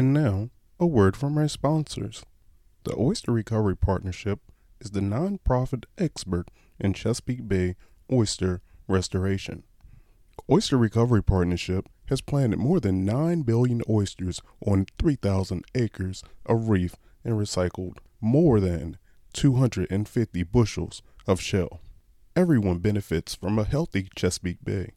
And 0.00 0.14
now, 0.14 0.48
a 0.78 0.86
word 0.86 1.14
from 1.14 1.36
our 1.36 1.46
sponsors. 1.46 2.24
The 2.84 2.96
Oyster 2.96 3.32
Recovery 3.32 3.76
Partnership 3.76 4.40
is 4.80 4.92
the 4.92 5.00
nonprofit 5.00 5.84
expert 5.98 6.50
in 6.78 6.94
Chesapeake 6.94 7.46
Bay 7.46 7.76
oyster 8.10 8.62
restoration. 8.88 9.62
Oyster 10.50 10.78
Recovery 10.78 11.22
Partnership 11.22 11.86
has 12.06 12.22
planted 12.22 12.58
more 12.58 12.80
than 12.80 13.04
9 13.04 13.42
billion 13.42 13.82
oysters 13.90 14.40
on 14.64 14.86
3,000 14.98 15.66
acres 15.74 16.22
of 16.46 16.70
reef 16.70 16.96
and 17.22 17.34
recycled 17.34 17.98
more 18.22 18.58
than 18.58 18.96
250 19.34 20.42
bushels 20.44 21.02
of 21.26 21.42
shell. 21.42 21.82
Everyone 22.34 22.78
benefits 22.78 23.34
from 23.34 23.58
a 23.58 23.64
healthy 23.64 24.08
Chesapeake 24.16 24.64
Bay. 24.64 24.92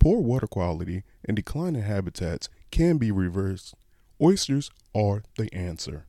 Poor 0.00 0.18
water 0.18 0.48
quality 0.48 1.04
and 1.24 1.36
declining 1.36 1.82
habitats 1.82 2.48
can 2.72 2.98
be 2.98 3.12
reversed. 3.12 3.76
Oysters 4.20 4.70
are 4.96 5.22
the 5.36 5.52
answer. 5.54 6.06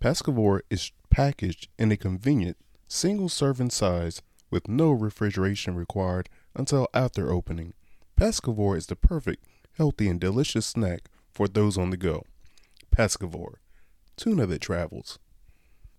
Pescavore 0.00 0.60
is 0.70 0.92
packaged 1.10 1.68
in 1.76 1.90
a 1.90 1.96
convenient 1.96 2.56
single 2.86 3.28
serving 3.28 3.70
size 3.70 4.22
with 4.50 4.68
no 4.68 4.92
refrigeration 4.92 5.74
required 5.74 6.28
until 6.54 6.86
after 6.94 7.32
opening. 7.32 7.74
Pescavore 8.16 8.76
is 8.76 8.86
the 8.86 8.94
perfect, 8.94 9.44
healthy, 9.72 10.08
and 10.08 10.20
delicious 10.20 10.66
snack 10.66 11.10
for 11.32 11.48
those 11.48 11.76
on 11.76 11.90
the 11.90 11.96
go. 11.96 12.22
Pescavore, 12.94 13.56
tuna 14.16 14.46
that 14.46 14.60
travels. 14.60 15.18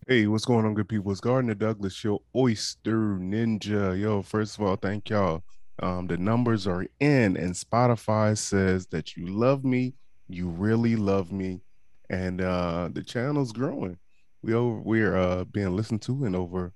Hey, 0.08 0.26
what's 0.26 0.46
going 0.46 0.66
on, 0.66 0.74
good 0.74 0.88
people? 0.88 1.12
It's 1.12 1.20
Gardner 1.20 1.54
Douglas, 1.54 2.02
your 2.02 2.22
oyster 2.34 3.18
ninja. 3.18 4.00
Yo, 4.00 4.22
first 4.22 4.58
of 4.58 4.66
all, 4.66 4.78
thank 4.78 5.10
y'all. 5.10 5.44
Um, 5.82 6.08
the 6.08 6.18
numbers 6.18 6.68
are 6.68 6.86
in, 7.00 7.38
and 7.38 7.54
Spotify 7.54 8.38
says 8.38 8.88
that 8.88 9.16
you 9.16 9.28
love 9.28 9.64
me, 9.64 9.94
you 10.28 10.50
really 10.50 10.96
love 10.96 11.32
me, 11.32 11.62
and 12.10 12.42
uh, 12.42 12.90
the 12.92 13.04
channel's 13.04 13.52
growing. 13.52 13.98
We 14.42 14.54
over 14.54 14.80
we're 14.80 15.16
uh, 15.16 15.46
being 15.46 15.76
listened 15.76 16.02
to 16.04 16.26
in 16.26 16.36
over 16.36 16.74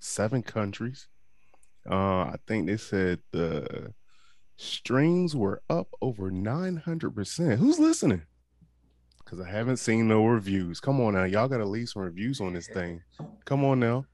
seven 0.00 0.42
countries. 0.42 1.08
Uh, 1.88 2.24
I 2.24 2.36
think 2.46 2.66
they 2.66 2.76
said 2.76 3.20
the 3.32 3.94
streams 4.56 5.36
were 5.36 5.62
up 5.68 5.88
over 6.02 6.30
900%. 6.30 7.56
Who's 7.58 7.78
listening? 7.78 8.22
Because 9.18 9.40
I 9.40 9.48
haven't 9.50 9.78
seen 9.78 10.08
no 10.08 10.24
reviews. 10.26 10.80
Come 10.80 11.00
on 11.00 11.14
now. 11.14 11.24
Y'all 11.24 11.48
got 11.48 11.58
to 11.58 11.64
leave 11.64 11.88
some 11.88 12.02
reviews 12.02 12.40
on 12.40 12.54
this 12.54 12.68
thing. 12.68 13.02
Come 13.44 13.64
on 13.64 13.80
now. 13.80 14.06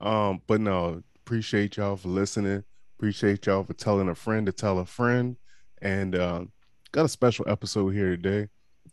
Um, 0.00 0.42
but 0.46 0.60
no, 0.60 1.02
appreciate 1.24 1.76
y'all 1.76 1.96
for 1.96 2.08
listening. 2.08 2.64
Appreciate 3.02 3.46
y'all 3.46 3.64
for 3.64 3.72
telling 3.72 4.08
a 4.08 4.14
friend 4.14 4.46
to 4.46 4.52
tell 4.52 4.78
a 4.78 4.86
friend. 4.86 5.34
And 5.80 6.14
uh, 6.14 6.44
got 6.92 7.04
a 7.04 7.08
special 7.08 7.44
episode 7.48 7.88
here 7.88 8.10
today. 8.10 8.46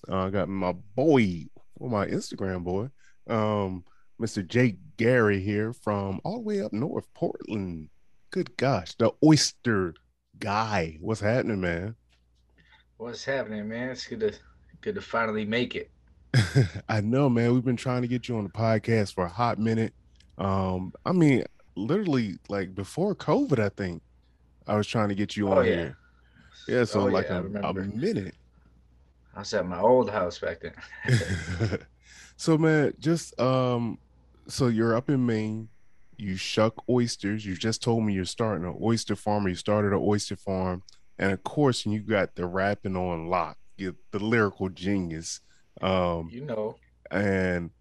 Uh, 0.10 0.26
I 0.26 0.30
got 0.32 0.50
my 0.50 0.72
boy, 0.72 1.46
well, 1.78 1.92
my 1.92 2.08
Instagram 2.08 2.64
boy, 2.64 2.90
um, 3.32 3.84
Mr. 4.20 4.46
Jake 4.48 4.80
Gary 4.98 5.40
here 5.40 5.74
from 5.74 6.22
all 6.24 6.38
the 6.38 6.40
way 6.40 6.60
up 6.60 6.74
north, 6.74 7.06
Portland. 7.14 7.90
Good 8.32 8.58
gosh, 8.58 8.96
the 8.96 9.12
oyster 9.24 9.94
guy. 10.40 10.98
What's 11.00 11.22
happening, 11.22 11.62
man? 11.62 11.96
What's 12.98 13.24
happening, 13.24 13.68
man? 13.68 13.90
It's 13.90 14.08
good 14.08 14.22
to 14.22 14.34
good 14.82 14.96
to 14.96 15.02
finally 15.02 15.46
make 15.46 15.76
it. 15.76 15.92
I 16.90 17.02
know, 17.02 17.30
man. 17.30 17.54
We've 17.54 17.64
been 17.64 17.78
trying 17.78 18.02
to 18.02 18.08
get 18.08 18.28
you 18.28 18.38
on 18.38 18.44
the 18.44 18.50
podcast 18.50 19.14
for 19.14 19.26
a 19.26 19.30
hot 19.30 19.60
minute. 19.60 19.94
Um, 20.40 20.94
I 21.06 21.12
mean, 21.12 21.44
literally 21.80 22.38
like 22.50 22.76
before 22.76 23.16
COVID, 23.16 23.60
I 23.60 23.70
think 23.70 24.02
I 24.68 24.76
was 24.76 24.88
trying 24.88 25.10
to 25.10 25.16
get 25.16 25.36
you 25.38 25.50
Oh 25.50 25.60
on 25.60 25.66
yeah. 25.66 25.72
here. 25.76 25.98
Yeah, 26.68 26.84
so 26.86 27.02
Oh, 27.02 27.06
like 27.06 27.28
yeah, 27.30 27.36
I 27.36 27.40
a, 27.40 27.44
minute. 27.44 28.36
I 29.36 29.40
was 29.40 29.54
at 29.54 29.66
my 29.66 29.80
old 29.80 30.10
house 30.10 30.40
back 30.40 30.62
then. 30.62 30.74
so 32.38 32.58
man, 32.58 32.94
just 33.00 33.40
um, 33.40 33.98
so 34.48 34.68
you're 34.68 34.96
up 34.96 35.10
in 35.10 35.26
Maine. 35.26 35.70
You 36.18 36.36
shuck 36.36 36.74
oysters. 36.90 37.46
You 37.46 37.56
just 37.56 37.82
told 37.82 38.04
me 38.04 38.14
you're 38.14 38.26
starting 38.26 38.66
an 38.68 38.78
oyster 38.82 39.16
farm. 39.16 39.46
Or 39.46 39.50
you 39.50 39.56
started 39.56 39.94
an 39.94 40.00
oyster 40.02 40.36
farm, 40.36 40.84
and 41.18 41.32
of 41.32 41.44
course, 41.44 41.86
you 41.86 42.00
got 42.02 42.36
the 42.36 42.46
rapping 42.46 42.98
on 42.98 43.28
lock. 43.28 43.58
You're 43.78 43.96
the 44.12 44.20
lyrical 44.20 44.70
genius. 44.70 45.40
Um, 45.82 46.30
you 46.32 46.44
know. 46.46 46.76
and 47.10 47.72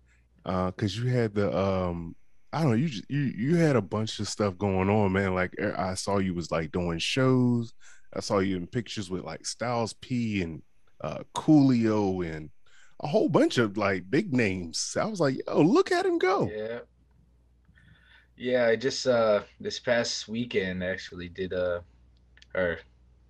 uh 0.44 0.66
because 0.70 0.96
you 0.96 1.08
had 1.10 1.34
the 1.34 1.56
um 1.58 2.14
i 2.52 2.62
don't 2.62 2.70
know 2.70 2.76
you 2.76 2.88
just, 2.88 3.10
you 3.10 3.20
you 3.20 3.56
had 3.56 3.76
a 3.76 3.82
bunch 3.82 4.18
of 4.20 4.28
stuff 4.28 4.56
going 4.58 4.88
on 4.88 5.12
man 5.12 5.34
like 5.34 5.54
er, 5.60 5.74
i 5.78 5.94
saw 5.94 6.18
you 6.18 6.34
was 6.34 6.50
like 6.50 6.72
doing 6.72 6.98
shows. 6.98 7.74
I 8.14 8.20
saw 8.20 8.38
you 8.38 8.56
in 8.56 8.66
pictures 8.66 9.10
with 9.10 9.24
like 9.24 9.46
styles 9.46 9.92
p 9.94 10.42
and 10.42 10.62
uh 11.02 11.22
coolio 11.34 12.26
and 12.26 12.50
a 13.00 13.06
whole 13.06 13.28
bunch 13.28 13.58
of 13.58 13.76
like 13.76 14.10
big 14.10 14.32
names. 14.32 14.96
I 14.98 15.04
was 15.04 15.20
like 15.20 15.36
yo 15.46 15.60
look 15.60 15.92
at 15.92 16.06
him 16.06 16.18
go. 16.18 16.50
Yeah. 16.52 16.80
Yeah, 18.36 18.66
I 18.66 18.76
just 18.76 19.06
uh 19.06 19.42
this 19.60 19.78
past 19.78 20.28
weekend 20.28 20.82
actually 20.82 21.28
did 21.28 21.52
a 21.52 21.82
or 22.54 22.78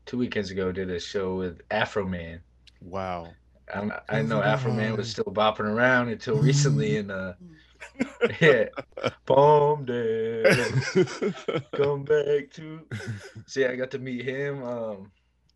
two 0.06 0.18
weekends 0.18 0.50
ago 0.50 0.70
did 0.72 0.90
a 0.90 1.00
show 1.00 1.36
with 1.36 1.66
Afroman. 1.68 2.40
wow. 2.80 3.32
I'm, 3.74 3.92
I 4.08 4.22
know 4.22 4.40
Afroman 4.40 4.96
was 4.96 5.10
still 5.10 5.24
bopping 5.24 5.68
around 5.68 6.08
until 6.08 6.38
recently 6.38 6.96
and 7.00 7.10
uh 7.10 7.34
yeah. 8.40 8.64
Palm 9.26 9.84
Day. 9.84 10.44
Come 11.74 12.04
back 12.04 12.50
to 12.52 12.80
See, 13.46 13.64
I 13.64 13.76
got 13.76 13.90
to 13.92 13.98
meet 13.98 14.24
him 14.24 14.62
um, 14.62 15.10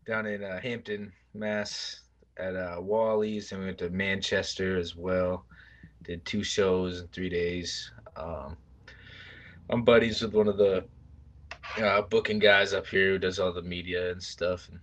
down 0.05 0.25
in 0.25 0.43
uh, 0.43 0.59
Hampton, 0.61 1.11
Mass, 1.33 2.01
at 2.37 2.55
uh, 2.55 2.77
Wally's, 2.79 3.51
and 3.51 3.61
we 3.61 3.67
went 3.67 3.77
to 3.79 3.89
Manchester 3.89 4.77
as 4.77 4.95
well. 4.95 5.45
Did 6.03 6.25
two 6.25 6.43
shows 6.43 7.01
in 7.01 7.07
three 7.07 7.29
days. 7.29 7.91
Um, 8.15 8.57
I'm 9.69 9.83
buddies 9.83 10.21
with 10.21 10.33
one 10.33 10.47
of 10.47 10.57
the 10.57 10.85
uh, 11.81 12.01
booking 12.01 12.39
guys 12.39 12.73
up 12.73 12.87
here 12.87 13.11
who 13.11 13.19
does 13.19 13.39
all 13.39 13.53
the 13.53 13.61
media 13.61 14.11
and 14.11 14.21
stuff. 14.21 14.67
And 14.69 14.79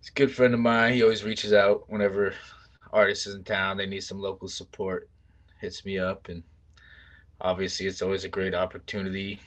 he's 0.00 0.08
a 0.08 0.12
good 0.12 0.34
friend 0.34 0.54
of 0.54 0.60
mine. 0.60 0.94
He 0.94 1.02
always 1.02 1.24
reaches 1.24 1.52
out 1.52 1.84
whenever 1.88 2.34
artists 2.92 3.26
is 3.26 3.34
in 3.34 3.44
town. 3.44 3.76
They 3.76 3.86
need 3.86 4.02
some 4.02 4.18
local 4.18 4.48
support. 4.48 5.08
Hits 5.64 5.84
me 5.86 5.98
up, 5.98 6.28
and 6.28 6.44
obviously, 7.40 7.86
it's 7.86 8.02
always 8.02 8.24
a 8.24 8.28
great 8.28 8.54
opportunity. 8.54 9.40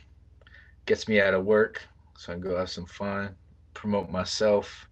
Gets 0.88 1.08
me 1.08 1.22
out 1.22 1.36
of 1.36 1.46
work 1.46 1.88
so 2.18 2.32
I 2.32 2.36
can 2.36 2.42
go 2.44 2.58
have 2.58 2.70
some 2.70 2.88
fun, 2.88 3.36
promote 3.74 4.10
myself. 4.10 4.88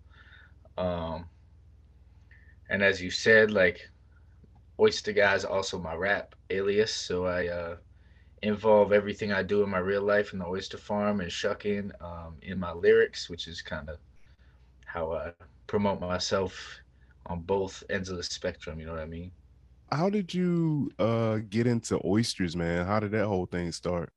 Um, 0.77 1.25
and 2.69 2.83
as 2.83 3.01
you 3.01 3.09
said, 3.09 3.51
like 3.51 3.89
Oyster 4.79 5.13
Guy 5.13 5.33
is 5.35 5.45
also 5.45 5.79
my 5.79 5.95
rap 5.95 6.35
alias, 6.51 6.93
so 6.93 7.25
I 7.25 7.47
uh, 7.47 7.77
involve 8.43 8.93
everything 8.93 9.31
I 9.31 9.43
do 9.43 9.63
in 9.63 9.69
my 9.69 9.79
real 9.79 10.03
life 10.03 10.33
in 10.33 10.39
the 10.39 10.45
oyster 10.45 10.77
farm 10.77 11.21
and 11.21 11.31
shucking 11.31 11.91
um, 12.01 12.37
in 12.43 12.59
my 12.59 12.71
lyrics, 12.73 13.29
which 13.29 13.47
is 13.47 13.61
kind 13.63 13.89
of 13.89 13.97
how 14.85 15.13
I 15.13 15.31
promote 15.67 15.99
myself 16.01 16.81
on 17.25 17.41
both 17.41 17.83
ends 17.89 18.09
of 18.09 18.17
the 18.17 18.23
spectrum. 18.23 18.79
You 18.79 18.85
know 18.87 18.93
what 18.93 19.01
I 19.01 19.07
mean? 19.07 19.31
How 19.91 20.09
did 20.09 20.33
you 20.33 20.91
uh 20.99 21.37
get 21.49 21.67
into 21.67 21.99
oysters 22.05 22.55
man 22.55 22.85
how 22.85 22.99
did 22.99 23.11
that 23.11 23.27
whole 23.27 23.45
thing 23.45 23.71
start 23.71 24.11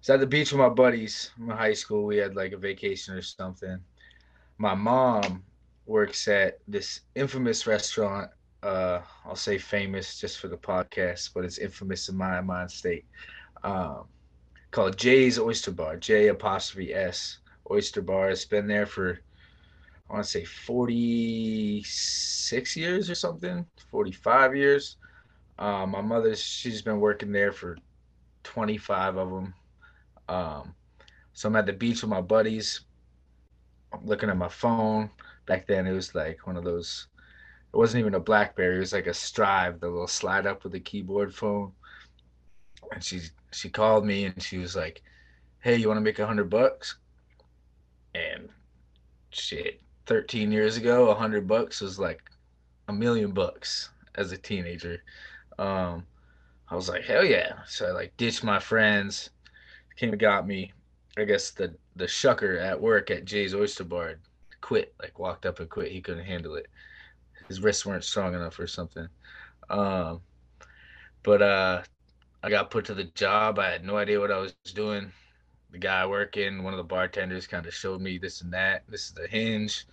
So 0.00 0.14
at 0.14 0.20
the 0.20 0.26
beach 0.26 0.52
with 0.52 0.60
my 0.60 0.68
buddies 0.68 1.30
in 1.38 1.48
high 1.50 1.74
school, 1.74 2.06
we 2.06 2.16
had 2.16 2.34
like 2.36 2.52
a 2.52 2.56
vacation 2.56 3.14
or 3.14 3.22
something. 3.22 3.78
My 4.58 4.74
mom 4.74 5.44
works 5.86 6.28
at 6.28 6.58
this 6.68 7.00
infamous 7.14 7.66
restaurant. 7.66 8.30
Uh, 8.62 9.00
I'll 9.24 9.36
say 9.36 9.58
famous 9.58 10.18
just 10.18 10.38
for 10.38 10.48
the 10.48 10.56
podcast, 10.56 11.30
but 11.34 11.44
it's 11.44 11.58
infamous 11.58 12.08
in 12.08 12.16
my 12.16 12.40
mind 12.40 12.70
state. 12.70 13.06
Um, 13.62 14.08
called 14.70 14.96
Jay's 14.98 15.38
Oyster 15.38 15.72
Bar, 15.72 15.96
J 15.98 16.28
apostrophe 16.28 16.94
S 16.94 17.38
Oyster 17.70 18.02
Bar. 18.02 18.30
It's 18.30 18.44
been 18.44 18.66
there 18.66 18.86
for 18.86 19.20
I 20.10 20.14
want 20.14 20.24
to 20.24 20.30
say 20.30 20.44
46 20.44 22.76
years 22.76 23.08
or 23.08 23.14
something, 23.14 23.64
45 23.92 24.56
years. 24.56 24.96
Uh, 25.56 25.86
my 25.86 26.00
mother, 26.00 26.34
she's 26.34 26.82
been 26.82 26.98
working 26.98 27.30
there 27.30 27.52
for 27.52 27.78
25 28.42 29.18
of 29.18 29.30
them. 29.30 29.54
Um, 30.28 30.74
so 31.32 31.48
I'm 31.48 31.54
at 31.54 31.66
the 31.66 31.72
beach 31.72 32.02
with 32.02 32.10
my 32.10 32.20
buddies. 32.20 32.80
I'm 33.92 34.04
looking 34.04 34.30
at 34.30 34.36
my 34.36 34.48
phone. 34.48 35.10
Back 35.46 35.68
then, 35.68 35.86
it 35.86 35.92
was 35.92 36.12
like 36.12 36.44
one 36.44 36.56
of 36.56 36.64
those. 36.64 37.06
It 37.72 37.76
wasn't 37.76 38.00
even 38.00 38.14
a 38.14 38.20
BlackBerry. 38.20 38.78
It 38.78 38.80
was 38.80 38.92
like 38.92 39.06
a 39.06 39.14
Strive, 39.14 39.78
the 39.78 39.88
little 39.88 40.08
slide 40.08 40.44
up 40.44 40.64
with 40.64 40.72
the 40.72 40.80
keyboard 40.80 41.32
phone. 41.32 41.70
And 42.92 43.04
she 43.04 43.20
she 43.52 43.68
called 43.68 44.04
me 44.04 44.24
and 44.24 44.42
she 44.42 44.58
was 44.58 44.74
like, 44.74 45.02
"Hey, 45.60 45.76
you 45.76 45.86
want 45.86 45.98
to 45.98 46.02
make 46.02 46.18
a 46.18 46.26
hundred 46.26 46.50
bucks?" 46.50 46.98
And 48.12 48.48
shit, 49.30 49.80
13 50.10 50.50
years 50.50 50.76
ago, 50.76 51.08
a 51.08 51.14
hundred 51.14 51.46
bucks 51.46 51.80
was 51.80 51.96
like 51.96 52.20
a 52.88 52.92
million 52.92 53.30
bucks 53.30 53.90
as 54.16 54.32
a 54.32 54.36
teenager. 54.36 55.04
Um, 55.56 56.04
I 56.68 56.74
was 56.74 56.88
like, 56.88 57.04
hell 57.04 57.24
yeah! 57.24 57.60
So 57.68 57.86
I 57.86 57.92
like 57.92 58.16
ditched 58.16 58.42
my 58.42 58.58
friends, 58.58 59.30
came 59.94 60.10
and 60.10 60.18
got 60.18 60.48
me. 60.48 60.72
I 61.16 61.22
guess 61.22 61.52
the 61.52 61.76
the 61.94 62.06
shucker 62.06 62.60
at 62.60 62.80
work 62.80 63.12
at 63.12 63.24
Jay's 63.24 63.54
Oyster 63.54 63.84
Bar 63.84 64.16
quit, 64.60 64.92
like 65.00 65.16
walked 65.20 65.46
up 65.46 65.60
and 65.60 65.70
quit. 65.70 65.92
He 65.92 66.00
couldn't 66.00 66.24
handle 66.24 66.56
it. 66.56 66.66
his 67.46 67.60
wrists 67.60 67.86
weren't 67.86 68.02
strong 68.02 68.34
enough 68.34 68.58
or 68.58 68.66
something. 68.66 69.06
Um, 69.68 70.22
but 71.22 71.40
uh, 71.40 71.82
I 72.42 72.50
got 72.50 72.72
put 72.72 72.84
to 72.86 72.94
the 72.94 73.04
job. 73.04 73.60
I 73.60 73.70
had 73.70 73.84
no 73.84 73.96
idea 73.96 74.18
what 74.18 74.32
I 74.32 74.38
was 74.38 74.54
doing. 74.74 75.12
The 75.70 75.78
guy 75.78 76.04
working, 76.04 76.64
one 76.64 76.74
of 76.74 76.78
the 76.78 76.82
bartenders, 76.82 77.46
kind 77.46 77.64
of 77.64 77.72
showed 77.72 78.00
me 78.00 78.18
this 78.18 78.40
and 78.40 78.52
that. 78.52 78.82
This 78.88 79.06
is 79.06 79.12
the 79.12 79.28
hinge. 79.28 79.86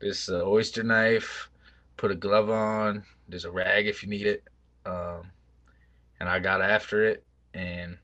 This 0.00 0.28
uh, 0.28 0.42
oyster 0.44 0.82
knife. 0.82 1.48
Put 1.96 2.10
a 2.10 2.14
glove 2.14 2.50
on. 2.50 3.04
There's 3.28 3.44
a 3.44 3.50
rag 3.50 3.86
if 3.86 4.02
you 4.02 4.08
need 4.08 4.26
it. 4.26 4.44
Um, 4.86 5.30
and 6.18 6.28
I 6.28 6.38
got 6.38 6.62
after 6.62 7.04
it, 7.04 7.24
and 7.54 7.98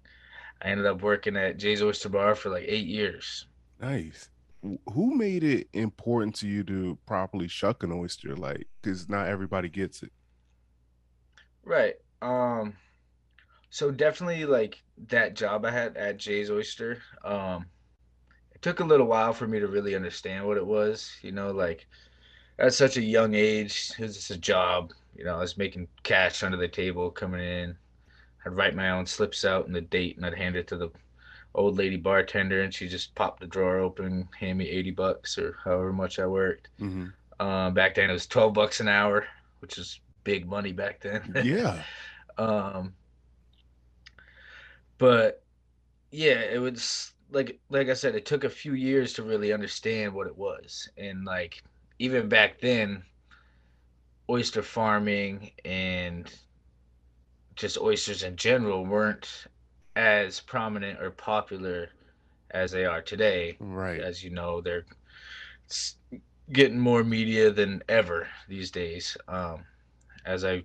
I 0.63 0.69
ended 0.69 0.87
up 0.87 1.03
working 1.03 1.37
at 1.37 1.57
Jay's 1.57 1.83
Oyster 1.83 2.09
Bar 2.09 2.35
for 2.35 2.51
like 2.51 2.65
eight 2.67 2.87
years. 2.87 3.47
Nice. 3.81 4.29
Who 4.63 5.15
made 5.15 5.45
it 5.45 5.69
important 5.73 6.35
to 6.37 6.49
you 6.49 6.65
to 6.65 6.99
properly 7.07 7.49
shuck 7.49 7.83
an 7.83 7.93
oyster? 7.93 8.35
Like, 8.37 8.67
because 8.83 9.09
not 9.09 9.29
everybody 9.29 9.69
gets 9.69 10.03
it. 10.03 10.13
Right. 11.65 11.95
Um. 12.21 12.75
So 13.71 13.91
definitely 13.91 14.45
like 14.47 14.83
that 15.09 15.35
job 15.35 15.65
I 15.65 15.71
had 15.71 15.97
at 15.97 16.17
Jay's 16.17 16.51
Oyster. 16.51 17.03
Um, 17.25 17.67
it 18.57 18.63
took 18.63 18.81
a 18.81 18.85
little 18.85 19.07
while 19.07 19.35
for 19.35 19.47
me 19.47 19.61
to 19.61 19.67
really 19.67 19.95
understand 19.95 20.47
what 20.47 20.57
it 20.57 20.65
was. 20.65 21.13
You 21.21 21.31
know, 21.31 21.51
like 21.51 21.87
at 22.59 22.73
such 22.73 22.97
a 22.97 23.03
young 23.03 23.35
age, 23.35 23.93
it 23.99 24.03
was 24.03 24.17
just 24.17 24.31
a 24.31 24.39
job. 24.39 24.95
You 25.15 25.25
know, 25.25 25.37
I 25.37 25.41
was 25.41 25.59
making 25.59 25.89
cash 26.05 26.43
under 26.43 26.57
the 26.57 26.67
table 26.67 27.11
coming 27.11 27.43
in. 27.43 27.77
I'd 28.47 28.57
write 28.57 28.75
my 28.75 28.93
own 28.93 29.05
slips 29.05 29.45
out 29.45 29.67
and 29.67 29.77
the 29.77 29.83
date, 29.83 30.17
and 30.17 30.25
I'd 30.25 30.39
hand 30.39 30.57
it 30.57 30.67
to 30.69 30.79
the 30.79 30.89
old 31.55 31.77
lady 31.77 31.99
bartender, 31.99 32.63
and 32.63 32.73
she 32.73 32.89
just 32.89 33.15
popped 33.15 33.41
the 33.41 33.47
drawer 33.47 33.79
open, 33.79 34.27
hand 34.41 34.57
me 34.57 34.71
eighty 34.71 34.91
bucks 34.91 35.37
or 35.37 35.59
however 35.63 35.93
much 35.93 36.19
I 36.19 36.27
worked. 36.27 36.69
Mm-hmm. 36.81 37.47
Um, 37.47 37.75
back 37.75 37.95
then 37.95 38.09
it 38.09 38.15
was 38.15 38.27
twelve 38.27 38.55
bucks 38.55 38.81
an 38.81 38.89
hour, 38.89 39.27
which 39.59 39.77
is 39.77 40.01
big 40.25 40.49
money 40.49 40.73
back 40.73 41.01
then. 41.01 41.43
Yeah. 41.45 41.83
um, 42.39 42.95
but 44.97 45.43
yeah, 46.11 46.41
it 46.41 46.59
was 46.59 47.13
like 47.31 47.59
like 47.71 47.89
I 47.89 47.95
said, 47.95 48.15
it 48.15 48.27
took 48.27 48.45
a 48.45 48.51
few 48.51 48.75
years 48.75 49.13
to 49.15 49.23
really 49.23 49.53
understand 49.53 50.13
what 50.13 50.27
it 50.27 50.37
was, 50.37 50.89
and 50.97 51.25
like 51.25 51.63
even 51.99 52.29
back 52.29 52.61
then, 52.61 53.03
oyster 54.31 54.63
farming 54.63 55.51
and 55.65 56.31
just 57.55 57.79
oysters 57.79 58.23
in 58.23 58.37
general 58.37 58.85
weren't 58.85 59.47
as 59.97 60.41
prominent 60.41 61.01
or 61.01 61.11
popular 61.11 61.89
as 62.51 62.71
they 62.71 62.85
are 62.85 63.01
today. 63.01 63.57
Right. 63.59 64.01
As 64.01 64.23
you 64.23 64.31
know, 64.31 64.61
they're 64.61 64.85
getting 66.53 66.79
more 66.79 67.03
media 67.03 67.51
than 67.51 67.83
ever 67.89 68.29
these 68.49 68.71
days. 68.71 69.17
Um, 69.27 69.65
as 70.27 70.45
I 70.45 70.63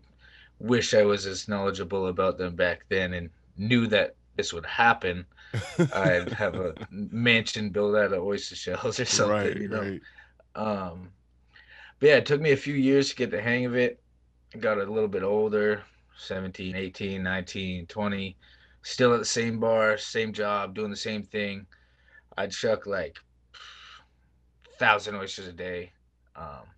wish 0.59 0.93
I 0.93 1.03
was 1.03 1.25
as 1.25 1.47
knowledgeable 1.47 2.07
about 2.07 2.37
them 2.37 2.55
back 2.55 2.85
then 2.89 3.13
and 3.13 3.29
knew 3.57 3.87
that 3.87 4.15
this 4.35 4.53
would 4.53 4.65
happen, 4.65 5.25
I'd 5.91 6.31
have 6.33 6.57
a 6.57 6.77
mansion 6.89 7.69
built 7.71 7.95
out 7.97 8.13
of 8.13 8.23
oyster 8.23 8.55
shells 8.55 8.99
or 8.99 9.05
something, 9.07 9.51
right, 9.51 9.61
you 9.61 9.69
know. 9.69 9.91
right. 9.91 10.01
Um, 10.55 11.13
but 11.99 12.07
yeah, 12.09 12.15
it 12.17 12.25
took 12.25 12.41
me 12.41 12.51
a 12.51 12.57
few 12.57 12.75
years 12.75 13.09
to 13.09 13.15
get 13.15 13.31
the 13.31 13.41
hang 13.41 13.65
of 13.65 13.75
it. 13.75 14.03
I 14.55 14.59
got 14.59 14.79
a 14.79 14.85
little 14.91 15.09
bit 15.09 15.23
older, 15.23 15.85
17, 16.17 16.75
18, 16.75 17.23
19, 17.23 17.87
20, 17.87 18.37
still 18.83 19.13
at 19.13 19.19
the 19.19 19.25
same 19.25 19.59
bar, 19.59 19.97
same 19.97 20.33
job, 20.33 20.75
doing 20.75 20.91
the 20.91 20.97
same 20.97 21.23
thing. 21.23 21.67
I'd 22.37 22.51
chuck 22.51 22.87
like 22.87 23.17
thousand 24.79 25.15
oysters 25.15 25.47
a 25.47 25.53
day. 25.53 25.93
Um, 26.35 26.75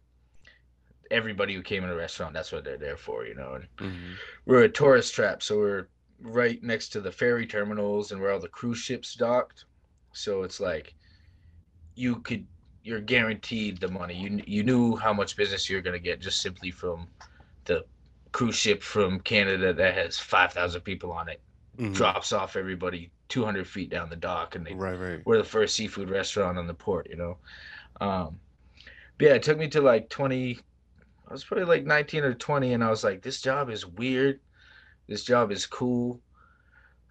everybody 1.11 1.53
who 1.53 1.61
came 1.61 1.83
in 1.83 1.89
the 1.89 1.95
restaurant, 1.95 2.33
that's 2.33 2.51
what 2.51 2.63
they're 2.63 2.77
there 2.77 2.97
for, 2.97 3.25
you 3.25 3.35
know. 3.35 3.53
And 3.53 3.67
Mhm. 3.79 4.21
we're 4.45 4.63
a 4.63 4.69
tourist 4.69 5.13
trap, 5.13 5.43
so 5.43 5.57
we're 5.59 5.89
right 6.23 6.61
next 6.63 6.89
to 6.89 7.01
the 7.01 7.11
ferry 7.11 7.45
terminals 7.45 8.11
and 8.11 8.21
where 8.21 8.31
all 8.31 8.39
the 8.39 8.47
cruise 8.49 8.79
ships 8.79 9.15
docked. 9.15 9.65
So 10.13 10.43
it's 10.43 10.59
like 10.59 10.95
you 11.95 12.17
could 12.17 12.47
you're 12.83 13.01
guaranteed 13.01 13.79
the 13.79 13.89
money. 13.89 14.15
You 14.15 14.41
you 14.45 14.63
knew 14.63 14.95
how 14.95 15.13
much 15.13 15.35
business 15.37 15.69
you're 15.69 15.81
gonna 15.81 15.99
get 15.99 16.19
just 16.21 16.41
simply 16.41 16.71
from 16.71 17.07
the 17.65 17.85
cruise 18.31 18.55
ship 18.55 18.83
from 18.83 19.19
Canada 19.21 19.73
that 19.73 19.95
has 19.95 20.19
five 20.19 20.53
thousand 20.53 20.81
people 20.81 21.11
on 21.11 21.29
it. 21.29 21.41
Mhm. 21.77 21.93
Drops 21.95 22.33
off 22.33 22.55
everybody 22.55 23.11
two 23.29 23.45
hundred 23.45 23.67
feet 23.67 23.89
down 23.89 24.09
the 24.09 24.15
dock, 24.15 24.55
and 24.55 24.65
they 24.65 24.73
Right, 24.73 24.95
right. 24.99 25.21
we're 25.25 25.37
the 25.37 25.43
first 25.43 25.75
seafood 25.75 26.09
restaurant 26.09 26.57
on 26.57 26.67
the 26.67 26.73
port, 26.73 27.09
you 27.09 27.15
know. 27.15 27.37
Um, 28.01 28.39
but 29.17 29.25
yeah, 29.27 29.33
it 29.35 29.43
took 29.43 29.57
me 29.57 29.67
to 29.69 29.81
like 29.81 30.09
20, 30.09 30.59
I 31.27 31.31
was 31.33 31.43
probably 31.43 31.65
like 31.65 31.85
19 31.85 32.23
or 32.23 32.33
20, 32.33 32.73
and 32.73 32.83
I 32.83 32.89
was 32.89 33.03
like, 33.03 33.21
this 33.21 33.41
job 33.41 33.69
is 33.69 33.85
weird. 33.85 34.39
This 35.07 35.23
job 35.23 35.51
is 35.51 35.65
cool. 35.65 36.21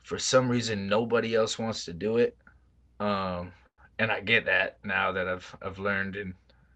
For 0.05 0.19
some 0.19 0.49
reason, 0.51 0.89
nobody 0.89 1.35
else 1.35 1.59
wants 1.59 1.85
to 1.87 1.93
do 1.93 2.19
it. 2.19 2.37
Um, 3.01 3.53
and 3.99 4.13
I 4.13 4.21
get 4.21 4.47
that 4.47 4.79
now 4.85 5.13
that 5.13 5.29
I've 5.29 5.57
I've 5.63 5.79
learned 5.79 6.17
and 6.17 6.35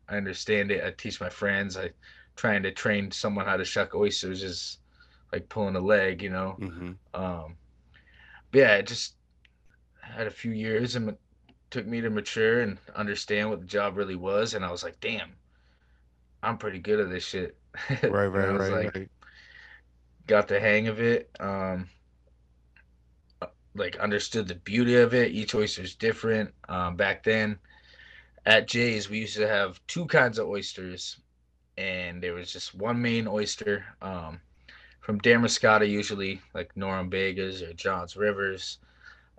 I 0.09 0.17
understand 0.17 0.71
it. 0.73 0.85
I 0.85 0.93
teach 0.93 1.21
my 1.21 1.31
friends. 1.31 1.77
I 1.77 1.93
trying 2.37 2.63
to 2.65 2.73
train 2.73 3.11
someone 3.11 3.47
how 3.47 3.57
to 3.57 3.65
shuck 3.65 3.95
oysters 3.95 4.43
is 4.43 4.79
like 5.33 5.49
pulling 5.49 5.77
a 5.77 5.81
leg, 5.81 6.23
you 6.23 6.31
know. 6.31 6.61
hmm 6.61 6.93
Um, 7.15 7.59
but 8.53 8.59
yeah, 8.61 8.77
it 8.77 8.87
just 8.87 9.17
had 10.03 10.27
a 10.27 10.31
few 10.33 10.53
years 10.53 10.97
and 10.97 11.11
it 11.11 11.21
took 11.71 11.87
me 11.87 12.01
to 12.03 12.11
mature 12.11 12.61
and 12.63 12.79
understand 12.95 13.51
what 13.51 13.61
the 13.61 13.67
job 13.67 13.97
really 13.97 14.17
was. 14.17 14.55
And 14.55 14.65
I 14.65 14.73
was 14.73 14.85
like, 14.85 15.01
damn, 15.01 15.37
I'm 16.43 16.59
pretty 16.59 16.79
good 16.79 17.01
at 17.01 17.11
this 17.11 17.25
shit. 17.25 17.59
Right, 18.09 18.27
right, 18.27 18.49
right, 18.51 18.81
like, 18.81 18.95
right. 18.95 19.09
Got 20.27 20.49
the 20.49 20.59
hang 20.61 20.89
of 20.89 21.01
it. 21.01 21.31
Um, 21.41 21.89
like 23.75 23.97
understood 23.99 24.49
the 24.49 24.55
beauty 24.55 24.97
of 24.97 25.15
it. 25.15 25.33
Each 25.33 25.55
oyster 25.55 25.83
is 25.83 25.95
different. 25.95 26.53
Um, 26.69 26.97
back 26.97 27.23
then 27.23 27.59
at 28.47 28.69
Jay's, 28.69 29.11
we 29.11 29.19
used 29.19 29.37
to 29.37 29.47
have 29.49 29.81
two 29.87 30.07
kinds 30.07 30.39
of 30.39 30.47
oysters, 30.49 31.19
and 31.77 32.23
there 32.23 32.35
was 32.35 32.53
just 32.53 32.75
one 32.75 33.01
main 33.01 33.27
oyster. 33.29 33.85
Um, 34.01 34.41
from 35.01 35.21
Damariscotta, 35.21 35.89
usually 35.89 36.41
like 36.55 36.75
Norumbegas 36.75 37.63
or 37.63 37.73
Johns 37.75 38.17
Rivers. 38.17 38.79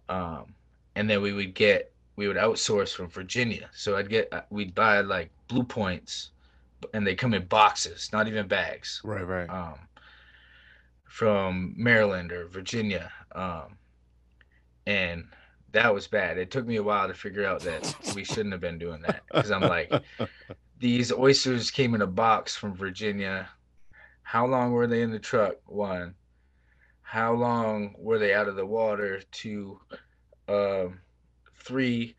Um, 0.07 0.53
and 0.95 1.09
then 1.09 1.21
we 1.21 1.33
would 1.33 1.53
get, 1.53 1.91
we 2.15 2.27
would 2.27 2.37
outsource 2.37 2.93
from 2.95 3.09
Virginia. 3.09 3.69
So 3.73 3.97
I'd 3.97 4.09
get, 4.09 4.31
uh, 4.31 4.43
we'd 4.49 4.73
buy 4.73 5.01
like 5.01 5.29
blue 5.49 5.63
points 5.63 6.31
and 6.93 7.05
they 7.05 7.15
come 7.15 7.33
in 7.33 7.45
boxes, 7.47 8.09
not 8.13 8.27
even 8.29 8.47
bags 8.47 9.01
Right, 9.03 9.27
right. 9.27 9.49
um, 9.49 9.77
from 11.07 11.73
Maryland 11.77 12.31
or 12.31 12.47
Virginia. 12.47 13.11
Um, 13.33 13.77
and 14.85 15.25
that 15.71 15.93
was 15.93 16.07
bad. 16.07 16.37
It 16.37 16.51
took 16.51 16.65
me 16.65 16.77
a 16.77 16.83
while 16.83 17.07
to 17.07 17.13
figure 17.13 17.45
out 17.45 17.61
that 17.61 17.93
we 18.15 18.23
shouldn't 18.23 18.53
have 18.53 18.61
been 18.61 18.77
doing 18.77 19.01
that 19.01 19.23
because 19.31 19.51
I'm 19.51 19.61
like, 19.61 19.91
these 20.79 21.11
oysters 21.11 21.71
came 21.71 21.95
in 21.95 22.01
a 22.01 22.07
box 22.07 22.55
from 22.55 22.75
Virginia. 22.75 23.49
How 24.23 24.45
long 24.45 24.71
were 24.71 24.87
they 24.87 25.01
in 25.01 25.11
the 25.11 25.19
truck? 25.19 25.55
One. 25.65 26.15
How 27.01 27.33
long 27.33 27.95
were 27.97 28.19
they 28.19 28.33
out 28.33 28.47
of 28.47 28.55
the 28.55 28.65
water? 28.65 29.21
Two. 29.31 29.79
Um, 30.47 30.99
three. 31.55 32.15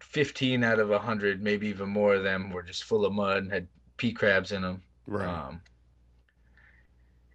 15 0.00 0.62
out 0.62 0.78
of 0.78 0.90
100, 0.90 1.42
maybe 1.42 1.66
even 1.66 1.88
more 1.88 2.14
of 2.14 2.22
them 2.22 2.50
were 2.50 2.62
just 2.62 2.84
full 2.84 3.04
of 3.04 3.12
mud 3.12 3.38
and 3.38 3.52
had 3.52 3.66
pea 3.96 4.12
crabs 4.12 4.52
in 4.52 4.62
them. 4.62 4.80
right. 5.08 5.26
Um, 5.26 5.60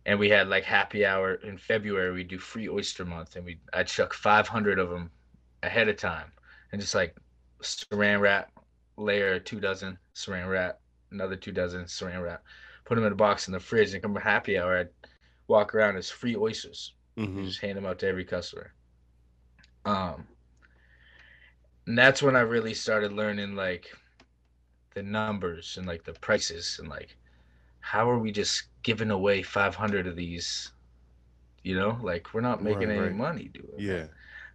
and 0.09 0.17
we 0.17 0.27
had 0.27 0.49
like 0.49 0.63
happy 0.63 1.05
hour 1.05 1.35
in 1.35 1.55
February. 1.55 2.11
We 2.11 2.23
do 2.23 2.39
free 2.39 2.67
oyster 2.67 3.05
month, 3.05 3.35
and 3.35 3.45
we 3.45 3.59
I'd 3.73 3.85
chuck 3.85 4.11
500 4.11 4.79
of 4.79 4.89
them 4.89 5.11
ahead 5.61 5.87
of 5.87 5.97
time, 5.97 6.31
and 6.71 6.81
just 6.81 6.95
like 6.95 7.15
saran 7.61 8.19
wrap, 8.19 8.51
layer 8.97 9.39
two 9.39 9.59
dozen 9.59 9.99
saran 10.15 10.49
wrap, 10.49 10.79
another 11.11 11.35
two 11.35 11.51
dozen 11.51 11.83
saran 11.85 12.23
wrap, 12.23 12.43
put 12.85 12.95
them 12.95 13.05
in 13.05 13.13
a 13.13 13.15
box 13.15 13.47
in 13.47 13.53
the 13.53 13.59
fridge, 13.59 13.93
and 13.93 14.01
come 14.01 14.15
happy 14.15 14.57
hour. 14.57 14.79
I'd 14.79 14.89
walk 15.47 15.75
around 15.75 15.95
as 15.95 16.09
free 16.09 16.35
oysters, 16.35 16.95
hmm 17.15 17.43
just 17.43 17.61
hand 17.61 17.77
them 17.77 17.85
out 17.85 17.99
to 17.99 18.07
every 18.07 18.25
customer. 18.25 18.73
Um, 19.85 20.27
and 21.85 21.95
that's 21.95 22.23
when 22.23 22.35
I 22.35 22.41
really 22.41 22.73
started 22.73 23.13
learning 23.13 23.55
like 23.55 23.95
the 24.95 25.03
numbers 25.03 25.77
and 25.77 25.85
like 25.85 26.03
the 26.03 26.13
prices 26.13 26.79
and 26.79 26.89
like 26.89 27.15
how 27.81 28.09
are 28.09 28.19
we 28.19 28.31
just 28.31 28.63
giving 28.83 29.11
away 29.11 29.41
500 29.41 30.07
of 30.07 30.15
these 30.15 30.71
you 31.63 31.75
know 31.77 31.97
like 32.01 32.33
we're 32.33 32.41
not 32.41 32.63
making 32.63 32.87
Right, 32.89 32.97
any 32.97 32.99
right. 33.07 33.15
money 33.15 33.51
doing 33.53 33.67
that. 33.77 33.81
Yeah. 33.81 34.05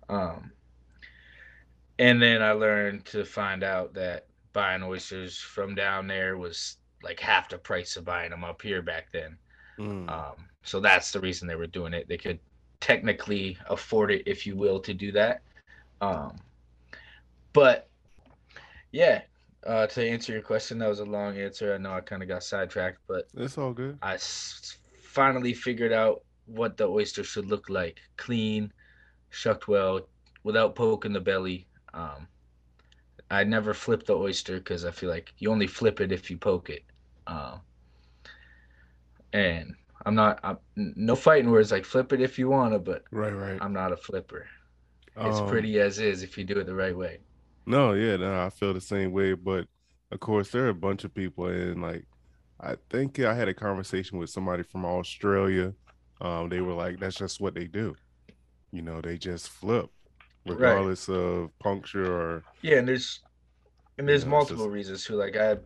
um 0.08 0.52
and 1.98 2.20
then 2.20 2.42
i 2.42 2.52
learned 2.52 3.04
to 3.04 3.24
find 3.24 3.62
out 3.62 3.94
that 3.94 4.26
buying 4.52 4.82
oysters 4.82 5.38
from 5.38 5.74
down 5.74 6.06
there 6.06 6.36
was 6.36 6.76
like 7.02 7.20
half 7.20 7.48
the 7.48 7.58
price 7.58 7.96
of 7.96 8.04
buying 8.04 8.30
them 8.30 8.44
up 8.44 8.60
here 8.62 8.82
back 8.82 9.08
then 9.12 9.36
Mm. 9.78 10.08
um 10.08 10.36
so 10.62 10.78
that's 10.80 11.10
the 11.10 11.18
reason 11.20 11.48
they 11.48 11.56
were 11.56 11.66
doing 11.66 11.92
it 11.92 12.06
they 12.08 12.16
could 12.16 12.38
technically 12.80 13.58
afford 13.68 14.12
it 14.12 14.22
if 14.26 14.46
you 14.46 14.54
will 14.56 14.78
to 14.80 14.94
do 14.94 15.10
that 15.10 15.42
um 16.00 16.36
but 17.52 17.88
yeah 18.92 19.22
uh, 19.66 19.86
to 19.88 20.08
answer 20.08 20.32
your 20.32 20.42
question, 20.42 20.78
that 20.78 20.88
was 20.88 21.00
a 21.00 21.04
long 21.04 21.38
answer. 21.38 21.74
I 21.74 21.78
know 21.78 21.92
I 21.92 22.00
kind 22.00 22.22
of 22.22 22.28
got 22.28 22.42
sidetracked, 22.42 22.98
but 23.08 23.28
it's 23.34 23.58
all 23.58 23.72
good. 23.72 23.98
I 24.02 24.14
s- 24.14 24.78
finally 25.02 25.54
figured 25.54 25.92
out 25.92 26.24
what 26.46 26.76
the 26.76 26.88
oyster 26.88 27.24
should 27.24 27.46
look 27.46 27.68
like: 27.70 28.00
clean, 28.16 28.72
shucked 29.30 29.68
well, 29.68 30.08
without 30.44 30.76
poking 30.76 31.14
the 31.14 31.20
belly. 31.20 31.68
Um, 31.94 32.28
I 33.30 33.44
never 33.44 33.74
flip 33.74 34.06
the 34.06 34.16
oyster 34.16 34.56
because 34.58 34.86
I 34.86 34.90
feel 34.90 35.10
like 35.10 35.34
you 35.36 35.50
only 35.50 35.66
flip 35.66 36.00
it 36.00 36.10
if 36.10 36.30
you 36.30 36.38
poke 36.38 36.70
it. 36.70 36.84
Um, 37.26 37.60
and 39.32 39.74
I'm 40.06 40.14
not. 40.14 40.40
I'm, 40.42 40.58
no 40.76 41.16
fighting 41.16 41.50
words 41.50 41.72
like 41.72 41.84
flip 41.84 42.12
it 42.12 42.20
if 42.20 42.38
you 42.38 42.48
wanna, 42.48 42.78
but 42.78 43.04
Right, 43.10 43.32
right. 43.32 43.60
I'm 43.60 43.72
not 43.72 43.92
a 43.92 43.96
flipper. 43.96 44.46
It's 45.22 45.40
Um, 45.40 45.40
pretty 45.40 45.80
as 45.80 45.98
is 45.98 46.22
if 46.22 46.38
you 46.38 46.44
do 46.44 46.58
it 46.60 46.66
the 46.66 46.74
right 46.74 46.96
way. 46.96 47.20
No, 47.66 47.92
yeah, 47.94 48.16
no, 48.16 48.44
I 48.44 48.50
feel 48.50 48.74
the 48.74 48.80
same 48.80 49.12
way. 49.12 49.34
But 49.34 49.66
of 50.10 50.20
course, 50.20 50.50
there 50.50 50.66
are 50.66 50.70
a 50.70 50.74
bunch 50.74 51.04
of 51.04 51.14
people, 51.14 51.46
and 51.46 51.80
like, 51.82 52.04
I 52.60 52.76
think 52.90 53.18
I 53.20 53.34
had 53.34 53.48
a 53.48 53.54
conversation 53.54 54.18
with 54.18 54.30
somebody 54.30 54.62
from 54.62 54.84
Australia. 54.84 55.72
Um, 56.20 56.48
they 56.48 56.60
were 56.60 56.74
like, 56.74 56.98
"That's 57.00 57.16
just 57.16 57.40
what 57.40 57.54
they 57.54 57.66
do." 57.66 57.96
You 58.70 58.82
know, 58.82 59.00
they 59.00 59.16
just 59.18 59.48
flip, 59.48 59.90
Right. 60.46 60.54
regardless 60.54 61.08
of 61.08 61.50
puncture 61.58 62.12
or. 62.12 62.44
Yeah, 62.62 62.78
and 62.78 62.88
there's 62.88 63.20
and 63.98 64.08
there's 64.08 64.24
know, 64.24 64.30
multiple 64.32 64.66
just- 64.66 64.74
reasons 64.74 65.04
too. 65.04 65.14
Like 65.16 65.36
I 65.36 65.44
have 65.44 65.64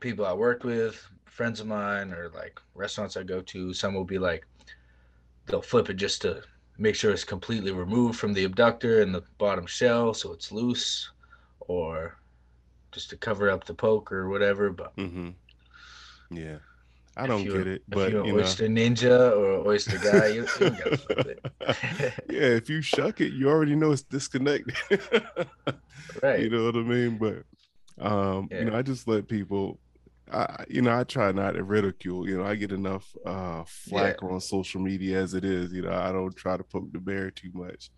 people 0.00 0.24
I 0.26 0.32
worked 0.32 0.64
with, 0.64 1.04
friends 1.26 1.60
of 1.60 1.66
mine, 1.66 2.12
or 2.12 2.30
like 2.30 2.58
restaurants 2.74 3.16
I 3.16 3.22
go 3.22 3.40
to. 3.42 3.72
Some 3.74 3.94
will 3.94 4.04
be 4.04 4.18
like 4.18 4.46
they'll 5.46 5.62
flip 5.62 5.90
it 5.90 5.94
just 5.94 6.22
to 6.22 6.42
make 6.78 6.94
sure 6.94 7.12
it's 7.12 7.24
completely 7.24 7.72
removed 7.72 8.18
from 8.18 8.32
the 8.32 8.44
abductor 8.44 9.02
and 9.02 9.14
the 9.14 9.24
bottom 9.38 9.66
shell, 9.66 10.14
so 10.14 10.32
it's 10.32 10.52
loose, 10.52 11.10
or 11.60 12.18
just 12.92 13.10
to 13.10 13.16
cover 13.16 13.50
up 13.50 13.64
the 13.64 13.74
poke 13.74 14.12
or 14.12 14.28
whatever. 14.28 14.70
But 14.70 14.94
hmm 14.96 15.30
Yeah, 16.30 16.58
I 17.16 17.26
don't 17.26 17.50
get 17.50 17.66
it, 17.66 17.82
if 17.90 17.90
but 17.94 18.08
you're 18.08 18.20
an 18.22 18.26
you 18.26 18.32
know. 18.32 18.56
oyster 18.56 18.66
ninja 18.68 19.32
or 19.36 19.66
oyster 19.66 19.98
guy, 19.98 20.26
you, 20.28 20.48
you 20.56 20.70
it. 21.24 21.44
yeah, 22.28 22.48
if 22.56 22.68
you 22.70 22.80
shuck 22.82 23.20
it, 23.20 23.32
you 23.32 23.48
already 23.48 23.74
know 23.76 23.92
it's 23.92 24.02
disconnected. 24.02 24.74
right. 26.22 26.40
You 26.40 26.50
know 26.50 26.64
what 26.64 26.76
I 26.76 26.82
mean? 26.82 27.18
But 27.18 27.42
um, 28.04 28.50
you 28.56 28.64
know, 28.64 28.74
I 28.76 28.82
just 28.82 29.06
let 29.06 29.28
people 29.28 29.80
I 30.32 30.64
you 30.68 30.82
know, 30.82 30.98
I 30.98 31.04
try 31.04 31.32
not 31.32 31.52
to 31.52 31.64
ridicule. 31.64 32.28
You 32.28 32.38
know, 32.38 32.44
I 32.44 32.54
get 32.56 32.72
enough 32.72 33.14
uh 33.26 33.64
flack 33.66 34.22
on 34.22 34.40
social 34.40 34.80
media 34.80 35.20
as 35.22 35.34
it 35.34 35.44
is. 35.44 35.72
You 35.72 35.82
know, 35.82 35.92
I 35.92 36.12
don't 36.12 36.34
try 36.36 36.56
to 36.56 36.64
poke 36.64 36.92
the 36.92 37.00
bear 37.00 37.30
too 37.30 37.50
much. 37.54 37.90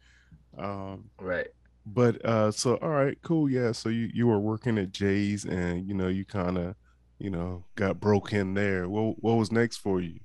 Um, 0.59 1.11
Right. 1.21 1.49
but 1.87 2.25
uh 2.25 2.50
so 2.53 2.76
all 2.76 2.91
right, 2.91 3.19
cool, 3.23 3.50
yeah. 3.50 3.73
So 3.73 3.88
you 3.88 4.11
you 4.14 4.26
were 4.26 4.41
working 4.41 4.79
at 4.79 4.93
Jay's 4.93 5.45
and 5.45 5.87
you 5.88 5.95
know, 5.95 6.09
you 6.09 6.25
kind 6.25 6.59
of, 6.59 6.76
you 7.19 7.31
know, 7.31 7.67
got 7.76 8.00
broke 8.00 8.33
in 8.33 8.55
there. 8.55 8.88
What 8.88 9.23
what 9.23 9.35
was 9.37 9.53
next 9.53 9.79
for 9.79 10.00
you? 10.00 10.21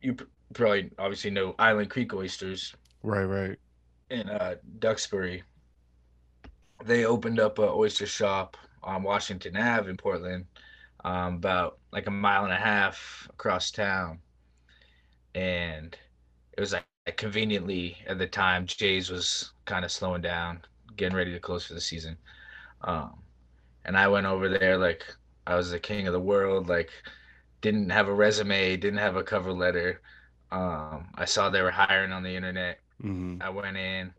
You 0.00 0.16
probably 0.52 0.90
obviously 0.98 1.30
know 1.30 1.54
Island 1.58 1.90
Creek 1.90 2.12
oysters. 2.14 2.74
Right, 3.02 3.24
right. 3.24 3.58
in 4.10 4.28
uh, 4.30 4.56
Duxbury, 4.78 5.42
they 6.84 7.04
opened 7.04 7.40
up 7.40 7.58
a 7.58 7.70
oyster 7.70 8.06
shop 8.06 8.56
on 8.84 9.02
Washington 9.02 9.56
Ave 9.56 9.90
in 9.90 9.96
Portland, 9.96 10.46
um, 11.04 11.36
about 11.36 11.78
like 11.92 12.06
a 12.08 12.12
mile 12.12 12.44
and 12.44 12.52
a 12.52 12.56
half 12.58 13.28
across 13.32 13.70
town, 13.72 14.20
and 15.34 15.96
it 16.56 16.60
was 16.60 16.72
like 16.72 17.16
conveniently 17.16 17.98
at 18.06 18.18
the 18.18 18.26
time 18.26 18.66
Jay's 18.66 19.10
was 19.10 19.52
kind 19.66 19.84
of 19.84 19.92
slowing 19.92 20.22
down, 20.22 20.62
getting 20.96 21.16
ready 21.16 21.32
to 21.32 21.40
close 21.40 21.66
for 21.66 21.74
the 21.74 21.80
season, 21.80 22.18
um, 22.82 23.22
and 23.84 23.96
I 23.96 24.08
went 24.08 24.26
over 24.26 24.48
there 24.48 24.78
like 24.78 25.04
I 25.46 25.56
was 25.56 25.70
the 25.70 25.80
king 25.80 26.06
of 26.06 26.12
the 26.14 26.20
world, 26.20 26.68
like 26.68 26.90
didn't 27.62 27.90
have 27.90 28.08
a 28.08 28.14
resume, 28.14 28.76
didn't 28.76 29.00
have 29.00 29.16
a 29.16 29.24
cover 29.24 29.52
letter. 29.52 30.02
Um, 30.52 31.10
I 31.16 31.26
saw 31.26 31.50
they 31.50 31.62
were 31.62 31.72
hiring 31.72 32.12
on 32.12 32.22
the 32.24 32.36
internet. 32.36 32.80
hmm 33.02 33.38
I 33.40 33.50
went 33.50 33.76
in 33.76 34.14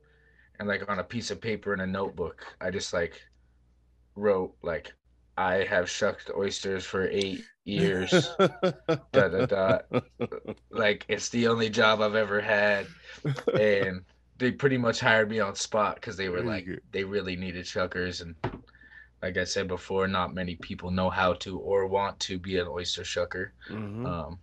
and 0.59 0.67
like 0.67 0.89
on 0.89 0.99
a 0.99 1.03
piece 1.05 1.31
of 1.31 1.41
paper 1.41 1.73
in 1.73 1.81
a 1.81 1.87
notebook, 1.87 2.45
I 2.61 2.71
just 2.71 2.93
like 2.93 3.21
wrote 4.15 4.55
like 4.61 4.93
I 5.37 5.65
have 5.65 5.89
shucked 5.89 6.31
oysters 6.35 6.85
for 6.85 7.07
eight 7.09 7.43
years. 7.65 8.29
dot, 8.39 9.11
dot, 9.11 9.49
dot. 9.49 9.85
like 10.71 11.05
it's 11.07 11.29
the 11.29 11.47
only 11.47 11.69
job 11.69 12.01
I've 12.01 12.15
ever 12.15 12.39
had. 12.39 12.87
And 13.59 14.01
they 14.37 14.51
pretty 14.51 14.77
much 14.77 14.99
hired 14.99 15.29
me 15.29 15.39
on 15.39 15.55
spot 15.55 15.95
because 15.95 16.17
they 16.17 16.29
were 16.29 16.41
like 16.41 16.67
they 16.91 17.03
really 17.03 17.35
needed 17.35 17.65
shuckers 17.65 18.21
and 18.21 18.35
like 19.21 19.37
I 19.37 19.43
said 19.43 19.67
before, 19.67 20.07
not 20.07 20.35
many 20.35 20.55
people 20.55 20.91
know 20.91 21.09
how 21.09 21.33
to 21.33 21.57
or 21.57 21.87
want 21.87 22.19
to 22.21 22.37
be 22.37 22.59
an 22.59 22.67
oyster 22.67 23.01
shucker. 23.01 23.49
Mhm. 23.69 24.05
Um, 24.05 24.39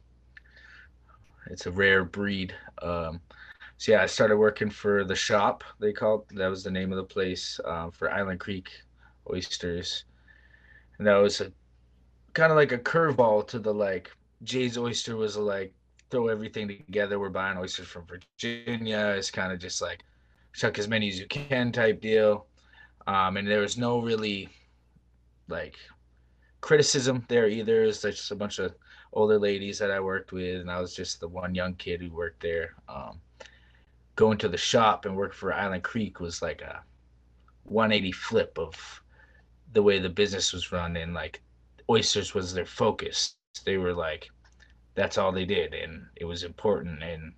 it's 1.47 1.67
a 1.67 1.71
rare 1.71 2.05
breed. 2.05 2.55
Um, 2.81 3.21
so 3.77 3.93
yeah, 3.93 4.03
I 4.03 4.07
started 4.07 4.37
working 4.39 4.71
for 4.71 5.05
the 5.05 5.15
shop. 5.15 5.63
They 5.79 5.93
called 5.93 6.27
that 6.31 6.49
was 6.49 6.65
the 6.65 6.71
name 6.71 6.91
of 6.93 6.97
the 6.97 7.05
place 7.05 7.61
um, 7.65 7.91
for 7.93 8.11
Island 8.11 8.41
Creek 8.41 8.82
oysters, 9.31 10.05
and 10.99 11.07
that 11.07 11.17
was 11.17 11.43
kind 12.35 12.51
of 12.51 12.57
like 12.57 12.73
a 12.73 12.79
curveball 12.79 13.47
to 13.49 13.59
the 13.59 13.73
like 13.73 14.11
Jay's 14.43 14.79
Oyster 14.79 15.17
was 15.17 15.37
like 15.37 15.75
throw 16.11 16.29
everything 16.29 16.69
together. 16.69 17.19
We're 17.19 17.31
buying 17.31 17.59
oysters 17.59 17.89
from 17.89 18.07
Virginia. 18.07 19.15
It's 19.17 19.31
kind 19.31 19.53
of 19.53 19.59
just 19.59 19.81
like 19.81 20.05
chuck 20.53 20.79
as 20.79 20.89
many 20.89 21.09
as 21.09 21.19
you 21.19 21.27
can 21.27 21.73
type 21.73 22.01
deal. 22.01 22.47
Um, 23.07 23.37
and 23.37 23.49
there 23.49 23.61
was 23.61 23.79
no 23.79 24.01
really 24.01 24.49
like 25.49 25.77
criticism 26.61 27.25
there 27.29 27.49
either. 27.49 27.85
It's 27.85 28.03
just 28.03 28.31
a 28.31 28.37
bunch 28.37 28.59
of 28.59 28.75
older 29.13 29.39
ladies 29.39 29.79
that 29.79 29.91
I 29.91 30.01
worked 30.01 30.33
with, 30.33 30.61
and 30.61 30.71
I 30.71 30.81
was 30.81 30.95
just 30.95 31.21
the 31.21 31.29
one 31.29 31.55
young 31.55 31.75
kid 31.75 32.01
who 32.01 32.11
worked 32.11 32.43
there. 32.43 32.75
Um, 32.89 33.21
going 34.17 34.39
to 34.39 34.49
the 34.49 34.59
shop 34.59 35.05
and 35.05 35.17
work 35.17 35.35
for 35.35 35.53
Island 35.53 35.83
Creek 35.83 36.21
was 36.21 36.43
like 36.43 36.61
a 36.63 36.83
180 37.65 38.13
flip 38.13 38.59
of 38.59 39.02
the 39.73 39.83
way 39.83 39.99
the 39.99 40.09
business 40.09 40.53
was 40.53 40.73
run, 40.73 40.97
and 40.97 41.15
like 41.15 41.41
oysters 41.91 42.35
was 42.35 42.53
their 42.55 42.67
focus. 42.67 43.37
They 43.65 43.77
were 43.77 43.93
like, 43.95 44.29
that's 44.95 45.19
all 45.19 45.33
they 45.33 45.45
did, 45.45 45.75
and 45.75 46.07
it 46.17 46.25
was 46.25 46.45
important. 46.45 47.03
And 47.03 47.33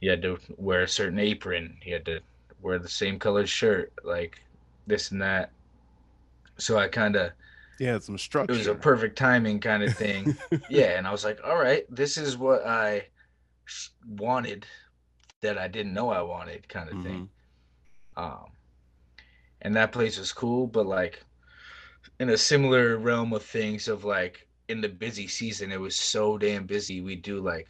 you 0.00 0.10
had 0.10 0.22
to 0.22 0.38
wear 0.56 0.82
a 0.82 0.88
certain 0.88 1.18
apron. 1.18 1.78
You 1.84 1.94
had 1.94 2.04
to 2.06 2.20
wear 2.60 2.78
the 2.78 2.88
same 2.88 3.18
colored 3.18 3.48
shirt, 3.48 3.92
like 4.04 4.38
this 4.86 5.10
and 5.10 5.22
that. 5.22 5.50
So 6.58 6.78
I 6.78 6.88
kind 6.88 7.16
of 7.16 7.32
Yeah, 7.78 7.98
some 7.98 8.18
structure 8.18 8.54
it 8.54 8.58
was 8.58 8.66
a 8.66 8.74
perfect 8.74 9.16
timing 9.16 9.60
kind 9.60 9.82
of 9.82 9.92
thing. 9.96 10.34
yeah, 10.68 10.98
and 10.98 11.06
I 11.06 11.12
was 11.12 11.24
like, 11.24 11.40
all 11.44 11.56
right, 11.56 11.84
this 11.90 12.16
is 12.18 12.36
what 12.36 12.66
I 12.66 13.06
wanted 14.06 14.66
that 15.42 15.58
I 15.58 15.68
didn't 15.68 15.94
know 15.94 16.10
I 16.10 16.22
wanted, 16.22 16.68
kind 16.68 16.88
of 16.88 17.02
thing. 17.02 17.28
Um, 18.16 18.44
and 19.60 19.76
that 19.76 19.92
place 19.92 20.18
was 20.18 20.32
cool, 20.32 20.66
but 20.66 20.86
like 20.86 21.24
in 22.22 22.30
a 22.30 22.36
similar 22.38 22.98
realm 22.98 23.32
of 23.32 23.42
things, 23.42 23.88
of 23.88 24.04
like 24.04 24.46
in 24.68 24.80
the 24.80 24.88
busy 24.88 25.26
season, 25.26 25.72
it 25.72 25.80
was 25.80 25.96
so 25.96 26.38
damn 26.38 26.66
busy. 26.66 27.00
We 27.00 27.16
do 27.16 27.40
like 27.40 27.66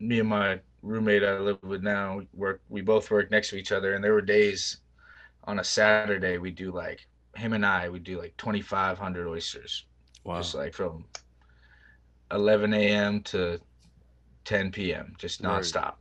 me 0.00 0.18
and 0.18 0.28
my 0.28 0.58
roommate 0.82 1.22
I 1.22 1.38
live 1.38 1.62
with 1.62 1.84
now 1.84 2.20
work. 2.34 2.60
We 2.68 2.80
both 2.80 3.12
work 3.12 3.30
next 3.30 3.50
to 3.50 3.56
each 3.56 3.70
other, 3.70 3.94
and 3.94 4.02
there 4.02 4.12
were 4.12 4.22
days 4.22 4.78
on 5.44 5.60
a 5.60 5.64
Saturday 5.64 6.36
we 6.36 6.50
do 6.50 6.72
like 6.72 7.06
him 7.36 7.52
and 7.52 7.64
I 7.64 7.88
we 7.88 8.00
do 8.00 8.18
like 8.18 8.36
twenty 8.36 8.60
five 8.60 8.98
hundred 8.98 9.28
oysters 9.28 9.86
wow. 10.24 10.38
just 10.38 10.54
like 10.54 10.74
from 10.74 11.04
11 12.32 12.74
a.m. 12.74 13.22
to 13.22 13.58
10 14.44 14.70
p.m. 14.72 15.14
just 15.16 15.42
nonstop. 15.42 15.94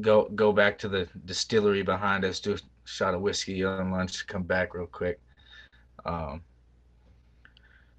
Go 0.00 0.28
go 0.34 0.52
back 0.52 0.78
to 0.78 0.88
the 0.88 1.06
distillery 1.26 1.82
behind 1.82 2.24
us, 2.24 2.40
do 2.40 2.54
a 2.54 2.58
shot 2.84 3.14
of 3.14 3.20
whiskey 3.20 3.62
on 3.62 3.90
lunch, 3.90 4.26
come 4.26 4.42
back 4.42 4.74
real 4.74 4.86
quick. 4.86 5.20
Um, 6.04 6.42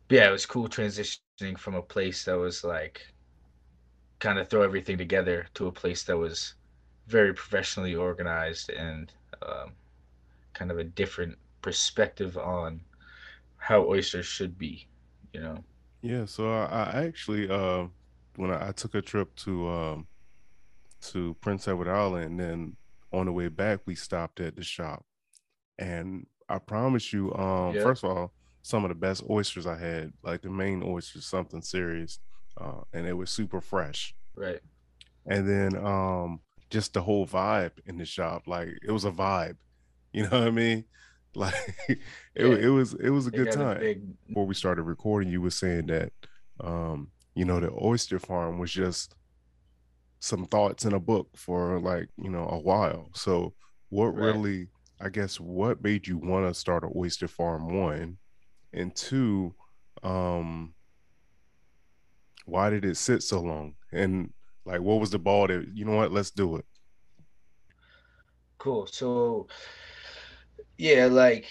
but 0.07 0.15
yeah, 0.15 0.29
it 0.29 0.31
was 0.31 0.45
cool 0.45 0.67
transitioning 0.67 1.57
from 1.57 1.75
a 1.75 1.81
place 1.81 2.25
that 2.25 2.37
was 2.37 2.63
like 2.63 3.01
kind 4.19 4.39
of 4.39 4.49
throw 4.49 4.61
everything 4.61 4.97
together 4.97 5.47
to 5.53 5.67
a 5.67 5.71
place 5.71 6.03
that 6.03 6.17
was 6.17 6.53
very 7.07 7.33
professionally 7.33 7.95
organized 7.95 8.69
and 8.69 9.11
um, 9.41 9.71
kind 10.53 10.71
of 10.71 10.77
a 10.77 10.83
different 10.83 11.37
perspective 11.61 12.37
on 12.37 12.81
how 13.57 13.85
oysters 13.87 14.25
should 14.25 14.57
be, 14.57 14.87
you 15.33 15.41
know. 15.41 15.63
Yeah, 16.01 16.25
so 16.25 16.51
I, 16.51 16.65
I 16.93 17.05
actually 17.05 17.49
uh, 17.49 17.87
when 18.35 18.51
I, 18.51 18.69
I 18.69 18.71
took 18.71 18.95
a 18.95 19.01
trip 19.01 19.35
to 19.37 19.67
um, 19.67 20.07
to 21.11 21.35
Prince 21.41 21.67
Edward 21.67 21.87
Island, 21.87 22.25
and 22.25 22.39
then 22.39 22.77
on 23.11 23.25
the 23.25 23.31
way 23.31 23.47
back 23.47 23.81
we 23.85 23.95
stopped 23.95 24.39
at 24.39 24.55
the 24.55 24.63
shop, 24.63 25.05
and 25.79 26.27
I 26.49 26.59
promise 26.59 27.13
you, 27.13 27.33
um, 27.35 27.75
Yeah. 27.75 27.83
first 27.83 28.03
of 28.03 28.11
all, 28.11 28.33
some 28.61 28.85
of 28.85 28.89
the 28.89 28.95
best 28.95 29.23
oysters 29.29 29.65
I 29.65 29.77
had, 29.77 30.13
like 30.23 30.41
the 30.41 30.49
Maine 30.49 30.83
oysters, 30.83 31.25
something 31.25 31.61
serious, 31.61 32.19
uh, 32.57 32.81
and 32.93 33.05
it 33.07 33.13
was 33.13 33.29
super 33.29 33.61
fresh, 33.61 34.15
Right. 34.35 34.61
and 35.25 35.47
then 35.47 35.75
um, 35.85 36.41
just 36.69 36.93
the 36.93 37.01
whole 37.01 37.27
vibe 37.27 37.73
in 37.85 37.97
the 37.97 38.05
shop, 38.05 38.47
like 38.47 38.69
it 38.81 38.91
was 38.91 39.05
a 39.05 39.11
vibe, 39.11 39.57
you 40.11 40.23
know 40.23 40.39
what 40.39 40.47
I 40.47 40.51
mean? 40.51 40.85
Like 41.35 41.75
it, 41.89 41.97
yeah. 42.35 42.45
it 42.45 42.67
was 42.67 42.93
it 42.93 43.09
was 43.09 43.25
a 43.25 43.31
good 43.31 43.51
time. 43.51 43.77
A 43.77 43.79
big... 43.79 44.27
Before 44.27 44.45
we 44.45 44.53
started 44.53 44.83
recording, 44.83 45.31
you 45.31 45.41
were 45.41 45.49
saying 45.49 45.87
that 45.87 46.13
um, 46.59 47.09
you 47.33 47.45
know, 47.45 47.59
the 47.59 47.71
oyster 47.81 48.19
farm 48.19 48.59
was 48.59 48.71
just 48.71 49.15
some 50.19 50.45
thoughts 50.45 50.85
in 50.85 50.93
a 50.93 50.99
book 50.99 51.27
for 51.35 51.79
like, 51.79 52.09
you 52.17 52.29
know, 52.29 52.47
a 52.47 52.59
while. 52.59 53.09
So 53.13 53.53
what 53.89 54.15
right. 54.15 54.27
really 54.27 54.67
I 55.03 55.09
guess 55.09 55.37
what 55.37 55.83
made 55.83 56.07
you 56.07 56.17
want 56.17 56.47
to 56.47 56.53
start 56.53 56.83
an 56.83 56.93
oyster 56.95 57.27
farm 57.27 57.77
one? 57.77 58.17
And 58.71 58.95
two 58.95 59.53
um 60.01 60.73
why 62.45 62.69
did 62.69 62.85
it 62.85 62.95
sit 62.95 63.21
so 63.21 63.41
long? 63.41 63.75
And 63.91 64.31
like 64.65 64.79
what 64.79 65.01
was 65.01 65.09
the 65.09 65.19
ball 65.19 65.47
that 65.47 65.67
you 65.73 65.83
know 65.83 65.97
what? 65.97 66.13
Let's 66.13 66.31
do 66.31 66.55
it. 66.55 66.65
Cool. 68.57 68.87
So 68.87 69.47
yeah 70.77 71.07
like 71.07 71.47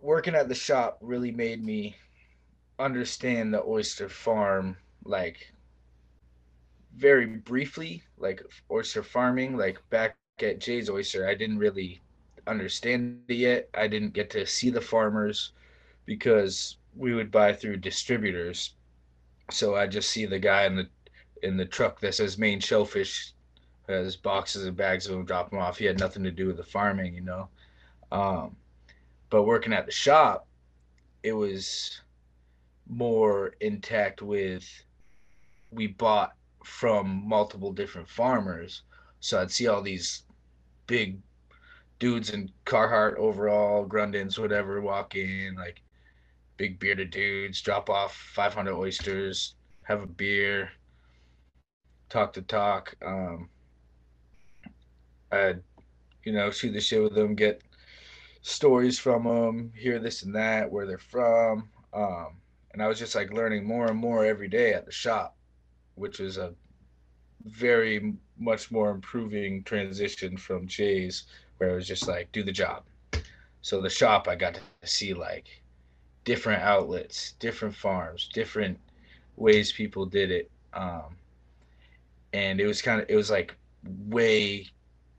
working 0.00 0.36
at 0.36 0.48
the 0.48 0.54
shop 0.54 0.98
really 1.00 1.32
made 1.32 1.62
me 1.62 1.96
understand 2.78 3.52
the 3.52 3.62
oyster 3.64 4.08
farm 4.08 4.76
like 5.04 5.52
very 6.96 7.26
briefly 7.26 8.02
like 8.16 8.42
oyster 8.70 9.02
farming 9.02 9.56
like 9.56 9.78
back 9.90 10.16
at 10.40 10.60
jay's 10.60 10.90
oyster 10.90 11.28
i 11.28 11.34
didn't 11.34 11.58
really 11.58 12.00
understand 12.46 13.20
it 13.28 13.34
yet 13.34 13.68
i 13.74 13.86
didn't 13.86 14.12
get 14.12 14.30
to 14.30 14.46
see 14.46 14.70
the 14.70 14.80
farmers 14.80 15.52
because 16.06 16.76
we 16.96 17.14
would 17.14 17.30
buy 17.30 17.52
through 17.52 17.76
distributors. 17.76 18.74
So 19.50 19.74
i 19.76 19.86
just 19.86 20.10
see 20.10 20.26
the 20.26 20.38
guy 20.38 20.64
in 20.64 20.76
the 20.76 20.88
in 21.42 21.56
the 21.56 21.66
truck 21.66 22.00
that 22.00 22.14
says 22.14 22.38
Maine 22.38 22.60
shellfish 22.60 23.32
has 23.88 24.16
boxes 24.16 24.64
and 24.64 24.76
bags 24.76 25.06
of 25.06 25.12
them 25.12 25.26
drop 25.26 25.50
them 25.50 25.58
off. 25.58 25.76
He 25.76 25.84
had 25.84 25.98
nothing 25.98 26.22
to 26.24 26.30
do 26.30 26.46
with 26.46 26.56
the 26.56 26.64
farming 26.64 27.14
you 27.14 27.20
know? 27.20 27.48
Um, 28.10 28.56
but 29.30 29.42
working 29.42 29.72
at 29.72 29.86
the 29.86 29.92
shop 29.92 30.46
it 31.22 31.32
was 31.32 32.00
more 32.86 33.54
intact 33.60 34.22
with 34.22 34.64
we 35.70 35.86
bought 35.86 36.34
from 36.62 37.26
multiple 37.26 37.72
different 37.72 38.08
farmers. 38.08 38.82
So 39.20 39.40
I'd 39.40 39.50
see 39.50 39.66
all 39.66 39.82
these 39.82 40.22
big 40.86 41.18
dudes 41.98 42.30
in 42.30 42.50
Carhartt 42.66 43.16
overall, 43.16 43.86
Grundens, 43.86 44.38
whatever, 44.38 44.80
walk 44.80 45.14
in, 45.14 45.54
like 45.56 45.80
big 46.56 46.78
bearded 46.78 47.10
dudes, 47.10 47.60
drop 47.60 47.90
off 47.90 48.14
500 48.34 48.74
oysters, 48.74 49.54
have 49.82 50.02
a 50.02 50.06
beer, 50.06 50.70
talk 52.08 52.32
to 52.34 52.42
talk. 52.42 52.94
Um, 53.04 53.48
I'd, 55.32 55.62
you 56.24 56.32
know, 56.32 56.50
shoot 56.50 56.72
the 56.72 56.80
shit 56.80 57.02
with 57.02 57.14
them, 57.14 57.34
get 57.34 57.62
stories 58.42 58.98
from 58.98 59.24
them, 59.24 59.72
hear 59.76 59.98
this 59.98 60.22
and 60.22 60.34
that, 60.34 60.70
where 60.70 60.86
they're 60.86 60.98
from. 60.98 61.68
Um, 61.92 62.36
and 62.72 62.82
I 62.82 62.88
was 62.88 62.98
just 62.98 63.14
like 63.14 63.32
learning 63.32 63.64
more 63.64 63.86
and 63.86 63.98
more 63.98 64.24
every 64.24 64.48
day 64.48 64.74
at 64.74 64.84
the 64.84 64.92
shop, 64.92 65.36
which 65.94 66.18
was 66.18 66.38
a 66.38 66.54
very 67.44 68.14
much 68.38 68.70
more 68.70 68.90
improving 68.90 69.62
transition 69.64 70.36
from 70.36 70.66
Jay's, 70.66 71.24
where 71.64 71.72
it 71.74 71.76
was 71.76 71.88
just 71.88 72.08
like 72.08 72.30
do 72.32 72.42
the 72.42 72.52
job. 72.52 72.82
So 73.62 73.80
the 73.80 73.90
shop, 73.90 74.28
I 74.28 74.36
got 74.36 74.54
to 74.54 74.88
see 74.88 75.14
like 75.14 75.46
different 76.24 76.62
outlets, 76.62 77.34
different 77.38 77.74
farms, 77.74 78.28
different 78.32 78.78
ways 79.36 79.72
people 79.72 80.06
did 80.06 80.30
it, 80.30 80.50
um, 80.74 81.16
and 82.32 82.60
it 82.60 82.66
was 82.66 82.82
kind 82.82 83.00
of 83.00 83.08
it 83.08 83.16
was 83.16 83.30
like 83.30 83.56
way, 84.06 84.66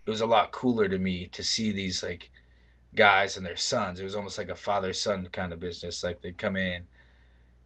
it 0.05 0.09
was 0.09 0.21
a 0.21 0.25
lot 0.25 0.51
cooler 0.51 0.87
to 0.87 0.97
me 0.97 1.27
to 1.27 1.43
see 1.43 1.71
these 1.71 2.03
like 2.03 2.29
guys 2.95 3.37
and 3.37 3.45
their 3.45 3.57
sons. 3.57 3.99
It 3.99 4.03
was 4.03 4.15
almost 4.15 4.37
like 4.37 4.49
a 4.49 4.55
father 4.55 4.93
son 4.93 5.27
kind 5.31 5.53
of 5.53 5.59
business. 5.59 6.03
Like 6.03 6.21
they'd 6.21 6.37
come 6.37 6.55
in 6.55 6.85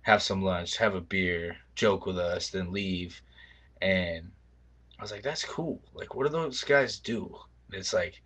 have 0.02 0.24
some 0.24 0.42
lunch, 0.42 0.78
have 0.78 0.96
a 0.96 1.02
beer, 1.02 1.58
joke 1.76 2.06
with 2.06 2.18
us, 2.18 2.50
then 2.50 2.72
leave. 2.72 3.22
And 3.82 4.32
I 4.98 5.02
was 5.02 5.12
like, 5.12 5.24
that's 5.24 5.46
cool. 5.46 5.80
Like, 5.94 6.16
what 6.16 6.26
do 6.26 6.32
those 6.32 6.64
guys 6.64 7.00
do? 7.00 7.36
And 7.68 7.80
it's 7.80 7.94
like, 7.94 8.22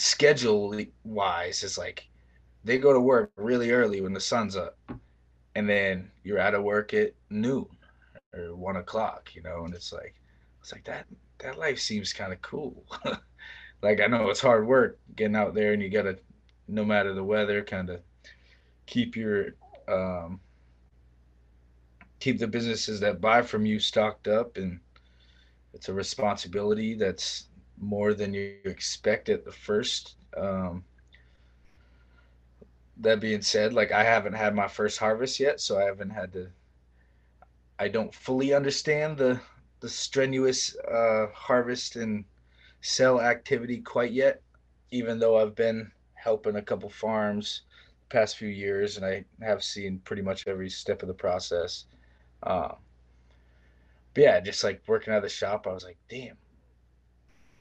schedule 0.00 0.74
wise, 1.04 1.62
is 1.62 1.78
like 1.78 2.08
they 2.64 2.78
go 2.78 2.92
to 2.92 3.00
work 3.00 3.32
really 3.36 3.70
early 3.70 4.00
when 4.00 4.12
the 4.12 4.20
sun's 4.20 4.56
up, 4.56 4.78
and 5.54 5.68
then 5.68 6.10
you're 6.24 6.38
out 6.38 6.54
of 6.54 6.62
work 6.62 6.94
at 6.94 7.12
noon 7.30 7.66
or 8.34 8.54
one 8.54 8.76
o'clock, 8.76 9.34
you 9.34 9.42
know. 9.42 9.64
And 9.64 9.74
it's 9.74 9.92
like, 9.92 10.14
it's 10.60 10.72
like 10.72 10.84
that. 10.84 11.06
That 11.38 11.58
life 11.58 11.78
seems 11.78 12.12
kind 12.12 12.32
of 12.32 12.42
cool. 12.42 12.84
like 13.82 14.00
I 14.00 14.06
know 14.06 14.28
it's 14.28 14.40
hard 14.40 14.66
work 14.66 14.98
getting 15.16 15.36
out 15.36 15.54
there, 15.54 15.72
and 15.72 15.82
you 15.82 15.88
gotta, 15.88 16.18
no 16.68 16.84
matter 16.84 17.14
the 17.14 17.24
weather, 17.24 17.62
kind 17.62 17.90
of 17.90 18.00
keep 18.86 19.16
your 19.16 19.54
um, 19.88 20.40
keep 22.20 22.38
the 22.38 22.46
businesses 22.46 23.00
that 23.00 23.20
buy 23.20 23.42
from 23.42 23.66
you 23.66 23.80
stocked 23.80 24.28
up 24.28 24.56
and 24.56 24.78
it's 25.72 25.88
a 25.88 25.92
responsibility 25.92 26.94
that's 26.94 27.46
more 27.80 28.14
than 28.14 28.34
you 28.34 28.56
expect 28.64 29.28
at 29.28 29.44
the 29.44 29.52
first 29.52 30.16
um, 30.36 30.84
that 32.98 33.20
being 33.20 33.40
said 33.42 33.72
like 33.72 33.92
i 33.92 34.04
haven't 34.04 34.34
had 34.34 34.54
my 34.54 34.68
first 34.68 34.98
harvest 34.98 35.40
yet 35.40 35.60
so 35.60 35.78
i 35.78 35.84
haven't 35.84 36.10
had 36.10 36.32
to 36.32 36.46
i 37.78 37.88
don't 37.88 38.14
fully 38.14 38.52
understand 38.52 39.16
the 39.16 39.40
the 39.80 39.88
strenuous 39.88 40.76
uh, 40.92 41.26
harvest 41.34 41.96
and 41.96 42.24
sell 42.82 43.20
activity 43.20 43.78
quite 43.78 44.12
yet 44.12 44.42
even 44.90 45.18
though 45.18 45.38
i've 45.38 45.54
been 45.54 45.90
helping 46.14 46.56
a 46.56 46.62
couple 46.62 46.90
farms 46.90 47.62
past 48.10 48.36
few 48.36 48.48
years, 48.48 48.96
and 48.96 49.06
I 49.06 49.24
have 49.40 49.64
seen 49.64 50.00
pretty 50.04 50.20
much 50.20 50.46
every 50.46 50.68
step 50.68 51.00
of 51.02 51.08
the 51.08 51.14
process. 51.14 51.86
Uh, 52.42 52.74
but 54.12 54.22
yeah, 54.22 54.40
just 54.40 54.62
like 54.62 54.82
working 54.86 55.14
at 55.14 55.22
the 55.22 55.28
shop, 55.28 55.66
I 55.66 55.72
was 55.72 55.84
like, 55.84 55.96
damn, 56.10 56.36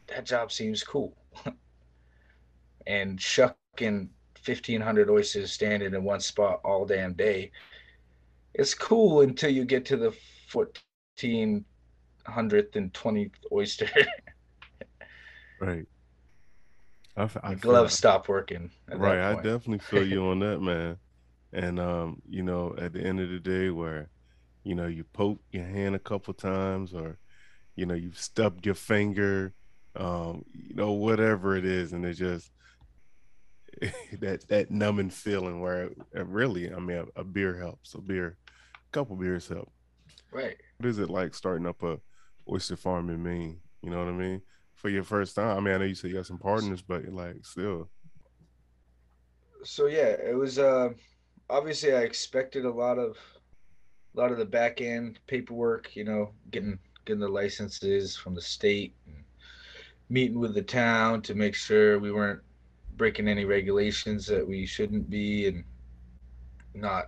that 0.09 0.25
job 0.25 0.51
seems 0.51 0.83
cool. 0.83 1.15
and 2.87 3.21
shucking 3.21 4.09
1,500 4.45 5.09
oysters 5.09 5.51
standing 5.51 5.93
in 5.93 6.03
one 6.03 6.19
spot 6.19 6.61
all 6.63 6.85
damn 6.85 7.13
day, 7.13 7.51
it's 8.53 8.73
cool 8.73 9.21
until 9.21 9.49
you 9.49 9.65
get 9.65 9.85
to 9.85 9.97
the 9.97 10.13
1400th 10.51 11.65
and 12.75 12.93
20th 12.93 13.31
oyster. 13.51 13.89
right. 15.59 15.85
I, 17.19 17.29
I 17.43 17.55
gloves 17.55 17.93
stop 17.93 18.27
working. 18.29 18.71
Right, 18.87 19.19
I 19.19 19.35
definitely 19.35 19.79
feel 19.79 20.07
you 20.07 20.25
on 20.27 20.39
that, 20.39 20.59
man. 20.61 20.97
And 21.51 21.79
um, 21.79 22.21
you 22.27 22.43
know, 22.43 22.75
at 22.77 22.93
the 22.93 23.01
end 23.01 23.19
of 23.19 23.29
the 23.29 23.39
day, 23.39 23.69
where 23.69 24.09
you 24.63 24.75
know 24.75 24.87
you 24.87 25.03
poke 25.03 25.41
your 25.51 25.65
hand 25.65 25.95
a 25.95 25.99
couple 25.99 26.33
times, 26.33 26.93
or 26.93 27.17
you 27.75 27.85
know 27.85 27.95
you've 27.95 28.19
stubbed 28.19 28.65
your 28.65 28.75
finger, 28.75 29.53
um, 29.95 30.45
you 30.54 30.75
know 30.75 30.91
whatever 30.93 31.56
it 31.56 31.65
is, 31.65 31.93
and 31.93 32.06
it 32.06 32.13
just 32.13 32.52
that 34.19 34.47
that 34.47 34.71
numbing 34.71 35.10
feeling 35.10 35.62
where 35.62 35.84
it, 35.84 35.97
it 36.13 36.25
really, 36.28 36.73
I 36.73 36.80
mean, 36.80 37.08
a, 37.15 37.21
a, 37.21 37.23
beer 37.23 37.58
helps. 37.58 37.93
A 37.93 38.02
beer, 38.02 38.38
a 38.75 38.91
couple 38.91 39.15
beers 39.15 39.47
help. 39.47 39.71
Right. 40.32 40.58
What 40.78 40.89
is 40.89 40.99
it 40.99 41.10
like 41.10 41.34
starting 41.34 41.67
up 41.67 41.82
a 41.84 41.99
oyster 42.49 42.75
farm 42.75 43.10
in 43.10 43.23
Maine? 43.23 43.60
You 43.82 43.89
know 43.89 43.99
what 43.99 44.08
I 44.08 44.12
mean? 44.12 44.41
for 44.80 44.89
your 44.89 45.04
first 45.04 45.36
time? 45.36 45.58
I 45.58 45.60
mean, 45.60 45.73
I 45.73 45.78
know 45.78 45.86
you 45.86 45.95
said 45.95 46.10
you 46.10 46.15
got 46.15 46.25
some 46.25 46.38
partners, 46.38 46.82
but 46.82 47.06
like 47.10 47.45
still. 47.45 47.89
So 49.63 49.88
yeah, 49.88 50.15
it 50.25 50.38
was 50.38 50.58
uh 50.58 50.89
obviously 51.49 51.93
I 51.93 52.02
expected 52.02 52.65
a 52.65 52.71
lot 52.71 52.97
of 52.97 53.17
a 54.15 54.19
lot 54.19 54.32
of 54.32 54.38
the 54.38 54.45
back 54.45 54.80
end 54.80 55.19
paperwork, 55.28 55.95
you 55.95 56.06
know, 56.06 56.32
getting 56.49 56.80
getting 57.06 57.19
the 57.19 57.28
licenses 57.28 58.15
from 58.15 58.36
the 58.36 58.41
state 58.41 58.95
meeting 60.09 60.39
with 60.39 60.53
the 60.53 60.61
town 60.61 61.21
to 61.21 61.35
make 61.35 61.55
sure 61.55 61.99
we 61.99 62.11
weren't 62.11 62.41
breaking 62.97 63.27
any 63.27 63.45
regulations 63.45 64.25
that 64.25 64.47
we 64.47 64.65
shouldn't 64.65 65.09
be 65.09 65.47
and 65.47 65.63
not 66.73 67.05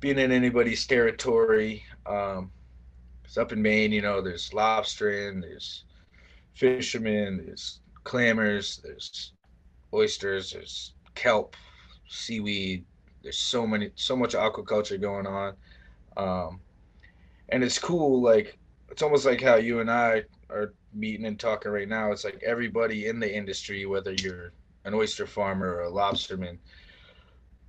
being 0.00 0.18
in 0.18 0.32
anybody's 0.32 0.86
territory. 0.86 1.84
Um, 2.06 2.50
it's 3.24 3.36
up 3.36 3.52
in 3.52 3.60
Maine, 3.60 3.92
you 3.92 4.02
know, 4.02 4.20
there's 4.20 4.50
lobstering, 4.50 5.40
there's 5.40 5.84
fishermen, 6.54 7.42
there's 7.44 7.80
clammers, 8.04 8.80
there's 8.82 9.32
oysters, 9.92 10.52
there's 10.52 10.94
kelp, 11.14 11.56
seaweed. 12.08 12.84
There's 13.22 13.38
so 13.38 13.66
many, 13.66 13.90
so 13.96 14.14
much 14.14 14.34
aquaculture 14.34 15.00
going 15.00 15.26
on, 15.26 15.54
um, 16.16 16.60
and 17.48 17.64
it's 17.64 17.78
cool. 17.78 18.22
Like 18.22 18.56
it's 18.88 19.02
almost 19.02 19.26
like 19.26 19.40
how 19.40 19.56
you 19.56 19.80
and 19.80 19.90
I 19.90 20.22
are 20.50 20.74
meeting 20.92 21.26
and 21.26 21.38
talking 21.38 21.72
right 21.72 21.88
now. 21.88 22.12
It's 22.12 22.24
like 22.24 22.42
everybody 22.44 23.06
in 23.06 23.20
the 23.20 23.34
industry, 23.34 23.86
whether 23.86 24.12
you're 24.12 24.52
an 24.84 24.94
oyster 24.94 25.26
farmer 25.26 25.74
or 25.74 25.84
a 25.84 25.90
lobsterman. 25.90 26.58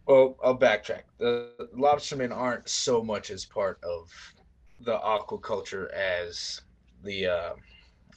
Well, 0.05 0.37
I'll 0.43 0.57
backtrack. 0.57 1.03
The 1.17 1.51
lobstermen 1.75 2.35
aren't 2.35 2.69
so 2.69 3.03
much 3.03 3.29
as 3.29 3.45
part 3.45 3.79
of 3.83 4.11
the 4.81 4.97
aquaculture 4.99 5.91
as 5.91 6.61
the 7.03 7.27
uh, 7.27 7.49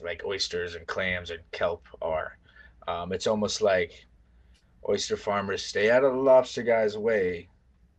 like 0.03 0.23
oysters 0.25 0.75
and 0.75 0.87
clams 0.87 1.31
and 1.31 1.41
kelp 1.53 1.87
are. 2.01 2.37
Um, 2.87 3.13
it's 3.13 3.27
almost 3.27 3.61
like 3.63 4.07
oyster 4.89 5.17
farmers 5.17 5.65
stay 5.65 5.91
out 5.91 6.05
of 6.05 6.13
the 6.13 6.21
lobster 6.21 6.63
guys' 6.63 6.97
way 6.97 7.49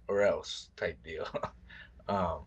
or 0.08 0.22
else 0.22 0.70
type 0.76 0.98
deal. 1.04 1.28
um, 2.08 2.40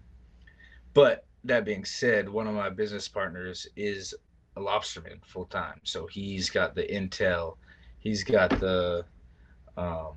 but 0.93 1.25
that 1.45 1.65
being 1.65 1.85
said, 1.85 2.29
one 2.29 2.47
of 2.47 2.55
my 2.55 2.71
business 2.71 3.07
partners 3.09 3.67
is 3.77 4.15
a 4.57 4.61
lobsterman 4.61 5.25
full 5.25 5.47
time. 5.47 5.81
So 5.85 6.07
he's 6.07 6.51
got 6.51 6.75
the 6.75 6.85
intel, 6.85 7.57
he's 7.99 8.25
got 8.25 8.51
the 8.51 9.05
um, 9.77 10.15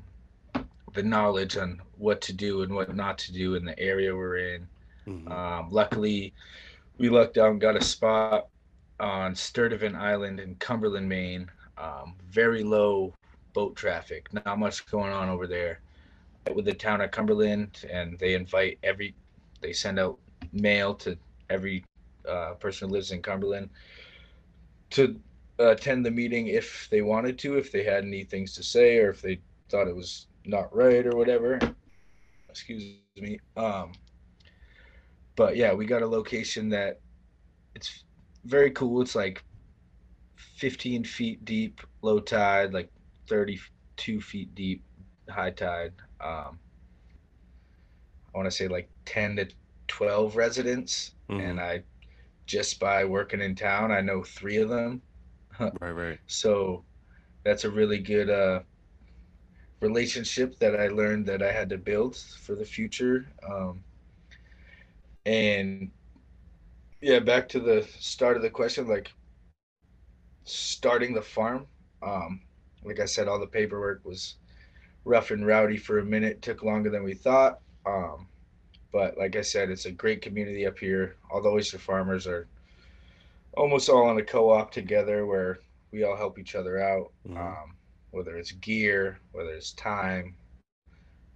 the 0.93 1.03
knowledge 1.03 1.57
on 1.57 1.81
what 1.97 2.21
to 2.21 2.33
do 2.33 2.61
and 2.61 2.73
what 2.73 2.95
not 2.95 3.17
to 3.19 3.33
do 3.33 3.55
in 3.55 3.65
the 3.65 3.77
area 3.79 4.15
we're 4.15 4.37
in. 4.37 4.67
Mm-hmm. 5.07 5.31
Um, 5.31 5.69
luckily, 5.71 6.33
we 6.97 7.09
lucked 7.09 7.37
out 7.37 7.51
and 7.51 7.61
got 7.61 7.75
a 7.75 7.83
spot 7.83 8.47
on 8.99 9.33
Sturdivant 9.35 9.95
Island 9.95 10.39
in 10.39 10.55
Cumberland, 10.55 11.07
Maine. 11.07 11.49
Um, 11.77 12.15
very 12.29 12.63
low 12.63 13.13
boat 13.53 13.75
traffic, 13.75 14.31
not 14.33 14.57
much 14.57 14.85
going 14.87 15.11
on 15.11 15.29
over 15.29 15.45
there. 15.45 15.81
With 16.53 16.65
the 16.65 16.73
town 16.73 17.01
of 17.01 17.11
Cumberland, 17.11 17.85
and 17.91 18.17
they 18.17 18.33
invite 18.33 18.79
every, 18.81 19.13
they 19.61 19.73
send 19.73 19.99
out 19.99 20.17
mail 20.53 20.93
to 20.95 21.17
every 21.49 21.83
uh, 22.27 22.53
person 22.53 22.88
who 22.88 22.93
lives 22.95 23.12
in 23.12 23.21
Cumberland 23.21 23.69
to 24.91 25.19
attend 25.60 26.05
the 26.05 26.12
meeting 26.12 26.47
if 26.47 26.88
they 26.91 27.01
wanted 27.01 27.38
to, 27.39 27.57
if 27.57 27.71
they 27.71 27.83
had 27.83 28.03
any 28.03 28.23
things 28.23 28.53
to 28.53 28.63
say, 28.63 28.97
or 28.99 29.10
if 29.10 29.21
they 29.21 29.39
thought 29.69 29.88
it 29.88 29.95
was 29.95 30.27
not 30.45 30.73
right 30.75 31.05
or 31.05 31.15
whatever. 31.15 31.60
Excuse 32.49 32.95
me. 33.17 33.39
Um, 33.55 33.91
but 35.36 35.55
yeah, 35.55 35.73
we 35.73 35.86
got 35.86 36.01
a 36.01 36.07
location 36.07 36.69
that 36.69 36.99
it's 37.75 38.03
very 38.45 38.71
cool. 38.71 39.01
It's 39.01 39.15
like 39.15 39.43
15 40.57 41.03
feet 41.03 41.45
deep, 41.45 41.81
low 42.01 42.19
tide, 42.19 42.73
like 42.73 42.89
32 43.27 44.21
feet 44.21 44.53
deep, 44.55 44.83
high 45.29 45.51
tide. 45.51 45.93
Um, 46.23 46.60
I 48.33 48.38
want 48.38 48.45
to 48.45 48.55
say 48.55 48.67
like 48.67 48.89
10 49.05 49.36
to 49.38 49.47
12 49.88 50.36
residents. 50.36 51.12
Mm-hmm. 51.30 51.41
And 51.41 51.60
I, 51.60 51.84
just 52.45 52.80
by 52.80 53.04
working 53.06 53.41
in 53.41 53.56
town, 53.56 53.91
I 53.91 54.02
know 54.02 54.23
three 54.23 54.58
of 54.58 54.69
them. 54.69 55.02
right, 55.60 55.91
right. 55.91 56.19
So 56.28 56.84
that's 57.43 57.63
a 57.63 57.69
really 57.69 58.00
good 58.00 58.30
uh, 58.30 58.62
relationship 59.82 60.58
that 60.60 60.80
I 60.80 60.88
learned 60.88 61.26
that 61.28 61.41
I 61.41 61.52
had 61.52 61.69
to 61.69 61.78
build 61.78 62.15
for 62.15 62.56
the 62.56 62.65
future. 62.65 63.28
Um, 63.47 63.84
and 65.26 65.91
yeah, 67.02 67.19
back 67.19 67.47
to 67.50 67.60
the 67.60 67.88
start 68.00 68.38
of 68.38 68.43
the 68.43 68.50
question, 68.50 68.88
like 68.88 69.12
starting 70.45 71.13
the 71.13 71.21
farm. 71.21 71.67
Um, 72.02 72.41
like 72.84 73.00
I 73.00 73.06
said, 73.06 73.28
all 73.28 73.39
the 73.39 73.47
paperwork 73.47 74.02
was 74.06 74.36
rough 75.06 75.32
and 75.32 75.45
rowdy 75.45 75.78
for 75.78 76.00
a 76.00 76.06
minute, 76.06 76.41
took 76.41 76.63
longer 76.63 76.89
than 76.89 77.04
we 77.04 77.13
thought. 77.13 77.60
Um, 77.86 78.28
but 78.91 79.17
like 79.17 79.36
I 79.36 79.41
said, 79.41 79.69
it's 79.69 79.86
a 79.86 79.91
great 79.91 80.21
community 80.21 80.65
up 80.65 80.78
here. 80.78 81.17
All 81.30 81.41
the 81.41 81.50
oyster 81.50 81.78
farmers 81.78 82.28
are 82.28 82.47
almost 83.56 83.89
all 83.89 84.10
in 84.12 84.17
a 84.17 84.23
co-op 84.23 84.71
together 84.71 85.26
where 85.26 85.60
we 85.91 86.04
all 86.04 86.15
help 86.15 86.39
each 86.39 86.56
other 86.56 86.82
out. 86.82 87.12
Mm-hmm. 87.28 87.38
Um, 87.38 87.76
whether 88.12 88.38
it's 88.38 88.52
gear, 88.52 89.19
whether 89.32 89.52
it's 89.52 89.73
time, 89.73 90.36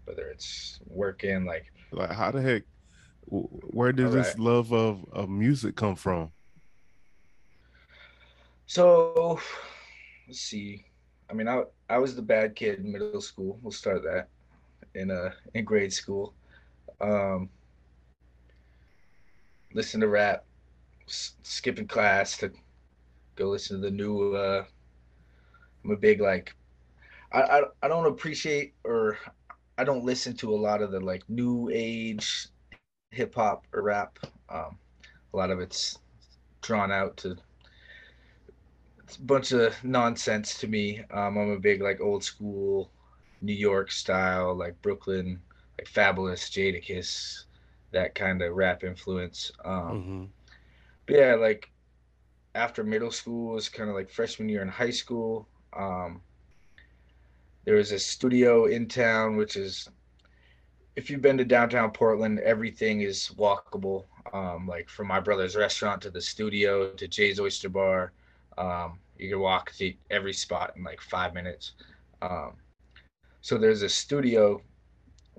whether 0.05 0.27
it's 0.29 0.79
working, 0.87 1.45
like 1.45 1.71
like 1.91 2.11
how 2.11 2.31
the 2.31 2.41
heck 2.41 2.63
where 3.27 3.91
did 3.91 4.11
this 4.11 4.37
love 4.37 4.73
of, 4.73 5.05
of 5.13 5.29
music 5.29 5.75
come 5.75 5.95
from? 5.95 6.31
So 8.65 9.39
let's 10.27 10.39
see. 10.39 10.85
I 11.29 11.33
mean, 11.33 11.47
I 11.47 11.63
I 11.89 11.97
was 11.97 12.15
the 12.15 12.21
bad 12.21 12.55
kid 12.55 12.79
in 12.79 12.91
middle 12.91 13.21
school. 13.21 13.59
We'll 13.61 13.71
start 13.71 14.03
that 14.03 14.27
in 14.95 15.11
uh 15.11 15.31
in 15.53 15.65
grade 15.65 15.93
school. 15.93 16.33
Um, 17.01 17.49
listen 19.73 20.01
to 20.01 20.07
rap, 20.07 20.45
s- 21.07 21.35
skipping 21.43 21.87
class 21.87 22.37
to 22.37 22.51
go 23.35 23.49
listen 23.49 23.77
to 23.81 23.89
the 23.89 23.91
new. 23.91 24.33
Uh, 24.35 24.65
I'm 25.83 25.91
a 25.91 25.97
big 25.97 26.21
like, 26.21 26.55
I, 27.31 27.41
I 27.41 27.63
I 27.83 27.87
don't 27.87 28.05
appreciate 28.05 28.73
or 28.83 29.17
I 29.77 29.83
don't 29.83 30.05
listen 30.05 30.35
to 30.37 30.53
a 30.53 30.57
lot 30.57 30.81
of 30.81 30.91
the 30.91 30.99
like 30.99 31.23
new 31.29 31.69
age 31.73 32.47
hip 33.11 33.35
hop 33.35 33.65
or 33.73 33.81
rap. 33.83 34.19
Um, 34.49 34.77
a 35.33 35.37
lot 35.37 35.51
of 35.51 35.59
it's 35.59 35.99
drawn 36.61 36.91
out 36.91 37.17
to 37.17 37.37
it's 39.03 39.17
a 39.17 39.21
bunch 39.21 39.51
of 39.51 39.83
nonsense 39.83 40.57
to 40.59 40.67
me. 40.67 41.01
Um, 41.11 41.37
I'm 41.37 41.51
a 41.51 41.59
big 41.59 41.81
like 41.81 42.01
old 42.01 42.23
school 42.23 42.91
New 43.41 43.53
York 43.53 43.91
style, 43.91 44.55
like 44.55 44.81
Brooklyn 44.81 45.41
like 45.81 45.89
Fabolous, 45.91 46.49
Jadakiss, 46.49 47.45
that 47.91 48.13
kind 48.15 48.41
of 48.41 48.55
rap 48.55 48.83
influence. 48.83 49.51
Um, 49.65 49.73
mm-hmm. 49.73 50.23
But 51.07 51.15
yeah, 51.15 51.35
like 51.35 51.71
after 52.53 52.83
middle 52.83 53.11
school 53.11 53.53
was 53.53 53.69
kind 53.69 53.89
of 53.89 53.95
like 53.95 54.09
freshman 54.09 54.49
year 54.49 54.61
in 54.61 54.67
high 54.67 54.91
school. 54.91 55.47
Um, 55.73 56.21
there 57.65 57.75
was 57.75 57.91
a 57.91 57.99
studio 57.99 58.65
in 58.65 58.87
town, 58.87 59.37
which 59.37 59.55
is 59.55 59.89
if 60.95 61.09
you've 61.09 61.21
been 61.21 61.37
to 61.37 61.45
downtown 61.45 61.91
Portland, 61.91 62.39
everything 62.39 63.01
is 63.01 63.31
walkable. 63.37 64.05
Um, 64.33 64.67
like 64.67 64.87
from 64.87 65.07
my 65.07 65.19
brother's 65.19 65.55
restaurant 65.55 66.01
to 66.03 66.11
the 66.11 66.21
studio 66.21 66.91
to 66.91 67.07
Jay's 67.07 67.39
Oyster 67.39 67.69
Bar, 67.69 68.11
um, 68.57 68.99
you 69.17 69.29
can 69.29 69.39
walk 69.39 69.71
to 69.73 69.93
every 70.11 70.33
spot 70.33 70.73
in 70.75 70.83
like 70.83 71.01
five 71.01 71.33
minutes. 71.33 71.73
Um, 72.21 72.53
so 73.41 73.57
there's 73.57 73.81
a 73.81 73.89
studio 73.89 74.61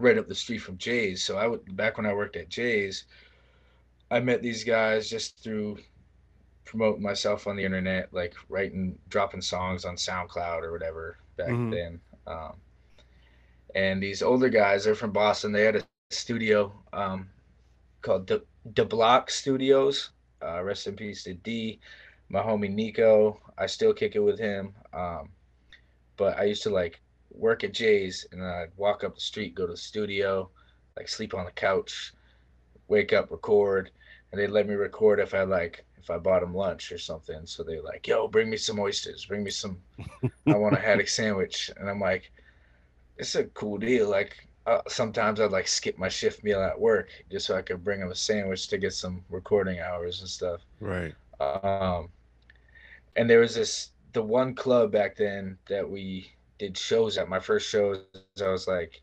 right 0.02 0.18
up 0.18 0.28
the 0.28 0.34
street 0.34 0.58
from 0.58 0.78
Jay's. 0.78 1.24
So 1.24 1.36
I 1.36 1.46
would 1.46 1.76
back 1.76 1.96
when 1.96 2.06
I 2.06 2.14
worked 2.14 2.36
at 2.36 2.48
Jay's, 2.48 3.04
I 4.10 4.20
met 4.20 4.42
these 4.42 4.64
guys 4.64 5.08
just 5.08 5.42
through 5.42 5.78
promoting 6.64 7.02
myself 7.02 7.46
on 7.46 7.56
the 7.56 7.64
internet, 7.64 8.12
like 8.12 8.34
writing, 8.48 8.98
dropping 9.08 9.40
songs 9.40 9.84
on 9.84 9.96
SoundCloud 9.96 10.62
or 10.62 10.72
whatever 10.72 11.18
back 11.36 11.48
mm-hmm. 11.48 11.70
then. 11.70 12.00
Um, 12.26 12.54
and 13.74 14.02
these 14.02 14.22
older 14.22 14.48
guys, 14.48 14.84
they're 14.84 14.94
from 14.94 15.12
Boston. 15.12 15.52
They 15.52 15.64
had 15.64 15.76
a 15.76 15.82
studio 16.10 16.72
um, 16.92 17.28
called 18.02 18.26
the 18.26 18.44
De 18.74 18.84
Block 18.84 19.30
Studios. 19.30 20.10
Uh, 20.42 20.62
rest 20.62 20.86
in 20.86 20.96
peace 20.96 21.22
to 21.24 21.34
D, 21.34 21.80
my 22.28 22.40
homie 22.40 22.72
Nico. 22.72 23.40
I 23.56 23.66
still 23.66 23.94
kick 23.94 24.16
it 24.16 24.20
with 24.20 24.38
him. 24.38 24.74
Um, 24.92 25.30
but 26.16 26.38
I 26.38 26.44
used 26.44 26.62
to 26.64 26.70
like 26.70 27.00
work 27.34 27.64
at 27.64 27.72
Jay's 27.72 28.26
and 28.32 28.44
I'd 28.44 28.70
walk 28.76 29.04
up 29.04 29.14
the 29.14 29.20
street, 29.20 29.54
go 29.54 29.66
to 29.66 29.72
the 29.72 29.76
studio, 29.76 30.50
like 30.96 31.08
sleep 31.08 31.34
on 31.34 31.44
the 31.44 31.50
couch, 31.52 32.12
wake 32.88 33.12
up, 33.12 33.30
record, 33.30 33.90
and 34.30 34.40
they'd 34.40 34.48
let 34.50 34.68
me 34.68 34.74
record 34.74 35.20
if 35.20 35.34
I 35.34 35.42
like 35.42 35.84
if 35.98 36.10
I 36.10 36.18
bought 36.18 36.40
them 36.40 36.54
lunch 36.54 36.90
or 36.90 36.98
something. 36.98 37.46
So 37.46 37.62
they're 37.62 37.82
like, 37.82 38.06
"Yo, 38.06 38.28
bring 38.28 38.50
me 38.50 38.56
some 38.56 38.80
oysters, 38.80 39.24
bring 39.26 39.44
me 39.44 39.50
some. 39.50 39.78
I 40.46 40.56
want 40.56 40.74
a 40.74 40.80
haddock 40.80 41.08
sandwich," 41.20 41.70
and 41.76 41.88
I'm 41.88 42.00
like, 42.00 42.32
"It's 43.18 43.34
a 43.34 43.44
cool 43.44 43.78
deal." 43.78 44.08
Like 44.08 44.48
uh, 44.66 44.82
sometimes 44.88 45.40
I'd 45.40 45.52
like 45.52 45.68
skip 45.68 45.98
my 45.98 46.08
shift 46.08 46.44
meal 46.44 46.62
at 46.62 46.78
work 46.78 47.08
just 47.30 47.46
so 47.46 47.56
I 47.56 47.62
could 47.62 47.84
bring 47.84 48.00
them 48.00 48.10
a 48.10 48.14
sandwich 48.14 48.68
to 48.68 48.78
get 48.78 48.94
some 48.94 49.24
recording 49.30 49.80
hours 49.80 50.20
and 50.20 50.28
stuff. 50.28 50.60
Right. 50.80 51.14
Um, 51.40 52.08
and 53.16 53.28
there 53.28 53.40
was 53.40 53.54
this 53.54 53.90
the 54.12 54.22
one 54.22 54.54
club 54.54 54.92
back 54.92 55.16
then 55.16 55.58
that 55.68 55.88
we 55.88 56.32
did 56.62 56.78
shows 56.78 57.18
at 57.18 57.28
my 57.28 57.40
first 57.40 57.68
shows. 57.68 58.04
I 58.40 58.48
was 58.48 58.68
like 58.68 59.02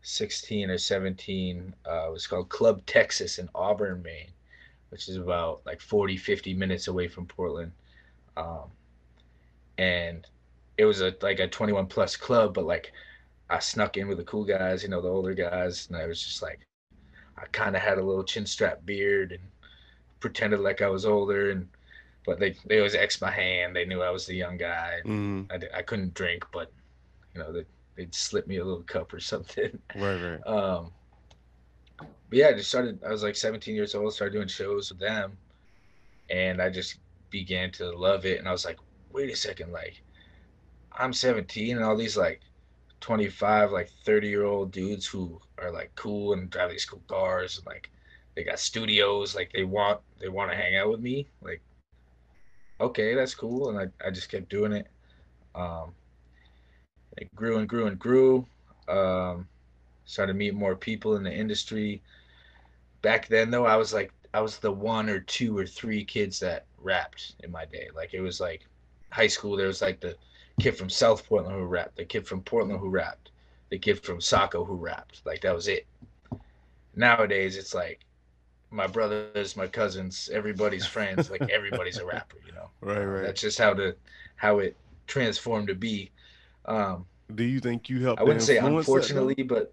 16 0.00 0.70
or 0.70 0.78
17. 0.78 1.74
Uh, 1.86 2.06
it 2.08 2.10
was 2.10 2.26
called 2.26 2.48
Club 2.48 2.80
Texas 2.86 3.38
in 3.38 3.50
Auburn, 3.54 4.02
Maine, 4.02 4.30
which 4.88 5.10
is 5.10 5.16
about 5.16 5.60
like 5.66 5.82
40, 5.82 6.16
50 6.16 6.54
minutes 6.54 6.88
away 6.88 7.06
from 7.06 7.26
Portland. 7.26 7.72
Um, 8.38 8.70
and 9.76 10.26
it 10.78 10.86
was 10.86 11.02
a 11.02 11.14
like 11.20 11.38
a 11.38 11.46
21 11.46 11.86
plus 11.86 12.16
club, 12.16 12.54
but 12.54 12.64
like 12.64 12.92
I 13.50 13.58
snuck 13.58 13.98
in 13.98 14.08
with 14.08 14.16
the 14.16 14.24
cool 14.24 14.44
guys, 14.44 14.82
you 14.82 14.88
know, 14.88 15.02
the 15.02 15.08
older 15.08 15.34
guys, 15.34 15.88
and 15.88 15.98
I 15.98 16.06
was 16.06 16.22
just 16.22 16.40
like, 16.40 16.60
I 17.36 17.44
kind 17.52 17.76
of 17.76 17.82
had 17.82 17.98
a 17.98 18.02
little 18.02 18.24
chin 18.24 18.46
strap 18.46 18.86
beard 18.86 19.32
and 19.32 19.42
pretended 20.20 20.60
like 20.60 20.80
I 20.80 20.88
was 20.88 21.04
older, 21.04 21.50
and 21.50 21.68
but 22.24 22.40
they 22.40 22.56
they 22.64 22.78
always 22.78 22.94
x 22.94 23.20
my 23.20 23.30
hand. 23.30 23.76
They 23.76 23.84
knew 23.84 24.00
I 24.00 24.10
was 24.10 24.24
the 24.24 24.34
young 24.34 24.56
guy. 24.56 25.00
Mm. 25.04 25.52
I 25.52 25.78
I 25.78 25.82
couldn't 25.82 26.14
drink, 26.14 26.46
but 26.52 26.72
you 27.36 27.42
know, 27.42 27.52
they 27.52 27.64
they'd 27.96 28.14
slip 28.14 28.46
me 28.46 28.56
a 28.58 28.64
little 28.64 28.82
cup 28.82 29.12
or 29.12 29.20
something. 29.20 29.78
Right, 29.94 30.16
right. 30.16 30.40
Um, 30.46 30.92
but 31.98 32.38
yeah, 32.38 32.48
I 32.48 32.52
just 32.54 32.68
started. 32.68 33.02
I 33.06 33.10
was 33.10 33.22
like 33.22 33.36
17 33.36 33.74
years 33.74 33.94
old, 33.94 34.12
started 34.14 34.34
doing 34.34 34.48
shows 34.48 34.90
with 34.90 35.00
them, 35.00 35.38
and 36.30 36.60
I 36.62 36.70
just 36.70 36.98
began 37.30 37.70
to 37.72 37.90
love 37.96 38.26
it. 38.26 38.38
And 38.38 38.48
I 38.48 38.52
was 38.52 38.64
like, 38.64 38.78
wait 39.12 39.30
a 39.32 39.36
second, 39.36 39.72
like 39.72 40.02
I'm 40.92 41.12
17, 41.12 41.76
and 41.76 41.84
all 41.84 41.96
these 41.96 42.16
like 42.16 42.42
25, 43.00 43.72
like 43.72 43.90
30 44.04 44.28
year 44.28 44.44
old 44.44 44.72
dudes 44.72 45.06
who 45.06 45.40
are 45.58 45.70
like 45.72 45.92
cool 45.96 46.32
and 46.32 46.50
drive 46.50 46.70
these 46.70 46.86
cool 46.86 47.02
cars 47.08 47.58
and 47.58 47.66
like 47.66 47.90
they 48.36 48.44
got 48.44 48.58
studios, 48.60 49.34
like 49.34 49.52
they 49.52 49.64
want 49.64 50.00
they 50.20 50.28
want 50.28 50.50
to 50.50 50.56
hang 50.56 50.76
out 50.76 50.90
with 50.90 51.00
me. 51.00 51.28
Like, 51.42 51.62
okay, 52.80 53.14
that's 53.14 53.34
cool, 53.34 53.70
and 53.70 53.78
I 53.78 54.06
I 54.06 54.10
just 54.10 54.30
kept 54.30 54.48
doing 54.50 54.72
it. 54.72 54.88
Um, 55.54 55.94
It 57.16 57.34
grew 57.34 57.58
and 57.58 57.68
grew 57.68 57.86
and 57.86 57.98
grew. 57.98 58.46
Um, 58.88 59.48
started 60.04 60.32
to 60.32 60.38
meet 60.38 60.54
more 60.54 60.76
people 60.76 61.16
in 61.16 61.22
the 61.22 61.32
industry. 61.32 62.02
Back 63.02 63.28
then, 63.28 63.50
though, 63.50 63.66
I 63.66 63.76
was 63.76 63.92
like, 63.92 64.12
I 64.34 64.40
was 64.40 64.58
the 64.58 64.70
one 64.70 65.08
or 65.08 65.20
two 65.20 65.56
or 65.56 65.66
three 65.66 66.04
kids 66.04 66.40
that 66.40 66.66
rapped 66.78 67.34
in 67.42 67.50
my 67.50 67.64
day. 67.64 67.88
Like 67.94 68.14
it 68.14 68.20
was 68.20 68.40
like 68.40 68.66
high 69.10 69.26
school. 69.26 69.56
There 69.56 69.66
was 69.66 69.82
like 69.82 70.00
the 70.00 70.16
kid 70.60 70.76
from 70.76 70.90
South 70.90 71.26
Portland 71.26 71.56
who 71.56 71.64
rapped, 71.64 71.96
the 71.96 72.04
kid 72.04 72.26
from 72.26 72.42
Portland 72.42 72.80
who 72.80 72.88
rapped, 72.88 73.30
the 73.70 73.78
kid 73.78 74.02
from 74.02 74.20
Saco 74.20 74.64
who 74.64 74.74
rapped. 74.74 75.22
Like 75.24 75.40
that 75.42 75.54
was 75.54 75.68
it. 75.68 75.86
Nowadays, 76.94 77.56
it's 77.56 77.74
like 77.74 78.00
my 78.70 78.86
brothers, 78.86 79.56
my 79.56 79.66
cousins, 79.66 80.28
everybody's 80.32 80.86
friends. 80.86 81.30
Like 81.30 81.48
everybody's 81.50 81.98
a 81.98 82.06
rapper. 82.12 82.36
You 82.46 82.52
know. 82.52 82.70
Right, 82.80 83.04
right. 83.04 83.22
That's 83.22 83.40
just 83.40 83.58
how 83.58 83.74
the 83.74 83.96
how 84.36 84.58
it 84.58 84.76
transformed 85.06 85.68
to 85.68 85.74
be. 85.74 86.10
Um, 86.66 87.06
Do 87.34 87.44
you 87.44 87.60
think 87.60 87.88
you 87.88 88.00
helped? 88.02 88.20
I 88.20 88.24
wouldn't 88.24 88.42
say 88.42 88.58
unfortunately, 88.58 89.42
but 89.42 89.72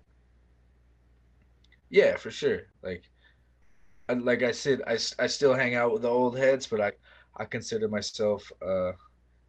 yeah, 1.89 2.15
for 2.17 2.31
sure. 2.31 2.61
Like, 2.81 3.03
I- 4.09 4.13
like 4.13 4.43
I 4.43 4.51
said, 4.51 4.81
I, 4.87 4.93
I 5.19 5.27
still 5.27 5.53
hang 5.53 5.75
out 5.75 5.93
with 5.93 6.01
the 6.03 6.09
old 6.09 6.37
heads, 6.37 6.67
but 6.67 6.81
I 6.81 6.91
I 7.35 7.45
consider 7.45 7.87
myself 7.87 8.51
uh, 8.61 8.91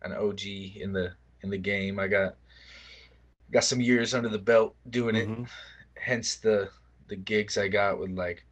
an 0.02 0.12
OG 0.12 0.42
in 0.76 0.92
the 0.92 1.12
in 1.42 1.50
the 1.50 1.58
game. 1.58 1.98
I 1.98 2.08
got 2.08 2.36
got 3.50 3.64
some 3.64 3.80
years 3.80 4.14
under 4.14 4.28
the 4.28 4.38
belt 4.38 4.74
doing 4.90 5.16
it. 5.16 5.28
Mhm. 5.28 5.48
Hence 5.96 6.36
the 6.36 6.70
the 7.08 7.16
gigs 7.16 7.58
I 7.58 7.68
got 7.68 7.98
with 7.98 8.10
like 8.10 8.44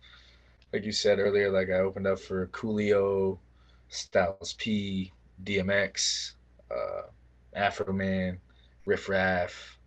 like 0.72 0.85
you 0.85 0.92
said 0.92 1.18
earlier. 1.18 1.50
Like 1.50 1.70
I 1.70 1.78
opened 1.81 2.07
up 2.07 2.18
for 2.20 2.46
Coolio, 2.48 3.38
Styles 3.88 4.55
P, 4.59 5.12
DMX, 5.44 6.35
uh, 6.70 7.02
Afroman, 7.57 8.38
Riff 8.85 9.09
Raff. 9.09 9.79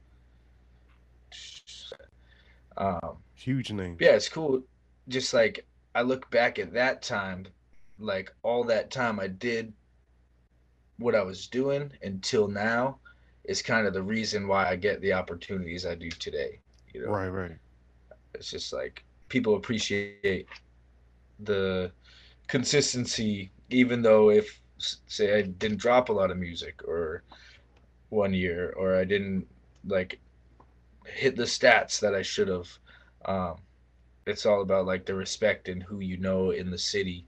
Um, 2.77 3.17
Huge 3.35 3.71
name. 3.71 3.97
yeah, 3.99 4.11
it's 4.11 4.29
cool. 4.29 4.61
Just 5.07 5.33
like 5.33 5.65
I 5.93 6.01
look 6.01 6.29
back 6.31 6.59
at 6.59 6.73
that 6.73 7.01
time, 7.01 7.47
like 7.99 8.33
all 8.43 8.63
that 8.65 8.91
time 8.91 9.19
I 9.19 9.27
did 9.27 9.73
what 10.97 11.15
I 11.15 11.21
was 11.23 11.47
doing 11.47 11.91
until 12.03 12.47
now 12.47 12.99
is 13.45 13.61
kind 13.61 13.85
of 13.87 13.93
the 13.93 14.01
reason 14.03 14.47
why 14.47 14.67
I 14.69 14.75
get 14.75 15.01
the 15.01 15.13
opportunities 15.13 15.85
I 15.85 15.95
do 15.95 16.09
today. 16.09 16.59
You 16.93 17.03
know, 17.05 17.09
Right, 17.11 17.27
right. 17.27 17.51
it's 18.33 18.49
just 18.49 18.73
like 18.73 19.03
people 19.29 19.55
appreciate 19.55 20.47
the 21.39 21.91
consistency, 22.47 23.51
even 23.69 24.01
though 24.01 24.29
if 24.29 24.61
say 24.77 25.37
I 25.37 25.41
didn't 25.43 25.77
drop 25.77 26.09
a 26.09 26.13
lot 26.13 26.31
of 26.31 26.37
music 26.37 26.81
or 26.87 27.23
one 28.15 28.33
year 28.33 28.73
or 28.77 28.95
I 28.95 29.03
didn't 29.03 29.47
like 29.85 30.19
hit 31.05 31.35
the 31.35 31.43
stats 31.43 31.99
that 31.99 32.15
I 32.15 32.21
should 32.21 32.47
have. 32.47 32.69
Um, 33.25 33.55
it's 34.25 34.45
all 34.45 34.61
about 34.61 34.85
like 34.85 35.05
the 35.05 35.13
respect 35.13 35.69
and 35.69 35.83
who 35.83 35.99
you 35.99 36.17
know 36.17 36.51
in 36.51 36.71
the 36.71 36.77
city. 36.77 37.25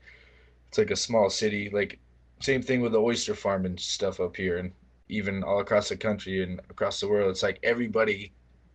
It's 0.69 0.77
like 0.77 0.91
a 0.91 0.95
small 0.95 1.29
city, 1.29 1.69
like 1.69 1.99
same 2.39 2.61
thing 2.61 2.81
with 2.81 2.91
the 2.91 3.01
oyster 3.01 3.35
farm 3.35 3.65
and 3.65 3.79
stuff 3.79 4.19
up 4.19 4.35
here, 4.35 4.57
and 4.57 4.71
even 5.09 5.43
all 5.43 5.59
across 5.59 5.89
the 5.89 5.97
country 5.97 6.43
and 6.43 6.59
across 6.69 6.99
the 6.99 7.07
world. 7.07 7.29
It's 7.29 7.43
like 7.43 7.59
everybody 7.63 8.31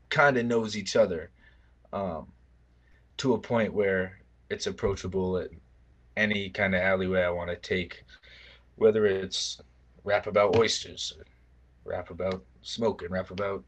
kind 0.09 0.37
of 0.37 0.47
knows 0.47 0.77
each 0.77 0.97
other 0.97 1.31
um, 1.93 2.27
to 3.19 3.35
a 3.35 3.39
point 3.39 3.73
where 3.73 4.19
it's 4.51 4.67
approachable 4.67 5.39
at 5.39 5.51
any 6.17 6.51
kind 6.51 6.75
of 6.75 6.81
alleyway 6.81 7.23
I 7.23 7.31
want 7.31 7.51
to 7.51 7.57
take, 7.57 8.05
whether 8.77 9.07
it's 9.07 9.61
rap 10.05 10.27
about 10.27 10.57
oysters, 10.57 11.15
rap 11.85 12.11
about 12.11 12.45
smoking, 12.63 13.11
rap 13.11 13.31
about 13.31 13.65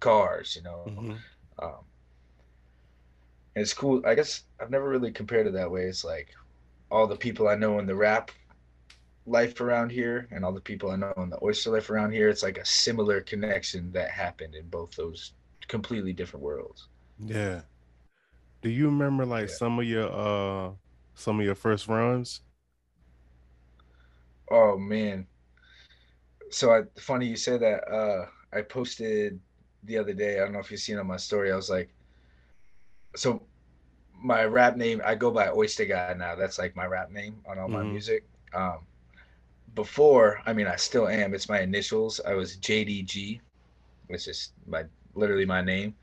cars, 0.00 0.56
you 0.56 0.62
know. 0.62 0.86
Mhm. 0.86 1.24
Um, 1.62 1.86
and 3.54 3.62
it's 3.62 3.74
cool. 3.74 4.02
I 4.06 4.14
guess 4.14 4.42
I've 4.60 4.70
never 4.70 4.88
really 4.88 5.12
compared 5.12 5.46
it 5.46 5.52
that 5.54 5.70
way. 5.70 5.84
It's 5.84 6.04
like 6.04 6.28
all 6.90 7.06
the 7.06 7.16
people 7.16 7.48
I 7.48 7.56
know 7.56 7.78
in 7.78 7.86
the 7.86 7.96
rap 7.96 8.30
life 9.26 9.60
around 9.60 9.90
here 9.92 10.28
and 10.32 10.44
all 10.44 10.52
the 10.52 10.60
people 10.60 10.90
I 10.90 10.96
know 10.96 11.12
in 11.18 11.30
the 11.30 11.40
oyster 11.42 11.70
life 11.70 11.90
around 11.90 12.12
here. 12.12 12.28
It's 12.28 12.42
like 12.42 12.58
a 12.58 12.66
similar 12.66 13.20
connection 13.22 13.92
that 13.92 14.10
happened 14.10 14.54
in 14.54 14.68
both 14.68 14.92
those 14.96 15.34
completely 15.68 16.12
different 16.12 16.44
worlds. 16.44 16.88
Yeah. 17.18 17.62
Do 18.62 18.70
you 18.70 18.86
remember 18.86 19.26
like 19.26 19.48
Yeah. 19.48 19.50
some 19.50 19.78
of 19.78 19.84
your 19.86 20.10
uh 20.12 20.74
some 21.14 21.40
of 21.40 21.46
your 21.46 21.54
first 21.54 21.88
runs? 21.88 22.42
Oh 24.50 24.76
man. 24.78 25.26
So 26.50 26.72
I 26.72 26.82
funny 27.00 27.26
you 27.26 27.36
say 27.36 27.58
that. 27.58 27.88
Uh 27.88 28.26
I 28.52 28.62
posted 28.62 29.40
the 29.82 29.98
other 29.98 30.14
day, 30.14 30.36
I 30.38 30.44
don't 30.44 30.52
know 30.52 30.60
if 30.60 30.70
you've 30.70 30.80
seen 30.80 30.98
on 30.98 31.06
my 31.06 31.16
story, 31.18 31.52
I 31.52 31.56
was 31.56 31.70
like 31.70 31.94
so 33.16 33.42
my 34.14 34.44
rap 34.44 34.76
name, 34.76 35.00
I 35.04 35.14
go 35.14 35.30
by 35.30 35.50
Oyster 35.50 35.86
Guy 35.86 36.14
now. 36.14 36.34
That's 36.34 36.58
like 36.58 36.76
my 36.76 36.86
rap 36.86 37.10
name 37.10 37.36
on 37.48 37.58
all 37.58 37.68
my 37.68 37.82
Mhm. 37.82 37.84
music. 37.84 38.24
Um 38.54 38.86
before, 39.74 40.40
I 40.46 40.52
mean 40.54 40.66
I 40.68 40.76
still 40.76 41.08
am, 41.08 41.34
it's 41.34 41.48
my 41.48 41.60
initials. 41.60 42.20
I 42.26 42.34
was 42.34 42.56
JDG, 42.56 43.40
which 44.08 44.28
is 44.28 44.52
my 44.66 44.84
literally 45.14 45.46
my 45.46 45.62
name. 45.62 45.96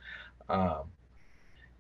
Um 0.50 0.92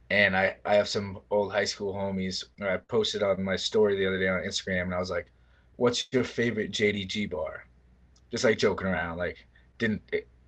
and 0.09 0.35
I, 0.37 0.57
I 0.65 0.75
have 0.75 0.87
some 0.87 1.19
old 1.31 1.51
high 1.51 1.65
school 1.65 1.93
homies. 1.93 2.43
I 2.61 2.77
posted 2.77 3.23
on 3.23 3.43
my 3.43 3.55
story 3.55 3.95
the 3.97 4.05
other 4.07 4.19
day 4.19 4.27
on 4.29 4.41
Instagram, 4.43 4.83
and 4.83 4.93
I 4.95 4.99
was 4.99 5.09
like, 5.09 5.31
"What's 5.77 6.07
your 6.11 6.23
favorite 6.23 6.71
JDG 6.71 7.25
bar?" 7.25 7.65
Just 8.35 8.43
like 8.43 8.57
joking 8.57 8.87
around, 8.87 9.17
like 9.17 9.47
didn't 9.77 10.01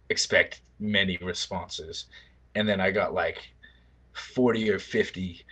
expect 0.09 0.61
many 0.77 1.17
responses, 1.21 2.07
and 2.53 2.67
then 2.67 2.81
I 2.81 2.91
got 2.91 3.13
like 3.13 3.37
forty 4.11 4.69
or 4.69 4.77
fifty 4.77 5.45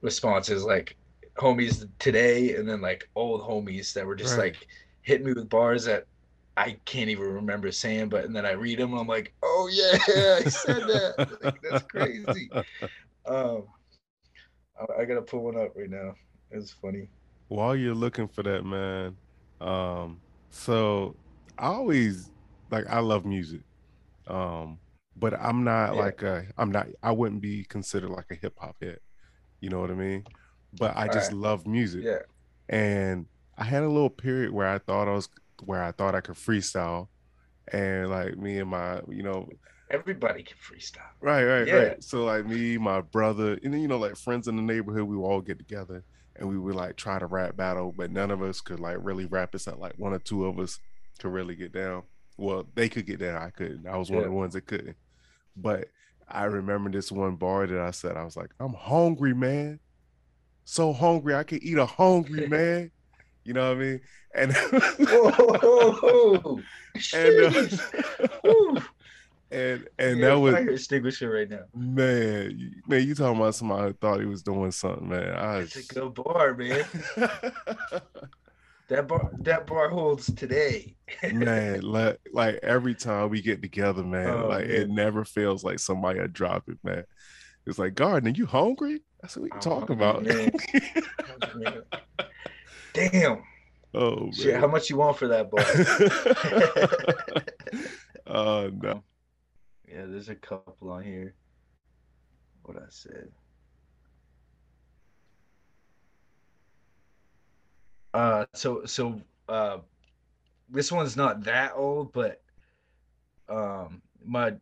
responses, 0.00 0.64
like 0.64 0.96
homies 1.36 1.86
today, 1.98 2.56
and 2.56 2.66
then 2.66 2.80
like 2.80 3.06
old 3.14 3.42
homies 3.42 3.92
that 3.92 4.06
were 4.06 4.16
just 4.16 4.38
Right. 4.38 4.54
like 4.54 4.66
hitting 5.02 5.26
me 5.26 5.34
with 5.34 5.50
bars 5.50 5.84
that 5.84 6.06
I 6.56 6.78
can't 6.86 7.10
even 7.10 7.26
remember 7.26 7.70
saying, 7.70 8.08
but 8.08 8.24
and 8.24 8.34
then 8.34 8.46
I 8.46 8.52
read 8.52 8.78
them, 8.78 8.92
and 8.92 9.00
I'm 9.02 9.06
like, 9.06 9.34
"Oh 9.42 9.68
yeah, 9.70 9.98
I 10.38 10.44
said 10.48 10.86
that." 10.88 11.28
Like, 11.42 11.60
that's 11.62 11.82
crazy. 11.82 12.50
Um, 13.26 13.64
I, 14.80 15.02
I 15.02 15.04
gotta 15.04 15.20
pull 15.20 15.44
one 15.44 15.58
up 15.58 15.76
right 15.76 15.90
now. 15.90 16.14
It's 16.50 16.70
funny. 16.70 17.10
While 17.48 17.76
you're 17.76 17.94
looking 17.94 18.26
for 18.26 18.42
that, 18.42 18.64
man, 18.64 19.16
um, 19.60 20.18
so 20.50 21.14
I 21.58 21.66
always 21.68 22.30
like 22.70 22.86
I 22.88 23.00
love 23.00 23.24
music. 23.24 23.62
Um, 24.28 24.80
but 25.16 25.34
I'm 25.34 25.64
not 25.64 25.96
Yeah. 25.96 25.96
like 25.96 26.22
a 26.22 26.46
I'm 26.58 26.72
not 26.72 26.88
I 27.02 27.12
wouldn't 27.12 27.42
be 27.42 27.64
considered 27.64 28.10
like 28.10 28.26
a 28.30 28.36
hip 28.36 28.54
hop 28.58 28.76
head. 28.82 28.98
You 29.60 29.70
know 29.70 29.80
what 29.80 29.90
I 29.90 29.94
mean? 29.94 30.26
But 30.72 30.96
I 30.96 31.08
just 31.08 31.32
Alright. 31.32 31.32
love 31.32 31.66
music. 31.66 32.04
Yeah, 32.04 32.18
and 32.68 33.26
I 33.58 33.64
had 33.64 33.82
a 33.82 33.88
little 33.88 34.10
period 34.10 34.52
where 34.52 34.68
I 34.68 34.78
thought 34.78 35.08
I 35.08 35.12
was 35.14 35.28
where 35.64 35.82
I 35.82 35.92
thought 35.92 36.14
I 36.14 36.20
could 36.20 36.36
freestyle, 36.36 37.08
and 37.72 38.10
like 38.10 38.36
me 38.38 38.58
and 38.60 38.70
my 38.70 39.00
you 39.08 39.22
know 39.22 39.48
everybody 39.90 40.42
can 40.42 40.56
freestyle. 40.58 41.00
right 41.20 41.44
right 41.44 41.66
Yeah. 41.66 41.74
right 41.74 42.02
so 42.02 42.24
like 42.24 42.46
me 42.46 42.78
my 42.78 43.00
brother 43.00 43.58
and 43.62 43.72
then 43.74 43.80
you 43.80 43.88
know 43.88 43.98
like 43.98 44.16
friends 44.16 44.46
in 44.46 44.56
the 44.56 44.62
neighborhood 44.62 45.02
we 45.04 45.16
would 45.16 45.24
all 45.26 45.40
get 45.40 45.58
together 45.58 46.04
and 46.36 46.48
we 46.48 46.58
would 46.58 46.74
like 46.74 46.96
try 46.96 47.18
to 47.18 47.26
rap 47.26 47.56
battle 47.56 47.92
but 47.96 48.10
none 48.10 48.30
of 48.30 48.42
us 48.42 48.60
could 48.60 48.78
like 48.78 48.96
really 49.00 49.26
rap 49.26 49.54
it's 49.54 49.66
not 49.66 49.80
like 49.80 49.94
one 49.96 50.12
or 50.12 50.18
two 50.20 50.44
of 50.44 50.58
us 50.58 50.78
could 51.18 51.32
really 51.32 51.54
get 51.54 51.72
down 51.72 52.02
well 52.36 52.66
they 52.74 52.88
could 52.88 53.06
get 53.06 53.20
down 53.20 53.40
I 53.42 53.50
couldn't 53.50 53.86
I 53.86 53.96
was 53.96 54.10
one 54.10 54.20
of 54.20 54.24
the 54.26 54.32
ones 54.32 54.54
that 54.54 54.66
couldn't 54.66 54.96
but 55.56 55.88
I 56.28 56.44
remember 56.44 56.90
this 56.90 57.10
one 57.10 57.36
bar 57.36 57.66
that 57.66 57.80
I 57.80 57.90
said 57.90 58.16
I 58.16 58.24
was 58.24 58.36
like 58.36 58.50
I'm 58.60 58.74
hungry 58.74 59.34
man 59.34 59.80
so 60.64 60.92
hungry 60.92 61.34
I 61.34 61.42
could 61.42 61.62
eat 61.62 61.78
a 61.78 61.86
hungry 61.86 62.46
man 62.48 62.90
you 63.44 63.54
know 63.54 63.68
what 63.68 63.78
I 63.78 63.80
mean 63.80 64.00
and 64.34 64.52
Whoa! 64.52 66.60
and 67.14 67.56
uh, 67.56 67.66
and 69.50 69.88
and 69.98 70.22
that 70.22 70.34
was 70.34 70.54
fire 70.54 70.70
extinguisher 70.70 71.30
right 71.30 71.48
now. 71.48 71.62
man, 71.74 72.54
you- 72.58 72.70
man. 72.86 73.06
You 73.06 73.14
talking 73.14 73.40
about 73.40 73.54
somebody 73.54 73.86
who 73.88 73.92
thought 73.94 74.20
he 74.20 74.26
was 74.26 74.42
doing 74.42 74.70
something, 74.70 75.08
man? 75.08 75.34
I 75.34 75.58
It's 75.60 75.76
a 75.76 75.94
good 75.94 76.14
bar, 76.14 76.54
man. 76.54 76.84
That 78.88 79.06
bar, 79.06 79.30
that 79.40 79.66
bar 79.66 79.90
holds 79.90 80.32
today. 80.34 80.96
man, 81.32 81.82
like 81.82 82.18
like 82.32 82.58
every 82.62 82.94
time 82.94 83.28
we 83.28 83.42
get 83.42 83.60
together, 83.60 84.02
man, 84.02 84.30
Oh, 84.30 84.48
like 84.48 84.64
it 84.64 84.88
never 84.88 85.24
feels 85.26 85.62
like 85.62 85.78
somebody 85.78 86.18
had 86.20 86.32
dropped 86.32 86.68
it, 86.70 86.78
man. 86.82 87.04
It's 87.66 87.78
like, 87.78 87.94
Gardner, 87.94 88.30
you 88.30 88.46
hungry? 88.46 89.02
That's 89.20 89.36
what 89.36 89.42
we 89.42 89.50
hungry, 89.52 89.94
about. 89.94 90.24
man. 90.24 90.50
Damn. 92.94 93.42
oh 93.94 94.20
man. 94.20 94.32
Shit, 94.32 94.56
how 94.58 94.66
much 94.66 94.88
you 94.88 94.96
want 94.96 95.18
for 95.18 95.28
that 95.28 95.50
bar? 95.50 95.64
Oh 98.26 98.70
no. 98.82 99.02
Yeah, 99.86 100.06
there's 100.06 100.30
a 100.30 100.34
couple 100.34 100.90
on 100.90 101.02
here. 101.02 101.34
What 102.62 102.78
I 102.78 102.86
said. 102.88 103.28
Uh, 108.14 108.46
so 108.54 108.84
so 108.84 109.20
uh, 109.48 109.78
this 110.68 110.90
one's 110.92 111.16
not 111.16 111.42
that 111.44 111.72
old, 111.74 112.12
but 112.12 112.42
um, 113.48 114.02
my 114.24 114.54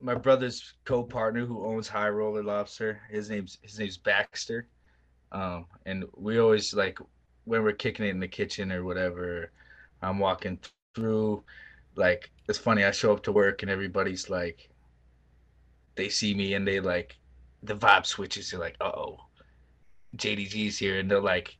my 0.00 0.14
brother's 0.14 0.74
co-partner 0.84 1.44
who 1.44 1.64
owns 1.66 1.88
High 1.88 2.08
Roller 2.08 2.42
Lobster. 2.42 3.00
His 3.10 3.30
name's 3.30 3.58
his 3.62 3.78
name's 3.78 3.96
Baxter. 3.98 4.68
Um, 5.32 5.66
and 5.86 6.04
we 6.16 6.38
always 6.38 6.74
like 6.74 6.98
when 7.44 7.62
we're 7.62 7.72
kicking 7.72 8.06
it 8.06 8.10
in 8.10 8.20
the 8.20 8.28
kitchen 8.28 8.72
or 8.72 8.84
whatever. 8.84 9.52
I'm 10.02 10.18
walking 10.18 10.60
through, 10.94 11.44
like 11.96 12.30
it's 12.48 12.58
funny. 12.58 12.84
I 12.84 12.90
show 12.92 13.12
up 13.12 13.22
to 13.24 13.32
work 13.32 13.62
and 13.62 13.70
everybody's 13.70 14.30
like, 14.30 14.70
they 15.96 16.08
see 16.08 16.34
me 16.34 16.54
and 16.54 16.66
they 16.66 16.80
like, 16.80 17.18
the 17.62 17.74
vibe 17.74 18.06
switches. 18.06 18.50
They're 18.50 18.60
like, 18.60 18.76
oh, 18.80 19.18
JDG's 20.16 20.78
here, 20.78 20.98
and 20.98 21.10
they're 21.10 21.20
like 21.20 21.56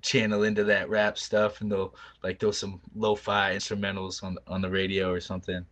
channel 0.00 0.44
into 0.44 0.64
that 0.64 0.88
rap 0.88 1.18
stuff 1.18 1.60
and 1.60 1.72
they'll 1.72 1.94
like 2.22 2.38
throw 2.38 2.50
some 2.50 2.80
lo-fi 2.94 3.54
instrumentals 3.54 4.22
on 4.22 4.38
on 4.46 4.60
the 4.60 4.70
radio 4.70 5.10
or 5.10 5.20
something 5.20 5.64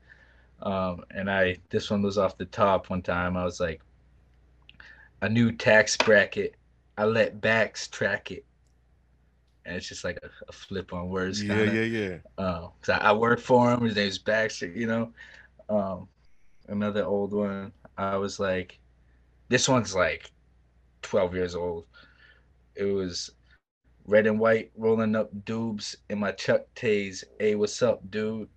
um, 0.63 1.05
and 1.11 1.31
I 1.31 1.59
this 1.71 1.91
one 1.91 2.03
was 2.03 2.19
off 2.19 2.39
the 2.39 2.47
top 2.47 2.91
one 2.91 3.03
time. 3.03 3.37
I 3.37 3.45
was 3.45 3.61
like, 3.61 3.83
a 5.23 5.29
new 5.29 5.53
tax 5.53 5.97
bracket. 5.97 6.57
I 6.97 7.05
let 7.05 7.41
backs 7.41 7.89
track 7.89 8.31
it, 8.31 8.45
and 9.65 9.77
it's 9.77 9.89
just 9.89 10.05
like 10.05 10.19
a, 10.23 10.31
a 10.49 10.53
flip 10.53 10.93
on 10.93 11.09
words. 11.09 11.43
Yeah, 11.43 11.57
kinda. 11.57 11.75
yeah, 11.75 11.83
yeah. 11.83 12.19
Uh, 12.39 12.69
I, 12.89 13.11
I 13.11 13.13
work 13.13 13.41
for 13.41 13.71
him. 13.71 13.83
His 13.83 13.97
name's 13.97 14.19
Baxter. 14.19 14.69
You 14.69 14.87
know, 14.87 15.13
um, 15.69 16.09
another 16.69 17.05
old 17.05 17.33
one. 17.33 17.73
I 17.99 18.17
was 18.17 18.41
like, 18.41 18.79
this 19.49 19.69
one's 19.69 19.95
like 19.95 20.31
twelve 21.03 21.35
years 21.35 21.55
old. 21.55 21.85
It 22.75 22.85
was 22.85 23.31
red 24.07 24.27
and 24.27 24.39
white 24.39 24.71
rolling 24.77 25.17
up 25.17 25.31
dubs 25.45 25.97
in 26.09 26.19
my 26.19 26.33
Chuck 26.33 26.63
Tays. 26.75 27.25
Hey, 27.39 27.55
what's 27.55 27.83
up, 27.83 28.09
dude? 28.11 28.49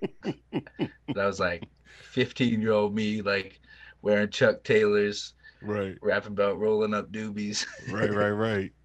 that 0.00 0.90
was 1.14 1.40
like 1.40 1.64
15 2.10 2.60
year 2.60 2.72
old 2.72 2.94
me, 2.94 3.20
like 3.20 3.60
wearing 4.02 4.30
Chuck 4.30 4.62
Taylors, 4.62 5.34
right? 5.62 5.96
Rapping 6.00 6.32
about 6.32 6.58
rolling 6.58 6.94
up 6.94 7.10
doobies. 7.10 7.66
right, 7.92 8.12
right, 8.12 8.30
right. 8.30 8.72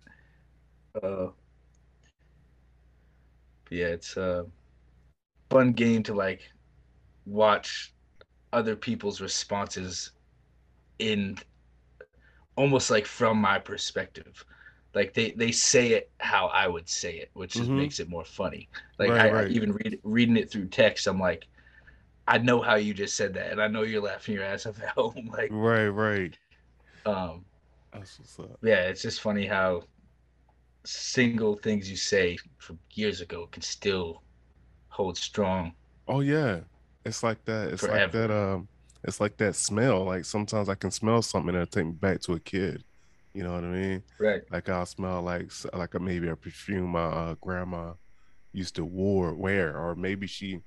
Uh, 1.01 1.29
yeah, 3.71 3.87
it's 3.87 4.15
a 4.15 4.45
fun 5.49 5.71
game 5.71 6.03
to 6.03 6.13
like 6.13 6.43
watch 7.25 7.95
other 8.51 8.75
people's 8.75 9.19
responses 9.19 10.11
in 10.99 11.35
almost 12.55 12.91
like 12.91 13.07
from 13.07 13.39
my 13.39 13.57
perspective 13.57 14.45
like 14.93 15.13
they 15.13 15.31
they 15.31 15.51
say 15.51 15.93
it 15.93 16.11
how 16.19 16.47
I 16.47 16.67
would 16.67 16.87
say 16.87 17.15
it, 17.17 17.31
which 17.33 17.53
just 17.53 17.65
mm-hmm. 17.65 17.77
makes 17.77 17.99
it 17.99 18.09
more 18.09 18.25
funny. 18.25 18.69
Like 18.99 19.09
right, 19.09 19.21
I, 19.21 19.31
right. 19.31 19.47
I, 19.47 19.49
even 19.49 19.73
read 19.73 19.99
reading 20.03 20.37
it 20.37 20.51
through 20.51 20.67
text, 20.67 21.07
I'm 21.07 21.19
like, 21.19 21.47
I 22.27 22.37
know 22.37 22.61
how 22.61 22.75
you 22.75 22.93
just 22.93 23.15
said 23.15 23.33
that, 23.33 23.51
and 23.51 23.61
I 23.61 23.67
know 23.67 23.81
you're 23.81 24.01
laughing 24.01 24.35
your 24.35 24.43
ass 24.43 24.65
off 24.65 24.81
at 24.81 24.89
home. 24.97 25.29
Like 25.31 25.49
right, 25.51 25.87
right. 25.87 26.37
Um, 27.05 27.43
yeah, 28.61 28.81
it's 28.87 29.01
just 29.01 29.21
funny 29.21 29.45
how 29.45 29.83
single 30.85 31.55
things 31.55 31.89
you 31.89 31.97
say 31.97 32.37
from 32.57 32.77
years 32.91 33.21
ago 33.21 33.47
can 33.51 33.61
still 33.61 34.21
hold 34.89 35.17
strong. 35.17 35.73
Oh 36.07 36.19
yeah, 36.19 36.59
it's 37.03 37.23
like 37.23 37.43
that. 37.45 37.69
It's 37.69 37.81
forever. 37.81 37.99
like 37.99 38.11
that. 38.11 38.31
Um, 38.31 38.67
it's 39.03 39.19
like 39.19 39.37
that 39.37 39.55
smell. 39.55 40.03
Like 40.03 40.23
sometimes 40.25 40.69
I 40.69 40.75
can 40.75 40.91
smell 40.91 41.23
something 41.23 41.55
that 41.55 41.71
take 41.71 41.85
me 41.85 41.91
back 41.91 42.21
to 42.21 42.33
a 42.33 42.39
kid. 42.39 42.83
You 43.33 43.43
know 43.43 43.53
what 43.53 43.63
I 43.63 43.67
mean? 43.67 44.03
Right. 44.19 44.41
Like 44.51 44.69
I'll 44.69 44.85
smell 44.85 45.21
like 45.21 45.51
like 45.73 45.95
a, 45.95 45.99
maybe 45.99 46.27
a 46.27 46.35
perfume 46.35 46.91
my 46.91 47.05
uh, 47.05 47.35
grandma 47.41 47.93
used 48.51 48.75
to 48.75 48.85
wore 48.85 49.33
wear, 49.33 49.77
or 49.77 49.95
maybe 49.95 50.27
she 50.27 50.59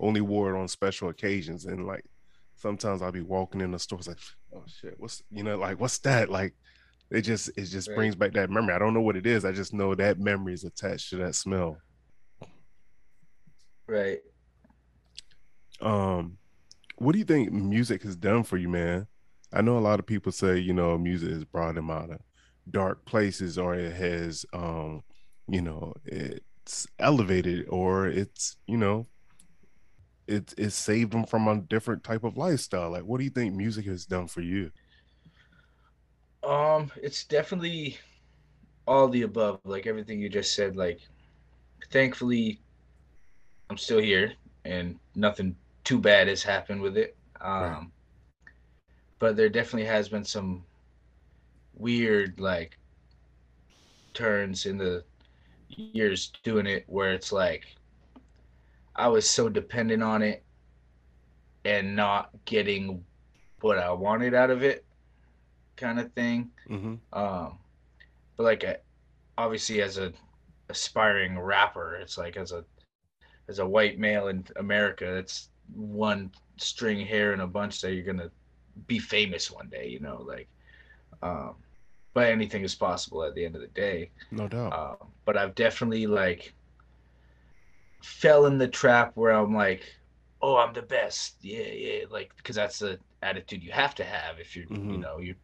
only 0.00 0.22
wore 0.22 0.54
it 0.54 0.58
on 0.58 0.68
special 0.68 1.10
occasions. 1.10 1.66
And 1.66 1.86
like 1.86 2.04
sometimes 2.56 3.02
I'll 3.02 3.12
be 3.12 3.20
walking 3.20 3.60
in 3.60 3.72
the 3.72 3.78
stores 3.78 4.08
like, 4.08 4.18
oh 4.54 4.64
shit, 4.66 4.94
what's 4.98 5.22
you 5.30 5.42
know 5.42 5.58
like 5.58 5.78
what's 5.78 5.98
that? 5.98 6.30
Like 6.30 6.54
it 7.10 7.22
just 7.22 7.48
it 7.56 7.64
just 7.64 7.88
right. 7.88 7.96
brings 7.96 8.14
back 8.14 8.32
that 8.32 8.50
memory. 8.50 8.74
I 8.74 8.78
don't 8.78 8.94
know 8.94 9.02
what 9.02 9.16
it 9.16 9.26
is. 9.26 9.44
I 9.44 9.52
just 9.52 9.74
know 9.74 9.94
that 9.94 10.18
memory 10.18 10.54
is 10.54 10.64
attached 10.64 11.10
to 11.10 11.16
that 11.16 11.34
smell. 11.34 11.76
Right. 13.86 14.20
Um, 15.80 16.38
what 16.96 17.12
do 17.12 17.18
you 17.18 17.24
think 17.24 17.52
music 17.52 18.02
has 18.04 18.16
done 18.16 18.44
for 18.44 18.56
you, 18.56 18.68
man? 18.68 19.06
I 19.54 19.62
know 19.62 19.78
a 19.78 19.80
lot 19.80 20.00
of 20.00 20.06
people 20.06 20.32
say, 20.32 20.58
you 20.58 20.74
know, 20.74 20.98
music 20.98 21.30
has 21.30 21.44
brought 21.44 21.76
them 21.76 21.90
out 21.90 22.10
of 22.10 22.20
dark 22.70 23.04
places 23.06 23.58
or 23.58 23.74
it 23.74 23.94
has 23.94 24.46
um, 24.52 25.02
you 25.48 25.62
know, 25.62 25.94
it's 26.04 26.86
elevated 26.98 27.66
or 27.68 28.08
it's, 28.08 28.56
you 28.66 28.78
know, 28.78 29.08
it 30.26 30.54
it 30.58 30.70
saved 30.70 31.12
them 31.12 31.24
from 31.26 31.48
a 31.48 31.60
different 31.60 32.02
type 32.04 32.24
of 32.24 32.36
lifestyle. 32.36 32.90
Like 32.90 33.04
what 33.04 33.18
do 33.18 33.24
you 33.24 33.30
think 33.30 33.54
music 33.54 33.86
has 33.86 34.06
done 34.06 34.26
for 34.28 34.40
you? 34.40 34.70
Um, 36.42 36.90
it's 37.02 37.24
definitely 37.24 37.98
all 38.86 39.08
the 39.08 39.22
above, 39.22 39.60
like 39.64 39.86
everything 39.86 40.20
you 40.20 40.28
just 40.28 40.54
said. 40.54 40.76
Like, 40.76 41.00
thankfully, 41.90 42.60
I'm 43.70 43.78
still 43.78 44.00
here, 44.00 44.34
and 44.64 44.98
nothing 45.14 45.56
too 45.84 45.98
bad 45.98 46.28
has 46.28 46.42
happened 46.42 46.80
with 46.82 46.96
it. 46.96 47.16
Um, 47.40 47.50
right 47.60 47.82
but 49.18 49.36
there 49.36 49.48
definitely 49.48 49.86
has 49.86 50.08
been 50.08 50.24
some 50.24 50.64
weird 51.74 52.38
like 52.38 52.78
turns 54.12 54.66
in 54.66 54.78
the 54.78 55.04
years 55.68 56.32
doing 56.42 56.66
it 56.66 56.84
where 56.86 57.12
it's 57.12 57.32
like 57.32 57.66
I 58.96 59.08
was 59.08 59.28
so 59.28 59.48
dependent 59.48 60.02
on 60.02 60.22
it 60.22 60.44
and 61.64 61.96
not 61.96 62.30
getting 62.44 63.04
what 63.60 63.78
I 63.78 63.90
wanted 63.90 64.34
out 64.34 64.50
of 64.50 64.62
it 64.62 64.84
kind 65.76 65.98
of 65.98 66.12
thing. 66.12 66.50
Mm-hmm. 66.68 66.94
Um, 67.12 67.58
but 68.36 68.42
like 68.44 68.62
a, 68.62 68.78
obviously 69.36 69.82
as 69.82 69.98
a 69.98 70.12
aspiring 70.68 71.38
rapper, 71.38 71.96
it's 71.96 72.18
like 72.18 72.36
as 72.36 72.52
a 72.52 72.64
as 73.48 73.58
a 73.58 73.66
white 73.66 73.98
male 73.98 74.28
in 74.28 74.44
America, 74.56 75.16
it's 75.16 75.48
one 75.74 76.30
string 76.56 77.04
hair 77.04 77.32
in 77.32 77.40
a 77.40 77.46
bunch 77.46 77.80
that 77.80 77.94
you're 77.94 78.04
gonna 78.04 78.30
be 78.86 78.98
famous 78.98 79.50
one 79.50 79.68
day, 79.68 79.88
you 79.88 80.00
know, 80.00 80.24
like, 80.26 80.48
um, 81.22 81.54
but 82.12 82.28
anything 82.28 82.62
is 82.62 82.74
possible 82.74 83.24
at 83.24 83.34
the 83.34 83.44
end 83.44 83.54
of 83.54 83.60
the 83.60 83.68
day. 83.68 84.10
No 84.30 84.48
doubt. 84.48 84.72
Um, 84.72 85.08
but 85.24 85.36
I've 85.36 85.54
definitely 85.54 86.06
like 86.06 86.54
fell 88.02 88.46
in 88.46 88.58
the 88.58 88.68
trap 88.68 89.12
where 89.14 89.32
I'm 89.32 89.54
like, 89.54 89.82
oh, 90.42 90.56
I'm 90.56 90.74
the 90.74 90.82
best. 90.82 91.36
Yeah, 91.42 91.62
yeah. 91.62 92.04
Like, 92.10 92.36
because 92.36 92.56
that's 92.56 92.78
the 92.78 92.98
attitude 93.22 93.62
you 93.62 93.72
have 93.72 93.94
to 93.96 94.04
have 94.04 94.38
if 94.38 94.54
you're, 94.54 94.66
mm-hmm. 94.66 94.90
you 94.90 94.98
know, 94.98 95.18
you're, 95.18 95.36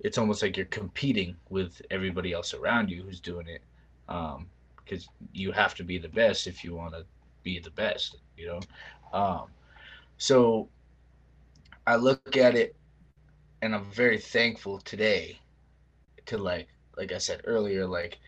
it's 0.00 0.18
almost 0.18 0.42
like 0.42 0.56
you're 0.56 0.66
competing 0.66 1.34
with 1.48 1.82
everybody 1.90 2.32
else 2.32 2.54
around 2.54 2.90
you 2.90 3.02
who's 3.02 3.20
doing 3.20 3.48
it. 3.48 3.62
Um, 4.08 4.46
because 4.76 5.08
you 5.32 5.52
have 5.52 5.74
to 5.74 5.84
be 5.84 5.98
the 5.98 6.08
best 6.08 6.46
if 6.46 6.64
you 6.64 6.74
want 6.74 6.94
to 6.94 7.04
be 7.42 7.58
the 7.58 7.70
best, 7.70 8.16
you 8.38 8.46
know? 8.46 8.60
Um, 9.12 9.46
so 10.16 10.68
I 11.88 11.96
look 11.96 12.36
at 12.36 12.54
it 12.54 12.76
and 13.62 13.74
I'm 13.74 13.90
very 13.90 14.18
thankful 14.18 14.78
today 14.78 15.38
to 16.26 16.36
like 16.36 16.68
like 16.98 17.12
I 17.12 17.16
said 17.16 17.40
earlier 17.46 17.86
like 17.86 18.18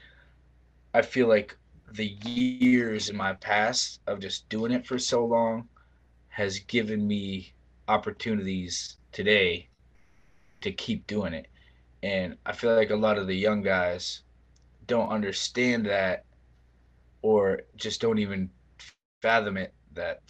I 0.94 1.02
feel 1.02 1.28
like 1.28 1.58
the 1.92 2.06
years 2.06 3.10
in 3.10 3.18
my 3.18 3.34
past 3.34 4.00
of 4.06 4.18
just 4.18 4.48
doing 4.48 4.72
it 4.72 4.86
for 4.86 4.98
so 4.98 5.26
long 5.26 5.68
has 6.30 6.60
given 6.60 7.06
me 7.06 7.52
opportunities 7.86 8.96
today 9.12 9.68
to 10.62 10.72
keep 10.72 11.06
doing 11.06 11.34
it. 11.34 11.46
And 12.02 12.38
I 12.46 12.52
feel 12.52 12.74
like 12.74 12.88
a 12.88 12.96
lot 12.96 13.18
of 13.18 13.26
the 13.26 13.36
young 13.36 13.60
guys 13.60 14.22
don't 14.86 15.10
understand 15.10 15.84
that 15.84 16.24
or 17.20 17.60
just 17.76 18.00
don't 18.00 18.20
even 18.20 18.48
fathom 19.20 19.58
it 19.58 19.74
that 19.92 20.22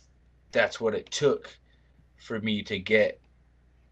that's 0.50 0.80
what 0.80 0.96
it 0.96 1.08
took 1.12 1.59
for 2.20 2.40
me 2.40 2.62
to 2.62 2.78
get 2.78 3.20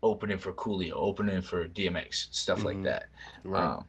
opening 0.02 0.38
for 0.38 0.52
Coolio, 0.52 0.92
opening 0.94 1.42
for 1.42 1.68
DMX, 1.68 2.28
stuff 2.30 2.58
mm-hmm. 2.58 2.66
like 2.66 2.82
that. 2.84 3.06
Right. 3.44 3.64
Um, 3.64 3.84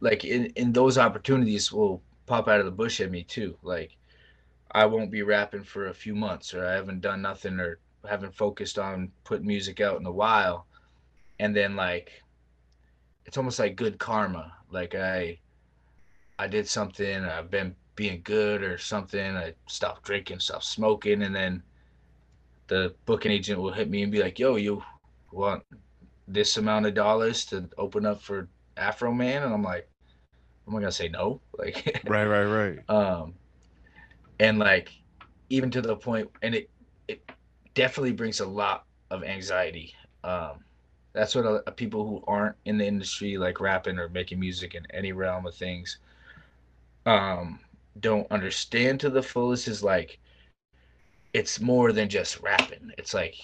like 0.00 0.24
in, 0.24 0.46
in 0.56 0.72
those 0.72 0.96
opportunities 0.96 1.72
will 1.72 2.02
pop 2.26 2.48
out 2.48 2.60
of 2.60 2.66
the 2.66 2.72
bush 2.72 3.00
at 3.00 3.10
me 3.10 3.24
too. 3.24 3.56
Like 3.62 3.96
I 4.72 4.86
won't 4.86 5.10
be 5.10 5.22
rapping 5.22 5.64
for 5.64 5.88
a 5.88 5.94
few 5.94 6.14
months 6.14 6.54
or 6.54 6.64
I 6.66 6.72
haven't 6.72 7.00
done 7.00 7.22
nothing 7.22 7.58
or 7.58 7.78
haven't 8.08 8.34
focused 8.34 8.78
on 8.78 9.10
putting 9.24 9.46
music 9.46 9.80
out 9.80 10.00
in 10.00 10.06
a 10.06 10.12
while. 10.12 10.66
And 11.40 11.54
then 11.54 11.76
like 11.76 12.22
it's 13.26 13.36
almost 13.36 13.58
like 13.58 13.76
good 13.76 13.98
karma. 13.98 14.52
Like 14.70 14.94
I 14.94 15.38
I 16.38 16.46
did 16.46 16.68
something, 16.68 17.24
I've 17.24 17.50
been 17.50 17.74
being 17.96 18.20
good 18.22 18.62
or 18.62 18.78
something, 18.78 19.36
I 19.36 19.54
stopped 19.66 20.04
drinking, 20.04 20.38
stopped 20.38 20.64
smoking, 20.64 21.22
and 21.22 21.34
then 21.34 21.62
the 22.68 22.94
booking 23.06 23.32
agent 23.32 23.60
will 23.60 23.72
hit 23.72 23.90
me 23.90 24.02
and 24.02 24.12
be 24.12 24.20
like, 24.22 24.38
"Yo, 24.38 24.56
you 24.56 24.82
want 25.32 25.64
this 26.26 26.56
amount 26.56 26.86
of 26.86 26.94
dollars 26.94 27.44
to 27.46 27.68
open 27.78 28.06
up 28.06 28.22
for 28.22 28.48
Afroman?" 28.76 29.44
And 29.44 29.52
I'm 29.52 29.62
like, 29.62 29.88
"Am 30.68 30.76
I 30.76 30.80
gonna 30.80 30.92
say 30.92 31.08
no?" 31.08 31.40
Like, 31.58 32.02
right, 32.06 32.26
right, 32.26 32.44
right. 32.44 32.90
Um, 32.90 33.34
and 34.40 34.58
like, 34.58 34.92
even 35.50 35.70
to 35.72 35.80
the 35.82 35.96
point, 35.96 36.30
and 36.42 36.54
it 36.54 36.70
it 37.08 37.22
definitely 37.74 38.12
brings 38.12 38.40
a 38.40 38.46
lot 38.46 38.84
of 39.10 39.24
anxiety. 39.24 39.94
Um, 40.24 40.64
that's 41.12 41.34
what 41.34 41.46
a, 41.46 41.62
a 41.66 41.72
people 41.72 42.06
who 42.06 42.22
aren't 42.26 42.56
in 42.64 42.78
the 42.78 42.86
industry, 42.86 43.38
like 43.38 43.60
rapping 43.60 43.98
or 43.98 44.08
making 44.08 44.38
music 44.38 44.74
in 44.74 44.86
any 44.92 45.12
realm 45.12 45.46
of 45.46 45.54
things, 45.54 45.98
um, 47.06 47.60
don't 48.00 48.30
understand 48.30 49.00
to 49.00 49.10
the 49.10 49.22
fullest. 49.22 49.68
Is 49.68 49.82
like 49.82 50.18
it's 51.32 51.60
more 51.60 51.92
than 51.92 52.08
just 52.08 52.40
rapping. 52.40 52.92
It's 52.98 53.14
like, 53.14 53.36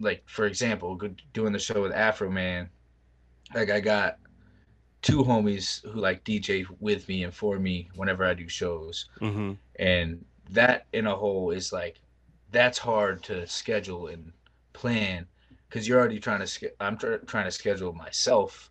like 0.00 0.22
for 0.26 0.46
example, 0.46 0.98
doing 1.32 1.52
the 1.52 1.58
show 1.58 1.82
with 1.82 1.92
Afroman, 1.92 2.68
Like 3.54 3.70
I 3.70 3.80
got 3.80 4.18
two 5.02 5.22
homies 5.24 5.84
who 5.90 6.00
like 6.00 6.24
DJ 6.24 6.66
with 6.80 7.08
me 7.08 7.24
and 7.24 7.34
for 7.34 7.58
me 7.58 7.88
whenever 7.94 8.24
I 8.24 8.34
do 8.34 8.48
shows, 8.48 9.08
mm-hmm. 9.20 9.52
and 9.78 10.24
that 10.50 10.86
in 10.92 11.06
a 11.06 11.14
whole 11.14 11.50
is 11.50 11.72
like 11.72 12.00
that's 12.50 12.78
hard 12.78 13.22
to 13.24 13.46
schedule 13.46 14.08
and 14.08 14.32
plan 14.72 15.26
because 15.68 15.86
you're 15.86 15.98
already 15.98 16.18
trying 16.18 16.44
to. 16.44 16.72
I'm 16.80 16.96
tr- 16.96 17.16
trying 17.26 17.44
to 17.44 17.50
schedule 17.50 17.92
myself 17.92 18.70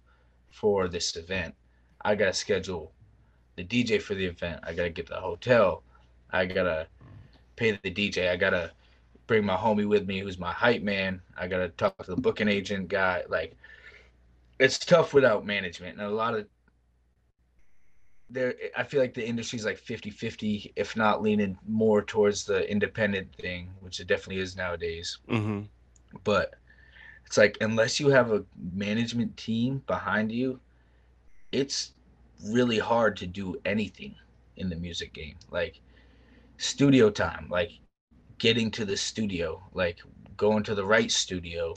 for 0.52 0.88
this 0.88 1.16
event. 1.16 1.56
I 2.02 2.16
gotta 2.16 2.34
schedule 2.34 2.94
the 3.56 3.64
DJ 3.64 4.02
for 4.02 4.16
the 4.16 4.26
event. 4.26 4.62
I 4.64 4.74
gotta 4.74 4.90
get 4.90 5.08
the 5.08 5.20
hotel. 5.20 5.84
I 6.32 6.46
gotta 6.46 6.88
pay 7.60 7.72
the 7.72 7.92
DJ. 7.92 8.30
I 8.30 8.38
gotta 8.38 8.72
bring 9.28 9.46
my 9.46 9.56
homie 9.56 9.88
with 9.88 10.08
me, 10.08 10.20
who's 10.20 10.40
my 10.40 10.52
hype 10.52 10.82
man. 10.82 11.22
I 11.38 11.48
gotta 11.48 11.70
talk 11.70 11.98
to 12.06 12.16
the 12.16 12.22
booking 12.22 12.48
agent 12.48 12.88
guy. 12.88 13.24
Like, 13.28 13.56
it's 14.60 14.80
tough 14.80 15.14
without 15.14 15.46
management, 15.46 15.98
and 15.98 16.08
a 16.08 16.10
lot 16.10 16.36
of 16.36 16.48
there. 18.30 18.56
I 18.78 18.84
feel 18.84 19.02
like 19.02 19.14
the 19.14 19.28
industry's 19.28 19.66
like 19.66 19.80
50-50, 19.80 20.72
if 20.76 20.96
not 20.96 21.22
leaning 21.22 21.58
more 21.68 22.02
towards 22.02 22.46
the 22.46 22.70
independent 22.72 23.36
thing, 23.36 23.70
which 23.82 24.00
it 24.00 24.08
definitely 24.08 24.42
is 24.42 24.56
nowadays. 24.56 25.18
Mm-hmm. 25.30 25.62
But 26.24 26.56
it's 27.26 27.38
like 27.38 27.58
unless 27.62 28.00
you 28.00 28.10
have 28.10 28.32
a 28.32 28.44
management 28.74 29.36
team 29.38 29.84
behind 29.86 30.32
you, 30.32 30.60
it's 31.52 31.94
really 32.48 32.80
hard 32.80 33.18
to 33.18 33.28
do 33.28 33.60
anything 33.66 34.16
in 34.58 34.70
the 34.70 34.76
music 34.76 35.14
game. 35.14 35.36
Like 35.52 35.82
studio 36.60 37.10
time, 37.10 37.48
like 37.50 37.72
getting 38.38 38.70
to 38.72 38.86
the 38.86 38.98
studio, 38.98 39.64
like 39.74 40.00
going 40.38 40.62
to 40.64 40.76
the 40.76 40.86
right 40.86 41.10
studio, 41.10 41.74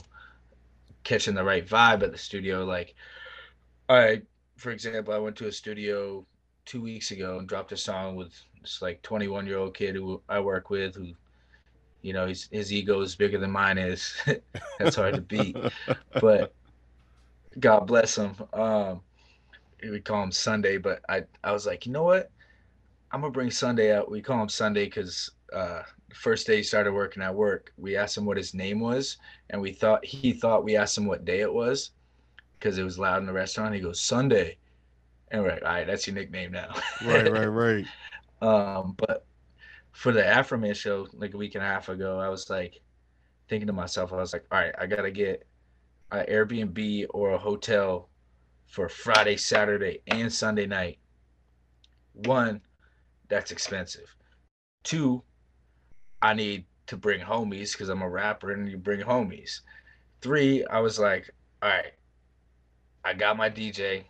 catching 1.03 1.33
the 1.33 1.43
right 1.43 1.67
vibe 1.67 2.03
at 2.03 2.11
the 2.11 2.17
studio. 2.17 2.65
Like, 2.65 2.93
I, 3.89 4.21
for 4.57 4.71
example, 4.71 5.13
I 5.13 5.17
went 5.17 5.37
to 5.37 5.47
a 5.47 5.51
studio 5.51 6.25
two 6.65 6.81
weeks 6.81 7.11
ago 7.11 7.39
and 7.39 7.47
dropped 7.47 7.71
a 7.71 7.77
song 7.77 8.15
with 8.15 8.33
this 8.61 8.81
like 8.81 9.01
21 9.01 9.47
year 9.47 9.57
old 9.57 9.73
kid 9.73 9.95
who 9.95 10.21
I 10.29 10.39
work 10.41 10.69
with 10.69 10.95
who, 10.95 11.13
you 12.01 12.13
know, 12.13 12.27
his, 12.27 12.49
his 12.51 12.71
ego 12.73 13.01
is 13.01 13.15
bigger 13.15 13.39
than 13.39 13.51
mine 13.51 13.77
is. 13.77 14.13
That's 14.79 14.97
hard 14.97 15.15
to 15.15 15.21
beat, 15.21 15.57
but 16.19 16.53
God 17.59 17.87
bless 17.87 18.17
him. 18.17 18.35
Um, 18.51 19.01
we 19.81 20.01
call 20.01 20.23
him 20.23 20.31
Sunday, 20.31 20.77
but 20.77 21.01
I, 21.07 21.23
I 21.43 21.53
was 21.53 21.65
like, 21.65 21.85
you 21.85 21.93
know 21.93 22.03
what? 22.03 22.29
I'm 23.13 23.21
gonna 23.21 23.31
bring 23.31 23.51
Sunday 23.51 23.95
out. 23.95 24.09
We 24.09 24.23
call 24.23 24.41
him 24.41 24.49
Sunday 24.49 24.85
because 24.85 25.29
uh, 25.53 25.83
the 26.09 26.15
first 26.15 26.47
day 26.47 26.57
he 26.57 26.63
started 26.63 26.93
working 26.93 27.21
at 27.21 27.33
work, 27.33 27.71
we 27.77 27.95
asked 27.95 28.17
him 28.17 28.25
what 28.25 28.37
his 28.37 28.55
name 28.55 28.79
was, 28.79 29.17
and 29.51 29.61
we 29.61 29.71
thought 29.71 30.03
he 30.03 30.33
thought 30.33 30.63
we 30.63 30.75
asked 30.75 30.97
him 30.97 31.05
what 31.05 31.23
day 31.23 31.41
it 31.41 31.53
was 31.53 31.91
because 32.57 32.79
it 32.79 32.83
was 32.83 32.97
loud 32.97 33.19
in 33.19 33.27
the 33.27 33.33
restaurant. 33.33 33.75
He 33.75 33.81
goes 33.81 34.01
Sunday, 34.01 34.57
and 35.29 35.43
we're 35.43 35.51
like, 35.51 35.61
all 35.61 35.69
right, 35.69 35.85
that's 35.85 36.07
your 36.07 36.15
nickname 36.15 36.51
now. 36.51 36.73
right, 37.05 37.31
right, 37.31 37.45
right. 37.45 37.85
Um, 38.41 38.95
but 38.97 39.27
for 39.91 40.11
the 40.11 40.23
Afroman 40.23 40.75
show, 40.75 41.07
like 41.13 41.35
a 41.35 41.37
week 41.37 41.53
and 41.53 41.63
a 41.63 41.67
half 41.67 41.89
ago, 41.89 42.17
I 42.19 42.29
was 42.29 42.49
like 42.49 42.81
thinking 43.47 43.67
to 43.67 43.73
myself, 43.73 44.11
I 44.11 44.15
was 44.15 44.33
like, 44.33 44.45
all 44.51 44.59
right, 44.59 44.73
I 44.79 44.87
gotta 44.87 45.11
get 45.11 45.45
an 46.11 46.25
Airbnb 46.25 47.05
or 47.11 47.33
a 47.33 47.37
hotel 47.37 48.09
for 48.65 48.89
Friday, 48.89 49.37
Saturday, 49.37 49.99
and 50.07 50.33
Sunday 50.33 50.65
night. 50.65 50.97
One, 52.13 52.61
that's 53.29 53.51
expensive. 53.51 54.15
Two, 54.83 55.23
I 56.21 56.33
need 56.33 56.65
to 56.87 56.97
bring 56.97 57.21
homies 57.21 57.73
because 57.73 57.89
I'm 57.89 58.01
a 58.01 58.09
rapper 58.09 58.51
and 58.51 58.69
you 58.69 58.77
bring 58.77 59.01
homies. 59.01 59.61
Three, 60.21 60.65
I 60.65 60.79
was 60.79 60.99
like, 60.99 61.29
all 61.61 61.69
right, 61.69 61.93
I 63.03 63.13
got 63.13 63.37
my 63.37 63.49
DJ. 63.49 64.03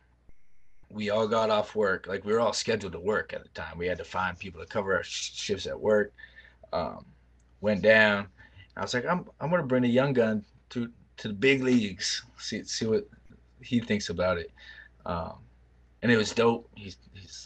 We 0.89 1.09
all 1.09 1.27
got 1.27 1.49
off 1.49 1.75
work. 1.75 2.07
Like 2.07 2.23
we 2.25 2.33
were 2.33 2.39
all 2.39 2.53
scheduled 2.53 2.93
to 2.93 2.99
work 2.99 3.33
at 3.33 3.43
the 3.43 3.49
time. 3.49 3.77
We 3.77 3.87
had 3.87 3.97
to 3.97 4.03
find 4.03 4.37
people 4.37 4.61
to 4.61 4.67
cover 4.67 4.95
our 4.95 5.03
shifts 5.03 5.65
at 5.65 5.79
work. 5.79 6.13
Um, 6.71 7.05
went 7.61 7.81
down. 7.81 8.27
I 8.75 8.81
was 8.81 8.93
like, 8.93 9.05
I'm 9.05 9.25
I'm 9.39 9.49
gonna 9.49 9.63
bring 9.63 9.85
a 9.85 9.87
young 9.87 10.13
gun 10.13 10.43
to 10.69 10.89
to 11.17 11.27
the 11.27 11.33
big 11.33 11.63
leagues. 11.63 12.23
See 12.37 12.63
see 12.63 12.85
what 12.85 13.07
he 13.61 13.79
thinks 13.79 14.09
about 14.09 14.37
it. 14.37 14.51
Um, 15.05 15.42
and 16.03 16.11
it 16.11 16.17
was 16.17 16.33
dope. 16.33 16.69
He 16.75 16.93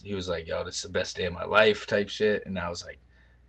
he 0.03 0.13
was 0.15 0.27
like, 0.27 0.47
"Yo, 0.47 0.63
this 0.65 0.77
is 0.77 0.81
the 0.81 0.89
best 0.89 1.15
day 1.15 1.25
of 1.25 1.33
my 1.33 1.45
life," 1.45 1.85
type 1.85 2.09
shit, 2.09 2.45
and 2.45 2.59
I 2.59 2.69
was 2.69 2.83
like, 2.83 2.99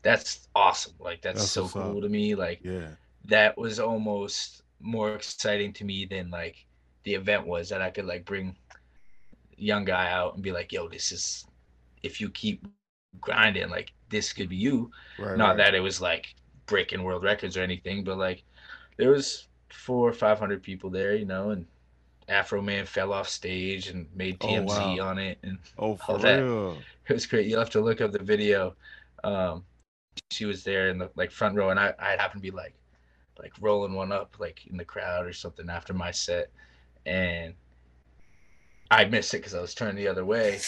"That's 0.02 0.48
awesome! 0.54 0.92
Like 1.00 1.22
that's, 1.22 1.40
that's 1.40 1.50
so 1.50 1.66
cool 1.66 1.96
up. 1.96 2.02
to 2.02 2.08
me. 2.08 2.34
Like 2.34 2.60
yeah, 2.62 2.90
that 3.24 3.56
was 3.56 3.80
almost 3.80 4.62
more 4.80 5.14
exciting 5.14 5.72
to 5.72 5.84
me 5.84 6.04
than 6.04 6.30
like 6.30 6.64
the 7.02 7.14
event 7.14 7.46
was 7.46 7.70
that 7.70 7.82
I 7.82 7.90
could 7.90 8.04
like 8.04 8.24
bring 8.26 8.54
young 9.56 9.84
guy 9.84 10.12
out 10.12 10.34
and 10.34 10.42
be 10.42 10.52
like, 10.52 10.72
"Yo, 10.72 10.88
this 10.88 11.10
is 11.10 11.46
if 12.02 12.20
you 12.20 12.28
keep 12.28 12.66
grinding, 13.18 13.70
like 13.70 13.92
this 14.10 14.34
could 14.34 14.50
be 14.50 14.56
you." 14.56 14.90
Right, 15.18 15.38
Not 15.38 15.48
right. 15.48 15.56
that 15.56 15.74
it 15.74 15.80
was 15.80 16.02
like 16.02 16.34
breaking 16.66 17.02
world 17.02 17.24
records 17.24 17.56
or 17.56 17.62
anything, 17.62 18.04
but 18.04 18.18
like 18.18 18.44
there 18.98 19.10
was 19.10 19.48
four 19.70 20.06
or 20.06 20.12
five 20.12 20.38
hundred 20.38 20.62
people 20.62 20.90
there, 20.90 21.14
you 21.14 21.24
know, 21.24 21.50
and 21.50 21.64
Afroman 22.28 22.86
fell 22.86 23.12
off 23.12 23.28
stage 23.28 23.88
and 23.88 24.06
made 24.14 24.38
TMZ 24.38 24.68
oh, 24.70 24.96
wow. 24.96 25.08
on 25.08 25.18
it 25.18 25.38
and 25.42 25.58
oh, 25.78 25.96
for 25.96 26.12
all 26.12 26.18
that. 26.18 26.42
Real? 26.42 26.76
It 27.08 27.12
was 27.14 27.26
great. 27.26 27.46
You'll 27.46 27.58
have 27.58 27.70
to 27.70 27.80
look 27.80 28.00
up 28.00 28.12
the 28.12 28.22
video. 28.22 28.74
Um, 29.24 29.64
she 30.30 30.44
was 30.44 30.62
there 30.62 30.90
in 30.90 30.98
the 30.98 31.10
like 31.16 31.30
front 31.30 31.56
row, 31.56 31.70
and 31.70 31.80
I 31.80 31.94
I 31.98 32.10
happened 32.10 32.42
to 32.42 32.50
be 32.50 32.54
like 32.54 32.74
like 33.38 33.52
rolling 33.60 33.94
one 33.94 34.12
up 34.12 34.36
like 34.38 34.66
in 34.66 34.76
the 34.76 34.84
crowd 34.84 35.26
or 35.26 35.32
something 35.32 35.70
after 35.70 35.94
my 35.94 36.10
set, 36.10 36.50
and 37.06 37.54
I 38.90 39.06
missed 39.06 39.32
it 39.32 39.38
because 39.38 39.54
I 39.54 39.60
was 39.60 39.74
turning 39.74 39.96
the 39.96 40.08
other 40.08 40.26
way, 40.26 40.60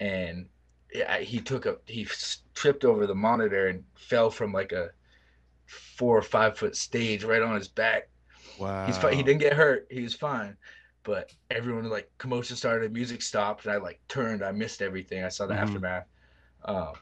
and 0.00 0.46
yeah, 0.92 1.18
he 1.18 1.40
took 1.40 1.64
a 1.64 1.78
he 1.86 2.06
tripped 2.54 2.84
over 2.84 3.06
the 3.06 3.14
monitor 3.14 3.68
and 3.68 3.82
fell 3.94 4.30
from 4.30 4.52
like 4.52 4.72
a 4.72 4.90
four 5.64 6.18
or 6.18 6.22
five 6.22 6.58
foot 6.58 6.76
stage 6.76 7.24
right 7.24 7.42
on 7.42 7.54
his 7.54 7.68
back. 7.68 8.08
Wow. 8.58 8.84
He's 8.84 8.98
he 8.98 9.22
didn't 9.22 9.38
get 9.38 9.54
hurt. 9.54 9.86
He 9.90 10.02
was 10.02 10.14
fine 10.14 10.56
but 11.04 11.32
everyone 11.50 11.88
like 11.88 12.10
commotion 12.18 12.56
started, 12.56 12.92
music 12.92 13.22
stopped, 13.22 13.64
and 13.64 13.72
I 13.72 13.76
like 13.78 14.00
turned, 14.08 14.42
I 14.42 14.52
missed 14.52 14.82
everything. 14.82 15.24
I 15.24 15.28
saw 15.28 15.46
the 15.46 15.54
mm-hmm. 15.54 15.62
aftermath. 15.62 16.06
Um, 16.64 16.92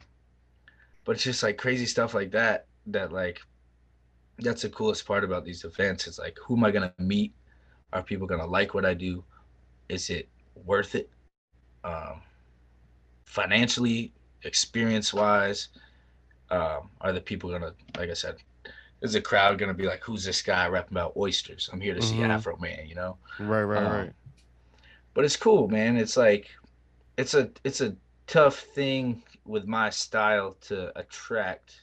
but 1.05 1.13
it's 1.17 1.25
just 1.25 1.43
like 1.43 1.57
crazy 1.57 1.87
stuff 1.87 2.15
like 2.15 2.31
that 2.33 2.67
that 2.87 3.13
like 3.13 3.41
that's 4.39 4.63
the 4.63 4.69
coolest 4.69 5.07
part 5.07 5.25
about 5.25 5.45
these 5.45 5.65
events. 5.65 6.07
It's 6.07 6.19
like 6.19 6.37
who 6.45 6.57
am 6.57 6.65
I 6.65 6.71
gonna 6.71 6.93
meet? 6.99 7.33
Are 7.93 8.03
people 8.03 8.27
gonna 8.27 8.47
like 8.47 8.75
what 8.75 8.85
I 8.85 8.95
do? 8.95 9.25
Is 9.89 10.11
it 10.11 10.29
worth 10.65 10.95
it? 10.95 11.09
Um, 11.85 12.21
financially, 13.25 14.13
experience 14.43 15.15
wise, 15.15 15.69
um, 16.51 16.91
are 17.01 17.13
the 17.13 17.21
people 17.21 17.51
gonna 17.51 17.73
like 17.97 18.11
I 18.11 18.15
said, 18.15 18.37
is 19.03 19.13
the 19.13 19.21
crowd 19.21 19.59
gonna 19.59 19.75
be 19.75 19.87
like, 19.87 20.03
"Who's 20.03 20.25
this 20.25 20.43
guy 20.43 20.67
rapping 20.69 20.97
about 20.97 21.17
oysters? 21.17 21.69
I'm 21.73 21.81
here 21.81 21.95
to 21.95 22.03
see 22.03 22.17
mm-hmm. 22.17 22.31
Afroman," 22.31 22.89
you 22.89 22.95
know? 22.95 23.19
Right, 23.39 23.63
right, 23.63 23.83
um, 23.83 23.93
right. 23.93 24.13
But 25.15 25.25
it's 25.25 25.37
cool, 25.37 25.69
man. 25.69 25.97
It's 25.97 26.17
like, 26.17 26.51
it's 27.17 27.35
a 27.35 27.51
it's 27.65 27.81
a 27.81 27.97
tough 28.27 28.61
thing 28.61 29.23
with 29.45 29.67
my 29.67 29.91
style 29.91 30.57
to 30.61 30.99
attract 30.99 31.83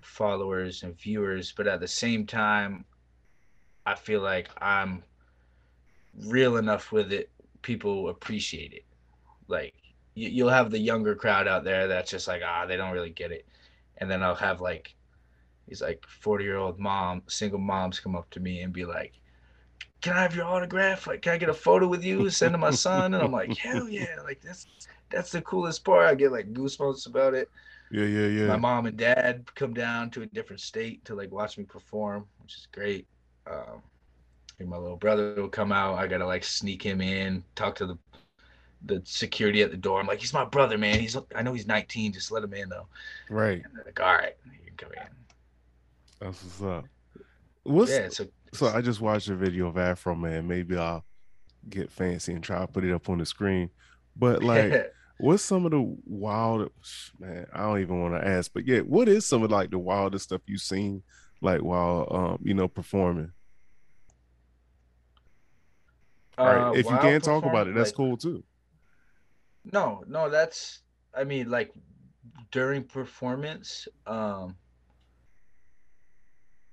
followers 0.00 0.82
and 0.82 0.98
viewers, 0.98 1.52
but 1.52 1.66
at 1.66 1.80
the 1.80 1.88
same 1.88 2.26
time, 2.26 2.84
I 3.84 3.94
feel 3.94 4.20
like 4.20 4.48
I'm 4.60 5.02
real 6.24 6.56
enough 6.56 6.92
with 6.92 7.12
it. 7.12 7.30
People 7.62 8.08
appreciate 8.08 8.72
it. 8.72 8.84
Like 9.48 9.74
you'll 10.14 10.48
have 10.48 10.70
the 10.70 10.78
younger 10.78 11.14
crowd 11.14 11.46
out 11.46 11.62
there 11.62 11.86
that's 11.86 12.10
just 12.10 12.26
like, 12.26 12.42
ah, 12.44 12.64
they 12.66 12.76
don't 12.76 12.92
really 12.92 13.10
get 13.10 13.32
it, 13.32 13.46
and 13.98 14.10
then 14.10 14.22
I'll 14.22 14.34
have 14.34 14.60
like 14.60 14.95
these 15.68 15.82
like 15.82 16.04
40 16.06 16.44
year 16.44 16.56
old 16.56 16.78
mom 16.78 17.22
single 17.26 17.58
moms 17.58 18.00
come 18.00 18.16
up 18.16 18.30
to 18.30 18.40
me 18.40 18.60
and 18.60 18.72
be 18.72 18.84
like 18.84 19.12
can 20.00 20.16
i 20.16 20.22
have 20.22 20.36
your 20.36 20.44
autograph? 20.44 21.06
Like 21.06 21.22
can 21.22 21.32
i 21.32 21.38
get 21.38 21.48
a 21.48 21.54
photo 21.54 21.86
with 21.88 22.04
you? 22.04 22.30
Send 22.30 22.54
to 22.54 22.58
my 22.58 22.70
son? 22.70 23.14
And 23.14 23.22
i'm 23.22 23.32
like 23.32 23.56
hell 23.56 23.88
yeah 23.88 24.16
like 24.24 24.40
that's 24.40 24.66
that's 25.10 25.32
the 25.32 25.40
coolest 25.42 25.84
part. 25.84 26.06
I 26.06 26.14
get 26.14 26.32
like 26.32 26.52
goosebumps 26.52 27.06
about 27.06 27.34
it. 27.34 27.48
Yeah 27.90 28.04
yeah 28.04 28.26
yeah. 28.26 28.46
My 28.46 28.56
mom 28.56 28.86
and 28.86 28.96
dad 28.96 29.44
come 29.54 29.72
down 29.72 30.10
to 30.10 30.22
a 30.22 30.26
different 30.26 30.60
state 30.60 31.04
to 31.06 31.14
like 31.14 31.30
watch 31.32 31.58
me 31.58 31.64
perform 31.64 32.26
which 32.42 32.54
is 32.54 32.68
great. 32.72 33.06
Um 33.50 33.82
and 34.58 34.68
my 34.68 34.76
little 34.76 34.96
brother 34.96 35.34
will 35.36 35.48
come 35.48 35.72
out. 35.72 35.98
I 35.98 36.06
gotta 36.06 36.26
like 36.26 36.44
sneak 36.44 36.82
him 36.82 37.00
in 37.00 37.42
talk 37.54 37.74
to 37.76 37.86
the 37.86 37.98
the 38.84 39.02
security 39.04 39.62
at 39.62 39.70
the 39.70 39.76
door. 39.76 39.98
I'm 39.98 40.06
like 40.06 40.20
he's 40.20 40.34
my 40.34 40.44
brother 40.44 40.78
man. 40.78 41.00
He's 41.00 41.16
i 41.34 41.42
know 41.42 41.52
he's 41.52 41.66
19 41.66 42.12
just 42.12 42.30
let 42.30 42.44
him 42.44 42.54
in 42.54 42.68
though. 42.68 42.86
Right. 43.28 43.62
And 43.64 43.74
they're 43.74 43.84
like 43.84 44.00
all 44.00 44.14
right 44.14 44.36
you 44.44 44.58
can 44.66 44.76
come 44.76 44.92
in 44.92 45.25
that's 46.20 46.42
what's 46.42 46.62
up. 46.62 46.84
What's 47.64 47.90
yeah, 47.90 48.08
so 48.08 48.26
so 48.52 48.68
I 48.68 48.80
just 48.80 49.00
watched 49.00 49.28
a 49.28 49.34
video 49.34 49.68
of 49.68 49.74
Afroman. 49.74 50.46
Maybe 50.46 50.76
I'll 50.76 51.04
get 51.68 51.90
fancy 51.90 52.32
and 52.32 52.42
try 52.42 52.60
to 52.60 52.66
put 52.66 52.84
it 52.84 52.92
up 52.92 53.08
on 53.08 53.18
the 53.18 53.26
screen. 53.26 53.70
But 54.14 54.42
like, 54.42 54.92
what's 55.18 55.42
some 55.42 55.64
of 55.64 55.72
the 55.72 55.96
wild 56.06 56.70
man? 57.18 57.46
I 57.52 57.62
don't 57.62 57.80
even 57.80 58.00
want 58.00 58.14
to 58.14 58.26
ask, 58.26 58.52
but 58.52 58.66
yeah, 58.66 58.80
what 58.80 59.08
is 59.08 59.26
some 59.26 59.42
of 59.42 59.50
like 59.50 59.70
the 59.70 59.78
wildest 59.78 60.24
stuff 60.24 60.42
you've 60.46 60.60
seen, 60.60 61.02
like 61.42 61.62
while 61.62 62.06
um 62.10 62.38
you 62.42 62.54
know 62.54 62.68
performing? 62.68 63.32
All 66.38 66.46
right, 66.46 66.68
uh, 66.68 66.72
if 66.72 66.86
you 66.86 66.96
can't 66.98 67.24
talk 67.24 67.44
about 67.44 67.66
it, 67.66 67.74
that's 67.74 67.90
like, 67.90 67.96
cool 67.96 68.16
too. 68.16 68.44
No, 69.72 70.04
no, 70.06 70.30
that's 70.30 70.82
I 71.14 71.24
mean 71.24 71.50
like 71.50 71.72
during 72.52 72.84
performance, 72.84 73.88
um 74.06 74.56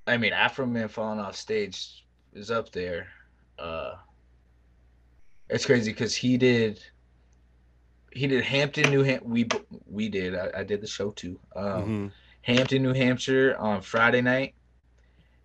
I 0.05 0.17
mean 0.17 0.33
Afroman 0.33 0.89
falling 0.89 1.19
off 1.19 1.35
stage 1.35 2.05
is 2.33 2.51
up 2.51 2.71
there. 2.71 3.07
Uh 3.57 3.93
it's 5.49 5.65
crazy 5.65 5.91
because 5.91 6.15
he 6.15 6.37
did 6.37 6.81
he 8.11 8.27
did 8.27 8.43
Hampton, 8.43 8.91
New 8.91 9.03
Ham 9.03 9.21
we 9.23 9.47
we 9.85 10.09
did. 10.09 10.35
I, 10.35 10.59
I 10.59 10.63
did 10.63 10.81
the 10.81 10.87
show 10.87 11.11
too. 11.11 11.39
Um 11.55 12.09
Mhm. 12.09 12.11
Hampton, 12.43 12.83
New 12.83 12.93
Hampshire 12.93 13.55
on 13.57 13.81
Friday 13.81 14.21
night. 14.21 14.55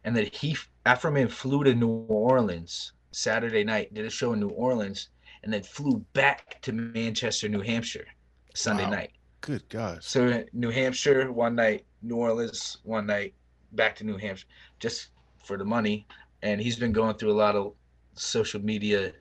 And 0.04 0.16
then 0.16 0.28
he 0.32 0.56
Afroman 0.86 1.30
flew 1.30 1.64
to 1.64 1.74
New 1.74 1.88
Orleans 2.08 2.92
Saturday 3.12 3.62
night, 3.64 3.94
did 3.94 4.04
a 4.06 4.10
show 4.10 4.32
in 4.32 4.40
New 4.40 4.48
Orleans, 4.48 5.10
and 5.42 5.52
then 5.52 5.62
flew 5.62 6.04
back 6.14 6.60
to 6.62 6.72
Manchester, 6.72 7.48
New 7.48 7.60
Hampshire 7.60 8.06
Sunday 8.54 8.84
Wow. 8.84 8.90
night. 8.90 9.12
Good 9.40 9.68
God! 9.68 10.02
So 10.02 10.44
New 10.52 10.70
Hampshire 10.70 11.30
one 11.30 11.54
night, 11.54 11.86
New 12.02 12.16
Orleans 12.16 12.78
one 12.82 13.06
night, 13.06 13.34
back 13.72 13.96
to 13.96 14.04
New 14.04 14.16
Hampshire, 14.16 14.46
just 14.78 15.08
for 15.44 15.56
the 15.56 15.64
money. 15.64 16.06
And 16.42 16.60
he's 16.60 16.76
been 16.76 16.92
going 16.92 17.16
through 17.16 17.32
a 17.32 17.40
lot 17.40 17.56
of 17.56 17.74
social 18.14 18.60
media 18.60 19.12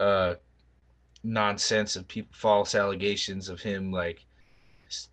uh, 0.00 0.34
nonsense 1.22 1.96
of 1.96 2.06
people, 2.08 2.30
false 2.32 2.74
allegations 2.74 3.48
of 3.48 3.60
him 3.60 3.92
like 3.92 4.24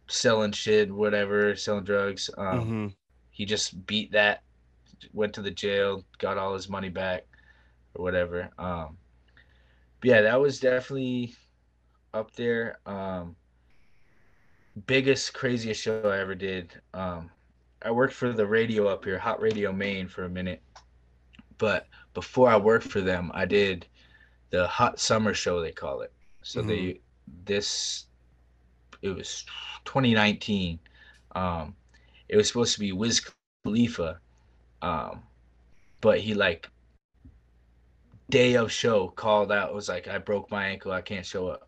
selling 0.07 0.51
shit, 0.51 0.91
whatever, 0.91 1.55
selling 1.55 1.83
drugs. 1.83 2.29
Um, 2.37 2.59
hmm 2.59 2.87
He 3.31 3.45
just 3.45 3.85
beat 3.85 4.11
that, 4.13 4.43
went 5.13 5.33
to 5.33 5.41
the 5.41 5.51
jail, 5.51 6.03
got 6.19 6.37
all 6.37 6.53
his 6.53 6.69
money 6.69 6.89
back, 6.89 7.25
or 7.93 8.03
whatever. 8.03 8.49
Um, 8.57 8.97
but 9.99 10.09
yeah, 10.09 10.21
that 10.21 10.39
was 10.39 10.59
definitely 10.59 11.35
up 12.13 12.33
there. 12.35 12.79
Um, 12.85 13.35
biggest, 14.87 15.33
craziest 15.33 15.81
show 15.81 16.09
I 16.09 16.19
ever 16.19 16.35
did. 16.35 16.73
Um, 16.93 17.29
I 17.85 17.91
worked 17.91 18.15
for 18.15 18.33
the 18.33 18.47
radio 18.47 18.87
up 18.87 19.05
here, 19.05 19.19
Hot 19.19 19.39
Radio 19.39 19.71
Maine, 19.71 20.07
for 20.07 20.23
a 20.23 20.29
minute. 20.29 20.61
But 21.59 21.87
before 22.15 22.49
I 22.49 22.57
worked 22.57 22.87
for 22.87 22.99
them, 22.99 23.31
I 23.33 23.45
did 23.45 23.85
the 24.49 24.65
Hot 24.65 24.99
Summer 24.99 25.35
Show, 25.35 25.61
they 25.61 25.71
call 25.71 26.01
it. 26.01 26.11
So 26.41 26.61
they 26.61 26.99
this 27.45 28.05
it 29.01 29.09
was 29.09 29.45
2019. 29.85 30.79
Um, 31.35 31.75
it 32.27 32.35
was 32.35 32.47
supposed 32.47 32.73
to 32.73 32.79
be 32.79 32.91
Wiz 32.91 33.21
Khalifa, 33.63 34.19
um, 34.81 35.21
but 36.01 36.19
he 36.19 36.33
like 36.33 36.69
day 38.29 38.55
of 38.55 38.71
show 38.71 39.09
called 39.09 39.51
out 39.51 39.73
was 39.73 39.89
like 39.89 40.07
I 40.07 40.17
broke 40.17 40.49
my 40.49 40.67
ankle, 40.67 40.91
I 40.91 41.01
can't 41.01 41.25
show 41.25 41.47
up. 41.47 41.64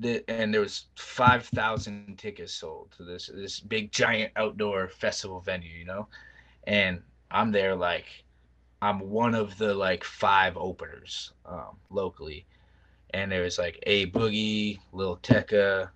The, 0.00 0.22
and 0.28 0.54
there 0.54 0.60
was 0.60 0.86
five 0.96 1.46
thousand 1.46 2.18
tickets 2.18 2.54
sold 2.54 2.92
to 2.96 3.04
this 3.04 3.30
this 3.34 3.58
big 3.58 3.90
giant 3.90 4.32
outdoor 4.36 4.88
festival 4.88 5.40
venue, 5.40 5.76
you 5.76 5.84
know, 5.84 6.06
and 6.64 7.02
I'm 7.30 7.50
there 7.50 7.74
like 7.74 8.06
I'm 8.80 9.00
one 9.00 9.34
of 9.34 9.58
the 9.58 9.74
like 9.74 10.04
five 10.04 10.56
openers 10.56 11.32
um, 11.44 11.78
locally, 11.90 12.46
and 13.12 13.32
there 13.32 13.42
was 13.42 13.58
like 13.58 13.78
A 13.86 14.06
Boogie, 14.06 14.78
Lil 14.92 15.16
Tecca, 15.16 15.90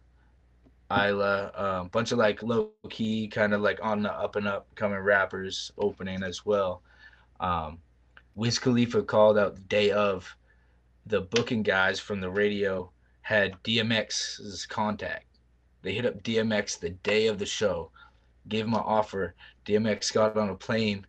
Isla, 0.90 1.52
a 1.54 1.64
um, 1.64 1.88
bunch 1.88 2.10
of 2.10 2.18
like 2.18 2.42
low 2.42 2.70
key, 2.90 3.28
kind 3.28 3.54
of 3.54 3.60
like 3.60 3.78
on 3.82 4.02
the 4.02 4.12
up 4.12 4.34
and 4.34 4.48
up 4.48 4.66
coming 4.74 4.98
rappers 4.98 5.70
opening 5.78 6.24
as 6.24 6.44
well. 6.44 6.82
Um, 7.38 7.78
Wiz 8.34 8.58
Khalifa 8.58 9.02
called 9.02 9.38
out 9.38 9.54
the 9.54 9.62
day 9.62 9.90
of. 9.90 10.36
The 11.06 11.20
booking 11.20 11.64
guys 11.64 11.98
from 11.98 12.20
the 12.20 12.30
radio 12.30 12.92
had 13.22 13.60
DMX's 13.62 14.66
contact. 14.66 15.26
They 15.82 15.92
hit 15.92 16.06
up 16.06 16.22
DMX 16.22 16.78
the 16.78 16.90
day 16.90 17.26
of 17.26 17.38
the 17.38 17.46
show, 17.46 17.90
gave 18.48 18.66
him 18.66 18.74
an 18.74 18.80
offer. 18.84 19.34
DMX 19.64 20.12
got 20.12 20.36
on 20.36 20.50
a 20.50 20.54
plane, 20.54 21.06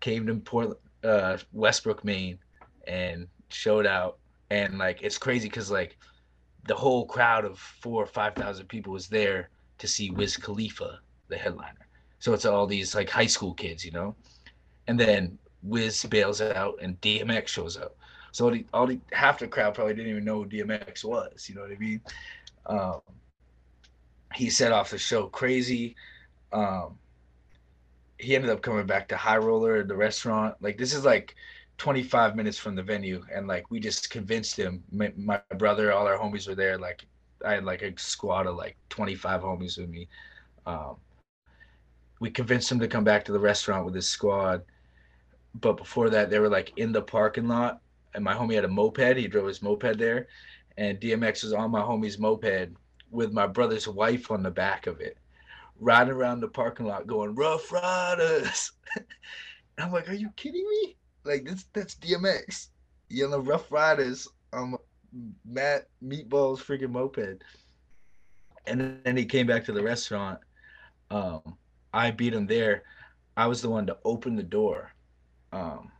came 0.00 0.26
to 0.26 0.34
Portland, 0.36 0.80
uh, 1.04 1.38
Westbrook, 1.52 2.04
Maine, 2.04 2.38
and 2.86 3.28
showed 3.48 3.86
out. 3.86 4.18
And 4.50 4.78
like 4.78 5.02
it's 5.02 5.18
crazy 5.18 5.48
because 5.48 5.70
like 5.70 5.96
the 6.66 6.74
whole 6.74 7.06
crowd 7.06 7.44
of 7.44 7.58
four 7.58 8.02
or 8.02 8.06
five 8.06 8.34
thousand 8.34 8.66
people 8.66 8.92
was 8.92 9.08
there 9.08 9.50
to 9.78 9.88
see 9.88 10.10
Wiz 10.10 10.36
Khalifa, 10.36 11.00
the 11.28 11.36
headliner. 11.36 11.86
So 12.18 12.32
it's 12.34 12.44
all 12.44 12.66
these 12.66 12.94
like 12.94 13.10
high 13.10 13.26
school 13.26 13.54
kids, 13.54 13.84
you 13.84 13.90
know. 13.90 14.14
And 14.86 14.98
then 14.98 15.38
Wiz 15.62 16.04
bails 16.04 16.40
out 16.40 16.78
and 16.82 17.00
DMX 17.00 17.48
shows 17.48 17.76
up. 17.76 17.96
So 18.32 18.50
the, 18.50 18.66
all 18.72 18.86
the 18.86 18.98
half 19.12 19.38
the 19.38 19.46
crowd 19.46 19.74
probably 19.74 19.94
didn't 19.94 20.10
even 20.10 20.24
know 20.24 20.42
who 20.42 20.48
DMX 20.48 21.04
was. 21.04 21.48
You 21.48 21.54
know 21.54 21.62
what 21.62 21.72
I 21.72 21.76
mean? 21.76 22.00
Um, 22.66 23.00
he 24.34 24.50
set 24.50 24.72
off 24.72 24.90
the 24.90 24.98
show 24.98 25.26
crazy. 25.28 25.94
Um, 26.52 26.98
he 28.18 28.34
ended 28.34 28.50
up 28.50 28.62
coming 28.62 28.86
back 28.86 29.08
to 29.08 29.16
High 29.16 29.36
Roller, 29.36 29.84
the 29.84 29.96
restaurant. 29.96 30.54
Like 30.60 30.78
this 30.78 30.94
is 30.94 31.04
like 31.04 31.34
25 31.78 32.36
minutes 32.36 32.58
from 32.58 32.74
the 32.74 32.82
venue, 32.82 33.22
and 33.34 33.46
like 33.46 33.70
we 33.70 33.80
just 33.80 34.10
convinced 34.10 34.56
him. 34.56 34.82
My, 34.92 35.12
my 35.16 35.40
brother, 35.58 35.92
all 35.92 36.06
our 36.06 36.18
homies 36.18 36.48
were 36.48 36.54
there. 36.54 36.78
Like 36.78 37.04
I 37.44 37.54
had 37.54 37.64
like 37.64 37.82
a 37.82 37.92
squad 37.98 38.46
of 38.46 38.56
like 38.56 38.76
25 38.90 39.42
homies 39.42 39.78
with 39.78 39.88
me. 39.88 40.08
Um, 40.66 40.96
we 42.20 42.30
convinced 42.30 42.70
him 42.70 42.78
to 42.78 42.88
come 42.88 43.04
back 43.04 43.24
to 43.24 43.32
the 43.32 43.40
restaurant 43.40 43.84
with 43.84 43.94
his 43.94 44.08
squad. 44.08 44.62
But 45.54 45.76
before 45.76 46.08
that, 46.10 46.30
they 46.30 46.38
were 46.38 46.48
like 46.48 46.72
in 46.76 46.92
the 46.92 47.02
parking 47.02 47.48
lot, 47.48 47.80
and 48.14 48.24
my 48.24 48.34
homie 48.34 48.54
had 48.54 48.64
a 48.64 48.68
moped. 48.68 49.16
He 49.16 49.26
drove 49.26 49.48
his 49.48 49.62
moped 49.62 49.98
there, 49.98 50.28
and 50.76 51.00
DMX 51.00 51.42
was 51.42 51.52
on 51.52 51.70
my 51.70 51.80
homie's 51.80 52.18
moped 52.18 52.70
with 53.10 53.32
my 53.32 53.46
brother's 53.46 53.88
wife 53.88 54.30
on 54.30 54.42
the 54.42 54.50
back 54.50 54.86
of 54.86 55.00
it, 55.00 55.18
riding 55.78 56.14
around 56.14 56.40
the 56.40 56.48
parking 56.48 56.86
lot 56.86 57.06
going 57.06 57.34
Ruff 57.34 57.70
Ryders. 57.70 58.72
I'm 59.78 59.92
like, 59.92 60.08
are 60.08 60.14
you 60.14 60.30
kidding 60.36 60.66
me? 60.68 60.96
Like 61.24 61.44
this, 61.44 61.66
that's 61.72 61.94
DMX 61.96 62.68
yelling 63.12 63.44
Ruff 63.44 63.70
Ryders 63.70 64.26
on 64.52 64.76
Matt 65.44 65.88
Meatball's 66.04 66.62
freaking 66.62 66.90
moped. 66.90 67.42
And 68.66 68.98
then 69.04 69.16
he 69.16 69.24
came 69.24 69.46
back 69.46 69.64
to 69.64 69.72
the 69.72 69.82
restaurant. 69.82 70.38
Um, 71.10 71.56
I 71.92 72.10
beat 72.10 72.34
him 72.34 72.46
there. 72.46 72.84
I 73.36 73.46
was 73.46 73.60
the 73.60 73.68
one 73.68 73.86
to 73.86 73.98
open 74.04 74.36
the 74.36 74.42
door 74.42 74.92
um, 75.52 75.90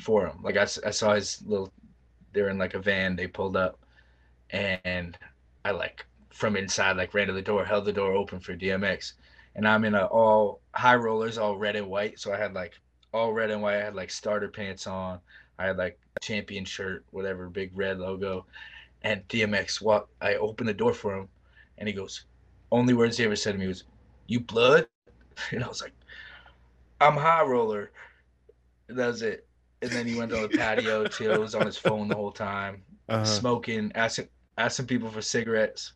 for 0.00 0.26
him. 0.26 0.38
Like 0.42 0.56
I 0.56 0.64
saw 0.64 1.14
his 1.14 1.42
little, 1.46 1.72
they're 2.32 2.48
in 2.48 2.58
like 2.58 2.74
a 2.74 2.80
van. 2.80 3.16
They 3.16 3.26
pulled 3.26 3.56
up, 3.56 3.78
and 4.50 5.16
I 5.64 5.70
like 5.70 6.06
from 6.30 6.56
inside 6.56 6.96
like 6.96 7.14
ran 7.14 7.28
to 7.28 7.32
the 7.32 7.42
door, 7.42 7.64
held 7.64 7.84
the 7.84 7.92
door 7.92 8.12
open 8.12 8.40
for 8.40 8.56
DMX, 8.56 9.14
and 9.54 9.66
I'm 9.66 9.84
in 9.84 9.94
a 9.94 10.06
all 10.06 10.60
high 10.74 10.96
rollers, 10.96 11.38
all 11.38 11.56
red 11.56 11.76
and 11.76 11.88
white. 11.88 12.18
So 12.18 12.32
I 12.32 12.38
had 12.38 12.54
like 12.54 12.74
all 13.12 13.32
red 13.32 13.50
and 13.50 13.62
white. 13.62 13.76
I 13.76 13.84
had 13.84 13.94
like 13.94 14.10
starter 14.10 14.48
pants 14.48 14.86
on. 14.86 15.20
I 15.58 15.66
had 15.66 15.76
like 15.76 15.98
champion 16.20 16.64
shirt, 16.64 17.04
whatever, 17.10 17.48
big 17.48 17.70
red 17.74 17.98
logo. 17.98 18.46
And 19.02 19.26
DMX 19.28 19.82
walk. 19.82 20.08
I 20.20 20.34
opened 20.36 20.68
the 20.68 20.74
door 20.74 20.94
for 20.94 21.14
him, 21.14 21.28
and 21.78 21.86
he 21.86 21.94
goes, 21.94 22.24
only 22.74 22.92
words 22.92 23.16
he 23.16 23.24
ever 23.24 23.36
said 23.36 23.52
to 23.52 23.58
me 23.58 23.68
was, 23.68 23.84
"You 24.26 24.40
blood," 24.40 24.86
and 25.52 25.62
I 25.62 25.68
was 25.68 25.80
like, 25.80 25.92
"I'm 27.00 27.16
high 27.16 27.42
roller." 27.42 27.92
And 28.88 28.98
that 28.98 29.06
was 29.06 29.22
it. 29.22 29.46
And 29.84 29.92
then 29.92 30.06
he 30.06 30.16
went 30.16 30.32
on 30.32 30.42
the 30.42 30.48
patio, 30.48 31.06
chill, 31.08 31.40
was 31.40 31.54
on 31.54 31.66
his 31.66 31.76
phone 31.76 32.08
the 32.08 32.14
whole 32.16 32.32
time, 32.32 32.82
Uh-huh. 33.08 33.24
smoking, 33.24 33.92
asking 33.94 34.28
asking 34.58 34.86
people 34.86 35.10
for 35.10 35.20
cigarettes. 35.22 35.92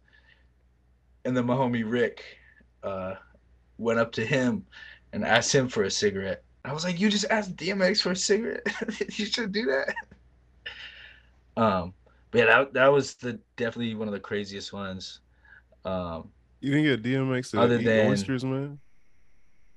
And 1.25 1.37
then 1.37 1.47
my 1.47 1.55
homie 1.55 1.85
Rick 1.91 2.23
uh, 2.83 3.15
went 3.79 3.99
up 3.99 4.13
to 4.13 4.25
him 4.27 4.65
and 5.13 5.25
asked 5.25 5.55
him 5.55 5.69
for 5.69 5.85
a 5.85 5.91
cigarette. 5.91 6.43
I 6.65 6.73
was 6.73 6.85
like, 6.85 7.01
"You 7.01 7.09
just 7.09 7.27
asked 7.31 7.57
DMX 7.57 8.03
for 8.03 8.13
a 8.13 8.17
cigarette? 8.17 8.67
you 9.19 9.25
should 9.27 9.53
do 9.53 9.67
that." 9.67 9.95
Um, 11.57 11.95
but 12.31 12.39
yeah, 12.39 12.45
that 12.47 12.73
that 12.75 12.93
was 12.93 13.15
the 13.15 13.39
definitely 13.57 13.95
one 13.95 14.09
of 14.09 14.13
the 14.15 14.21
craziest 14.21 14.73
ones. 14.73 15.21
Um, 15.85 16.29
You 16.61 16.73
didn't 16.73 17.03
get 17.03 17.03
DMX 17.03 17.51
to 17.53 17.61
Other 17.61 17.75
eat 17.77 17.85
the 17.85 17.85
than- 17.85 18.11
oysters, 18.11 18.45
man. 18.45 18.79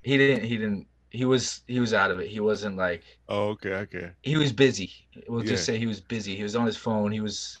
he 0.02 0.18
didn't. 0.18 0.44
He 0.44 0.56
didn't. 0.58 0.86
He 1.12 1.26
was. 1.26 1.60
He 1.66 1.78
was 1.78 1.92
out 1.92 2.10
of 2.10 2.20
it. 2.20 2.28
He 2.28 2.40
wasn't 2.40 2.76
like. 2.78 3.02
Oh, 3.28 3.48
okay, 3.50 3.74
okay. 3.74 4.10
He 4.22 4.36
was 4.38 4.50
busy. 4.50 4.90
We'll 5.28 5.42
just 5.42 5.66
say 5.66 5.78
he 5.78 5.86
was 5.86 6.00
busy. 6.00 6.34
He 6.34 6.42
was 6.42 6.56
on 6.56 6.64
his 6.64 6.76
phone. 6.78 7.12
He 7.12 7.20
was. 7.20 7.58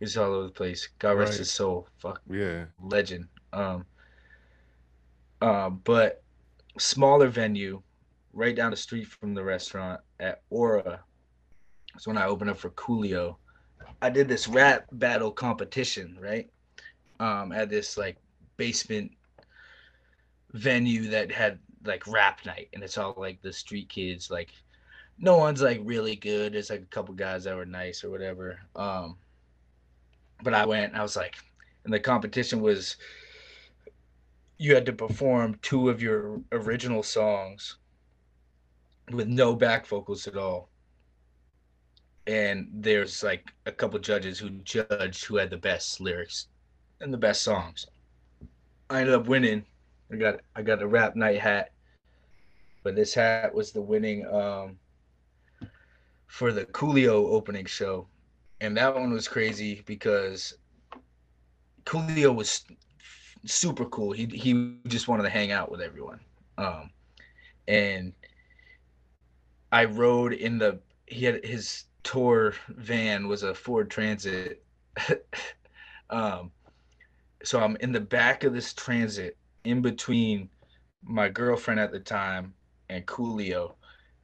He 0.00 0.04
was 0.06 0.16
all 0.16 0.32
over 0.32 0.46
the 0.46 0.52
place. 0.52 0.88
God 0.98 1.12
rest 1.18 1.32
Right. 1.32 1.38
his 1.40 1.50
soul. 1.52 1.86
Fuck 1.98 2.22
Yeah. 2.30 2.64
legend. 2.82 3.28
Um. 3.52 3.84
Uh, 5.42 5.68
but 5.68 6.22
smaller 6.78 7.28
venue, 7.28 7.82
right 8.32 8.56
down 8.56 8.70
the 8.70 8.76
street 8.76 9.06
from 9.06 9.34
the 9.34 9.44
restaurant 9.44 10.00
at 10.18 10.40
Aura. 10.48 11.04
That's 11.92 12.06
when 12.06 12.16
I 12.16 12.24
opened 12.24 12.48
up 12.50 12.56
for 12.58 12.70
Coolio. 12.70 13.36
I 14.00 14.08
did 14.08 14.28
this 14.28 14.48
rap 14.48 14.86
battle 14.92 15.30
competition, 15.30 16.16
right? 16.18 16.48
Um, 17.20 17.52
at 17.52 17.68
this 17.68 17.98
like 17.98 18.16
basement 18.56 19.12
venue 20.52 21.08
that 21.10 21.30
had 21.30 21.58
like 21.84 22.06
rap 22.06 22.44
night, 22.44 22.68
and 22.72 22.82
it's 22.82 22.98
all 22.98 23.14
like 23.16 23.40
the 23.42 23.52
street 23.52 23.88
kids. 23.88 24.30
Like, 24.30 24.50
no 25.18 25.38
one's 25.38 25.62
like 25.62 25.80
really 25.84 26.16
good. 26.16 26.54
It's 26.54 26.70
like 26.70 26.82
a 26.82 26.94
couple 26.94 27.14
guys 27.14 27.44
that 27.44 27.56
were 27.56 27.66
nice 27.66 28.04
or 28.04 28.10
whatever. 28.10 28.60
Um, 28.76 29.16
but 30.42 30.54
I 30.54 30.66
went. 30.66 30.94
I 30.94 31.02
was 31.02 31.16
like, 31.16 31.36
and 31.84 31.92
the 31.92 32.00
competition 32.00 32.60
was 32.60 32.96
you 34.58 34.74
had 34.74 34.86
to 34.86 34.92
perform 34.92 35.58
two 35.62 35.88
of 35.88 36.00
your 36.00 36.40
original 36.52 37.02
songs 37.02 37.76
with 39.10 39.26
no 39.26 39.54
back 39.54 39.86
vocals 39.86 40.26
at 40.26 40.36
all. 40.36 40.68
And 42.26 42.68
there's 42.72 43.22
like 43.24 43.52
a 43.66 43.72
couple 43.72 43.98
judges 43.98 44.38
who 44.38 44.50
judged 44.50 45.24
who 45.24 45.36
had 45.36 45.50
the 45.50 45.56
best 45.56 46.00
lyrics 46.00 46.46
and 47.00 47.12
the 47.12 47.18
best 47.18 47.42
songs. 47.42 47.86
I 48.88 49.00
ended 49.00 49.14
up 49.14 49.26
winning. 49.26 49.64
I 50.12 50.16
got 50.16 50.40
I 50.54 50.62
got 50.62 50.82
a 50.82 50.86
rap 50.86 51.16
night 51.16 51.40
hat, 51.40 51.72
but 52.82 52.94
this 52.94 53.14
hat 53.14 53.54
was 53.54 53.72
the 53.72 53.80
winning 53.80 54.26
um, 54.26 54.78
for 56.26 56.52
the 56.52 56.66
Coolio 56.66 57.30
opening 57.30 57.64
show, 57.64 58.06
and 58.60 58.76
that 58.76 58.94
one 58.94 59.12
was 59.12 59.26
crazy 59.26 59.82
because 59.86 60.54
Coolio 61.86 62.34
was 62.34 62.64
super 63.46 63.86
cool. 63.86 64.12
He 64.12 64.26
he 64.26 64.76
just 64.86 65.08
wanted 65.08 65.22
to 65.22 65.30
hang 65.30 65.50
out 65.50 65.70
with 65.70 65.80
everyone, 65.80 66.20
um, 66.58 66.90
and 67.66 68.12
I 69.72 69.86
rode 69.86 70.34
in 70.34 70.58
the 70.58 70.78
he 71.06 71.24
had 71.24 71.42
his 71.42 71.84
tour 72.02 72.54
van 72.68 73.28
was 73.28 73.44
a 73.44 73.54
Ford 73.54 73.90
Transit. 73.90 74.62
um, 76.10 76.50
so 77.44 77.60
I'm 77.60 77.76
in 77.76 77.92
the 77.92 78.00
back 78.00 78.44
of 78.44 78.52
this 78.52 78.74
Transit, 78.74 79.36
in 79.64 79.82
between 79.82 80.48
my 81.02 81.28
girlfriend 81.28 81.80
at 81.80 81.92
the 81.92 82.00
time 82.00 82.54
and 82.88 83.06
Coolio, 83.06 83.74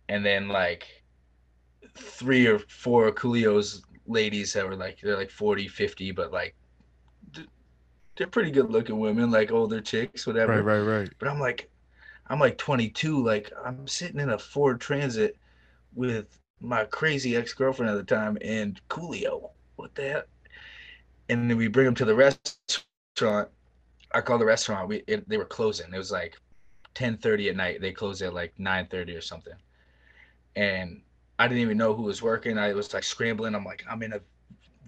and 0.09 0.25
then 0.25 0.49
like 0.49 0.87
three 1.97 2.47
or 2.47 2.59
four 2.59 3.11
Coolio's 3.13 3.83
ladies 4.07 4.53
that 4.53 4.67
were 4.67 4.77
like 4.77 5.01
they're 5.01 5.17
like 5.17 5.31
40, 5.31 5.69
50, 5.69 6.13
but 6.13 6.33
like 6.33 6.55
they're 8.17 8.27
pretty 8.27 8.51
good 8.51 8.71
looking 8.71 8.99
women, 8.99 9.31
like 9.31 9.53
older 9.53 9.81
chicks, 9.81 10.27
whatever. 10.27 10.63
Right, 10.63 10.79
right, 10.79 10.99
right. 11.01 11.11
But 11.19 11.29
I'm 11.29 11.39
like, 11.39 11.71
I'm 12.27 12.41
like 12.41 12.59
22, 12.59 13.25
like 13.25 13.53
I'm 13.65 13.87
sitting 13.87 14.21
in 14.21 14.31
a 14.31 14.39
Ford 14.39 14.81
Transit 14.81 15.37
with 15.95 16.39
my 16.61 16.85
crazy 16.85 17.37
ex 17.37 17.55
girlfriend 17.55 17.91
at 17.91 17.97
the 17.97 18.15
time 18.15 18.37
and 18.41 18.81
Coolio. 18.89 19.51
What 19.77 19.95
the 19.95 20.09
hell? 20.09 20.23
And 21.29 21.49
then 21.49 21.57
we 21.57 21.69
bring 21.69 21.87
them 21.87 21.95
to 21.95 22.05
the 22.05 22.15
restaurant. 22.15 23.49
I 24.13 24.21
call 24.21 24.39
the 24.39 24.45
restaurant. 24.45 24.89
We 24.89 25.03
it, 25.07 25.29
they 25.29 25.37
were 25.37 25.45
closing. 25.45 25.93
It 25.93 25.99
was 25.99 26.13
like 26.13 26.39
10:30 26.95 27.51
at 27.51 27.57
night. 27.57 27.81
They 27.81 27.93
closed 27.93 28.23
at 28.23 28.35
like 28.35 28.55
9:30 28.59 29.17
or 29.17 29.21
something. 29.21 29.55
And 30.57 31.03
I 31.39 31.47
didn't 31.47 31.63
even 31.63 31.79
know 31.79 31.95
who 31.95 32.03
was 32.03 32.23
working. 32.23 32.59
I 32.59 32.73
was 32.73 32.93
like 32.93 33.05
scrambling. 33.05 33.55
I'm 33.55 33.65
like, 33.65 33.85
I'm 33.89 34.03
in 34.03 34.15
a 34.15 34.21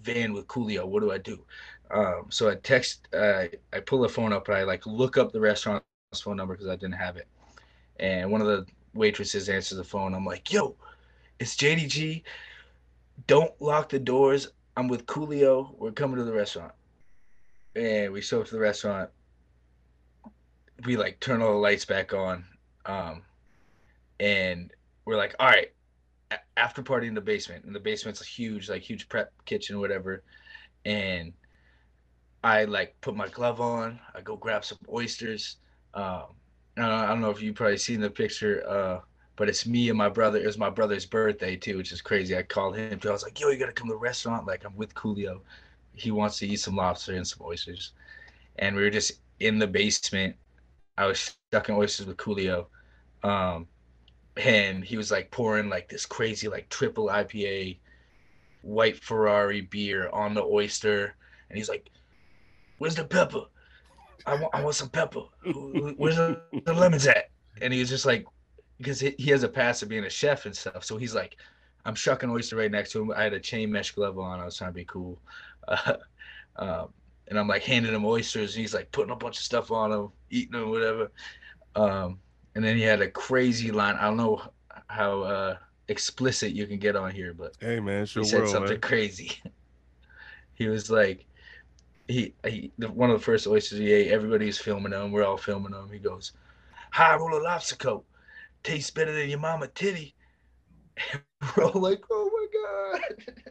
van 0.03 0.33
with 0.33 0.49
Coolio. 0.49 0.85
What 0.87 1.01
do 1.01 1.13
I 1.13 1.19
do? 1.19 1.45
Um, 1.91 2.27
so 2.29 2.49
I 2.49 2.55
text, 2.57 3.09
uh, 3.15 3.45
I 3.73 3.81
pull 3.81 4.01
the 4.01 4.09
phone 4.09 4.33
up 4.33 4.49
and 4.49 4.57
I 4.57 4.63
like 4.65 4.87
look 4.87 5.17
up 5.17 5.33
the 5.33 5.41
restaurant's 5.41 5.85
phone 6.15 6.37
number 6.37 6.55
because 6.55 6.69
I 6.69 6.77
didn't 6.77 6.95
have 6.95 7.17
it. 7.17 7.29
And 7.99 8.31
one 8.31 8.41
of 8.41 8.47
the 8.47 8.67
waitresses 8.95 9.49
answers 9.49 9.79
the 9.79 9.85
phone. 9.85 10.15
I'm 10.15 10.25
like, 10.25 10.53
yo, 10.53 10.77
it's 11.39 11.57
JDG. 11.57 12.23
Don't 13.27 13.53
lock 13.61 13.89
the 13.89 13.99
doors. 13.99 14.49
I'm 14.77 14.89
with 14.89 15.07
Coolio. 15.07 15.77
We're 15.79 15.93
coming 15.93 16.17
to 16.17 16.25
the 16.25 16.33
restaurant. 16.33 16.73
And 17.77 18.13
we 18.13 18.21
show 18.21 18.41
up 18.41 18.47
to 18.49 18.55
the 18.55 18.61
restaurant. 18.61 19.11
We 20.85 20.97
like 20.97 21.21
turn 21.21 21.43
all 21.43 21.53
the 21.53 21.59
lights 21.59 21.85
back 21.85 22.13
on. 22.13 22.45
Um, 22.87 23.23
and 24.19 24.73
we're 25.05 25.17
like, 25.17 25.35
all 25.39 25.49
right, 25.49 25.69
after 26.57 26.83
party 26.83 27.07
in 27.07 27.15
the 27.15 27.21
basement. 27.21 27.65
And 27.65 27.75
the 27.75 27.81
basement's 27.81 28.21
a 28.21 28.25
huge, 28.25 28.69
like 28.69 28.83
huge 28.83 29.09
prep 29.09 29.33
kitchen, 29.45 29.79
whatever. 29.81 30.23
And 30.85 31.33
I 32.43 32.65
like 32.65 32.97
put 33.01 33.15
my 33.15 33.29
glove 33.29 33.61
on. 33.61 34.01
I 34.15 34.21
go 34.21 34.37
grab 34.37 34.65
some 34.65 34.79
oysters. 34.93 35.57
Um, 35.95 36.25
I 36.77 37.07
don't 37.07 37.21
know 37.21 37.31
if 37.31 37.43
you 37.43 37.53
probably 37.53 37.77
seen 37.77 38.01
the 38.01 38.11
picture, 38.11 38.67
uh, 38.67 39.01
but 39.37 39.49
it's 39.49 39.67
me 39.67 39.89
and 39.89 39.99
my 39.99 40.09
brother. 40.09 40.39
It 40.39 40.47
was 40.47 40.57
my 40.57 40.71
brother's 40.71 41.05
birthday 41.05 41.57
too, 41.57 41.77
which 41.77 41.93
is 41.93 42.01
crazy. 42.01 42.37
I 42.37 42.43
called 42.43 42.77
him. 42.77 42.99
I 43.05 43.11
was 43.11 43.23
like, 43.23 43.39
"Yo, 43.39 43.49
you 43.49 43.59
gotta 43.59 43.73
come 43.73 43.89
to 43.89 43.95
the 43.95 43.99
restaurant. 43.99 44.47
Like, 44.47 44.65
I'm 44.65 44.77
with 44.77 44.95
Coolio. 44.95 45.41
He 45.95 46.11
wants 46.11 46.39
to 46.39 46.47
eat 46.47 46.61
some 46.61 46.77
lobster 46.77 47.15
and 47.15 47.27
some 47.27 47.47
oysters." 47.47 47.93
And 48.59 48.77
we 48.77 48.83
were 48.83 48.91
just 48.91 49.21
in 49.39 49.59
the 49.59 49.67
basement. 49.67 50.37
I 50.99 51.07
was 51.07 51.35
stuck 51.49 51.69
in 51.69 51.75
oysters 51.75 52.07
with 52.07 52.17
Coolio, 52.17 52.67
um, 53.23 53.67
and 54.37 54.85
he 54.85 54.97
was 54.97 55.11
like 55.11 55.31
pouring 55.31 55.69
like 55.69 55.89
this 55.89 56.07
crazy 56.07 56.49
like 56.49 56.69
triple 56.69 57.07
IPA, 57.07 57.79
white 58.63 58.97
Ferrari 58.97 59.63
beer 59.63 60.11
on 60.11 60.35
the 60.35 60.43
oyster, 60.43 61.15
and 61.49 61.57
he's 61.57 61.69
like 61.69 61.91
where's 62.81 62.97
the 62.97 63.05
pepper? 63.05 63.45
I 64.27 64.35
want, 64.35 64.55
I 64.55 64.63
want 64.63 64.75
some 64.75 64.89
pepper. 64.89 65.23
Where's 65.97 66.17
the, 66.17 66.43
the 66.65 66.73
lemons 66.73 67.07
at? 67.07 67.31
And 67.61 67.73
he 67.73 67.79
was 67.79 67.89
just 67.89 68.07
like, 68.07 68.27
because 68.79 68.99
he, 68.99 69.15
he 69.19 69.31
has 69.31 69.43
a 69.43 69.49
past 69.49 69.83
of 69.83 69.89
being 69.89 70.05
a 70.05 70.11
chef 70.11 70.47
and 70.47 70.57
stuff. 70.57 70.85
So 70.85 70.97
he's 70.97 71.15
like, 71.15 71.37
I'm 71.85 71.95
shucking 71.95 72.31
oyster 72.31 72.57
right 72.57 72.71
next 72.71 72.93
to 72.93 73.03
him. 73.03 73.13
I 73.15 73.23
had 73.23 73.35
a 73.35 73.41
chain 73.41 73.71
mesh 73.71 73.93
glove 73.93 74.19
on. 74.19 74.41
I 74.41 74.45
was 74.45 74.57
trying 74.57 74.71
to 74.71 74.75
be 74.75 74.85
cool. 74.87 75.19
Uh, 75.71 75.95
um, 76.57 76.93
and 77.29 77.39
I'm 77.39 77.49
like 77.49 77.63
handing 77.63 77.95
him 77.95 78.05
oysters, 78.05 78.55
and 78.55 78.61
he's 78.61 78.75
like 78.75 78.91
putting 78.91 79.13
a 79.13 79.17
bunch 79.17 79.39
of 79.39 79.45
stuff 79.45 79.71
on 79.71 79.91
them, 79.91 80.11
eating 80.31 80.61
them, 80.61 80.71
whatever. 80.71 81.11
Um, 81.77 82.19
and 82.55 82.65
then 82.65 82.77
he 82.77 82.83
had 82.83 83.01
a 83.01 83.11
crazy 83.11 83.71
line. 83.71 83.95
I 83.95 84.07
don't 84.07 84.17
know 84.17 84.43
how 84.89 85.23
uh, 85.23 85.57
explicit 85.89 86.53
you 86.53 86.67
can 86.67 86.79
get 86.79 86.97
on 86.97 87.13
here, 87.13 87.33
but 87.33 87.55
hey, 87.61 87.79
man, 87.81 88.05
he 88.07 88.25
said 88.25 88.41
world, 88.41 88.51
something 88.51 88.73
man. 88.73 88.81
crazy. 88.81 89.33
he 90.55 90.69
was 90.69 90.91
like, 90.91 91.25
he, 92.09 92.35
he 92.45 92.73
one 92.79 93.11
of 93.11 93.19
the 93.19 93.25
first 93.25 93.47
oysters 93.47 93.79
he 93.79 93.93
ate, 93.93 94.11
everybody's 94.11 94.59
filming 94.59 94.93
him. 94.93 95.13
We're 95.13 95.25
all 95.25 95.37
filming 95.37 95.73
him. 95.73 95.89
He 95.93 95.99
goes, 95.99 96.33
"High 96.91 97.17
roller 97.17 97.43
lobster 97.43 97.77
coat, 97.77 98.05
tastes 98.65 98.91
better 98.91 99.13
than 99.13 99.31
your 99.31 99.39
mama 99.39 99.69
titty." 99.69 100.15
And 101.13 101.23
we're 101.57 101.65
all 101.65 101.81
like, 101.81 102.03
"Oh 102.11 102.31
my 102.33 102.99
god!" 102.99 103.45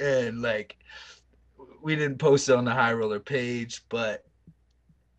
And 0.00 0.42
like, 0.42 0.76
we 1.82 1.96
didn't 1.96 2.18
post 2.18 2.48
it 2.48 2.56
on 2.56 2.64
the 2.64 2.72
high 2.72 2.92
roller 2.92 3.20
page, 3.20 3.82
but 3.88 4.24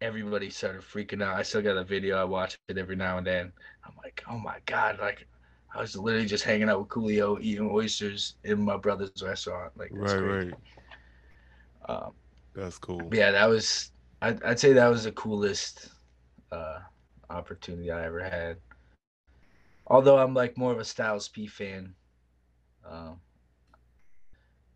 everybody 0.01 0.49
started 0.49 0.81
freaking 0.81 1.23
out. 1.23 1.37
I 1.37 1.43
still 1.43 1.61
got 1.61 1.77
a 1.77 1.83
video. 1.83 2.17
I 2.17 2.23
watch 2.23 2.57
it 2.67 2.77
every 2.77 2.95
now 2.95 3.17
and 3.17 3.27
then. 3.27 3.51
I'm 3.85 3.93
like, 4.03 4.23
"Oh 4.29 4.37
my 4.37 4.57
god!" 4.65 4.99
Like. 4.99 5.27
I 5.75 5.81
was 5.81 5.97
literally 5.97 6.25
just 6.25 6.45
hanging 6.45 6.69
out 6.69 6.79
with 6.79 6.87
Coolio, 6.87 7.37
eating 7.41 7.69
oysters 7.69 8.35
in 8.45 8.63
my 8.63 8.77
brother's 8.77 9.11
restaurant. 9.21 9.73
Like, 9.75 9.89
right, 9.91 10.09
crazy. 10.09 10.51
right. 10.51 10.53
Um, 11.89 12.13
that's 12.55 12.77
cool. 12.77 13.09
Yeah, 13.11 13.31
that 13.31 13.49
was. 13.49 13.91
I'd, 14.21 14.41
I'd 14.43 14.59
say 14.59 14.71
that 14.71 14.87
was 14.87 15.03
the 15.03 15.11
coolest 15.11 15.89
uh, 16.51 16.79
opportunity 17.29 17.91
I 17.91 18.05
ever 18.05 18.23
had. 18.23 18.57
Although 19.87 20.17
I'm 20.17 20.33
like 20.33 20.57
more 20.57 20.71
of 20.71 20.79
a 20.79 20.85
Styles 20.85 21.27
P 21.27 21.45
fan. 21.45 21.93
Um, 22.89 23.19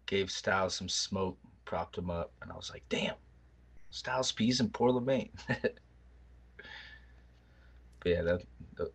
gave 0.09 0.31
Styles 0.31 0.75
some 0.75 0.89
smoke, 0.89 1.37
propped 1.65 1.97
him 1.97 2.09
up, 2.09 2.31
and 2.41 2.51
I 2.51 2.55
was 2.55 2.71
like, 2.71 2.83
damn, 2.89 3.13
Styles 3.91 4.31
P's 4.31 4.59
in 4.59 4.69
Portland, 4.69 5.05
Maine. 5.05 5.29
but 6.57 6.63
yeah, 8.05 8.23
that, 8.23 8.41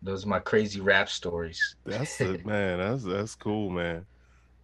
those 0.01 0.25
are 0.25 0.29
my 0.29 0.39
crazy 0.39 0.81
rap 0.81 1.09
stories. 1.09 1.75
That's 1.85 2.19
it, 2.19 2.45
man. 2.45 2.79
That's 2.79 3.03
that's 3.03 3.33
cool, 3.33 3.69
man. 3.69 4.05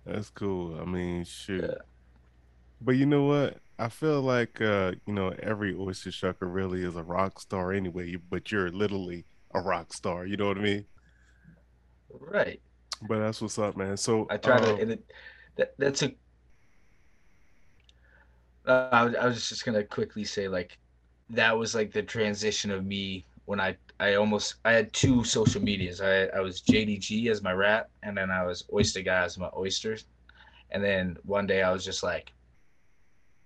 That's 0.05 0.29
cool. 0.29 0.77
I 0.79 0.85
mean, 0.85 1.23
shoot. 1.23 1.63
Yeah. 1.63 1.75
But 2.81 2.97
you 2.97 3.05
know 3.05 3.23
what? 3.23 3.57
I 3.79 3.87
feel 3.87 4.21
like 4.21 4.59
uh, 4.59 4.91
you 5.05 5.13
know 5.13 5.33
every 5.41 5.73
oyster 5.73 6.09
shucker 6.09 6.53
really 6.53 6.83
is 6.83 6.97
a 6.97 7.03
rock 7.03 7.39
star 7.39 7.71
anyway, 7.71 8.15
but 8.29 8.51
you're 8.51 8.71
literally 8.71 9.25
a 9.53 9.61
rock 9.61 9.93
star. 9.93 10.25
You 10.25 10.37
know 10.37 10.47
what 10.47 10.57
I 10.57 10.61
mean? 10.61 10.85
Right. 12.09 12.61
But 13.07 13.19
that's 13.19 13.41
what's 13.41 13.57
up, 13.57 13.77
man. 13.77 13.95
So 13.97 14.27
I 14.29 14.37
try 14.37 14.57
um, 14.57 14.63
to, 14.63 14.81
and 14.81 14.91
it, 14.91 15.03
that, 15.55 15.73
that's 15.77 16.03
a. 16.03 16.13
Uh, 18.65 18.89
I, 18.91 19.03
was, 19.03 19.15
I 19.15 19.25
was 19.25 19.49
just 19.49 19.65
gonna 19.65 19.83
quickly 19.83 20.23
say 20.23 20.47
like, 20.47 20.77
that 21.29 21.57
was 21.57 21.73
like 21.73 21.91
the 21.91 22.03
transition 22.03 22.71
of 22.71 22.85
me 22.85 23.25
when 23.45 23.59
I 23.59 23.75
I 23.99 24.15
almost 24.15 24.55
I 24.65 24.71
had 24.71 24.93
two 24.93 25.23
social 25.23 25.61
medias. 25.61 26.01
I 26.01 26.25
I 26.25 26.39
was 26.41 26.61
JDG 26.61 27.27
as 27.27 27.41
my 27.41 27.53
rap, 27.53 27.89
and 28.03 28.17
then 28.17 28.29
I 28.29 28.45
was 28.45 28.65
Oyster 28.73 29.01
Guy 29.01 29.23
as 29.23 29.37
my 29.37 29.49
oysters, 29.55 30.05
and 30.71 30.83
then 30.83 31.17
one 31.23 31.47
day 31.47 31.63
I 31.63 31.71
was 31.71 31.83
just 31.83 32.03
like, 32.03 32.31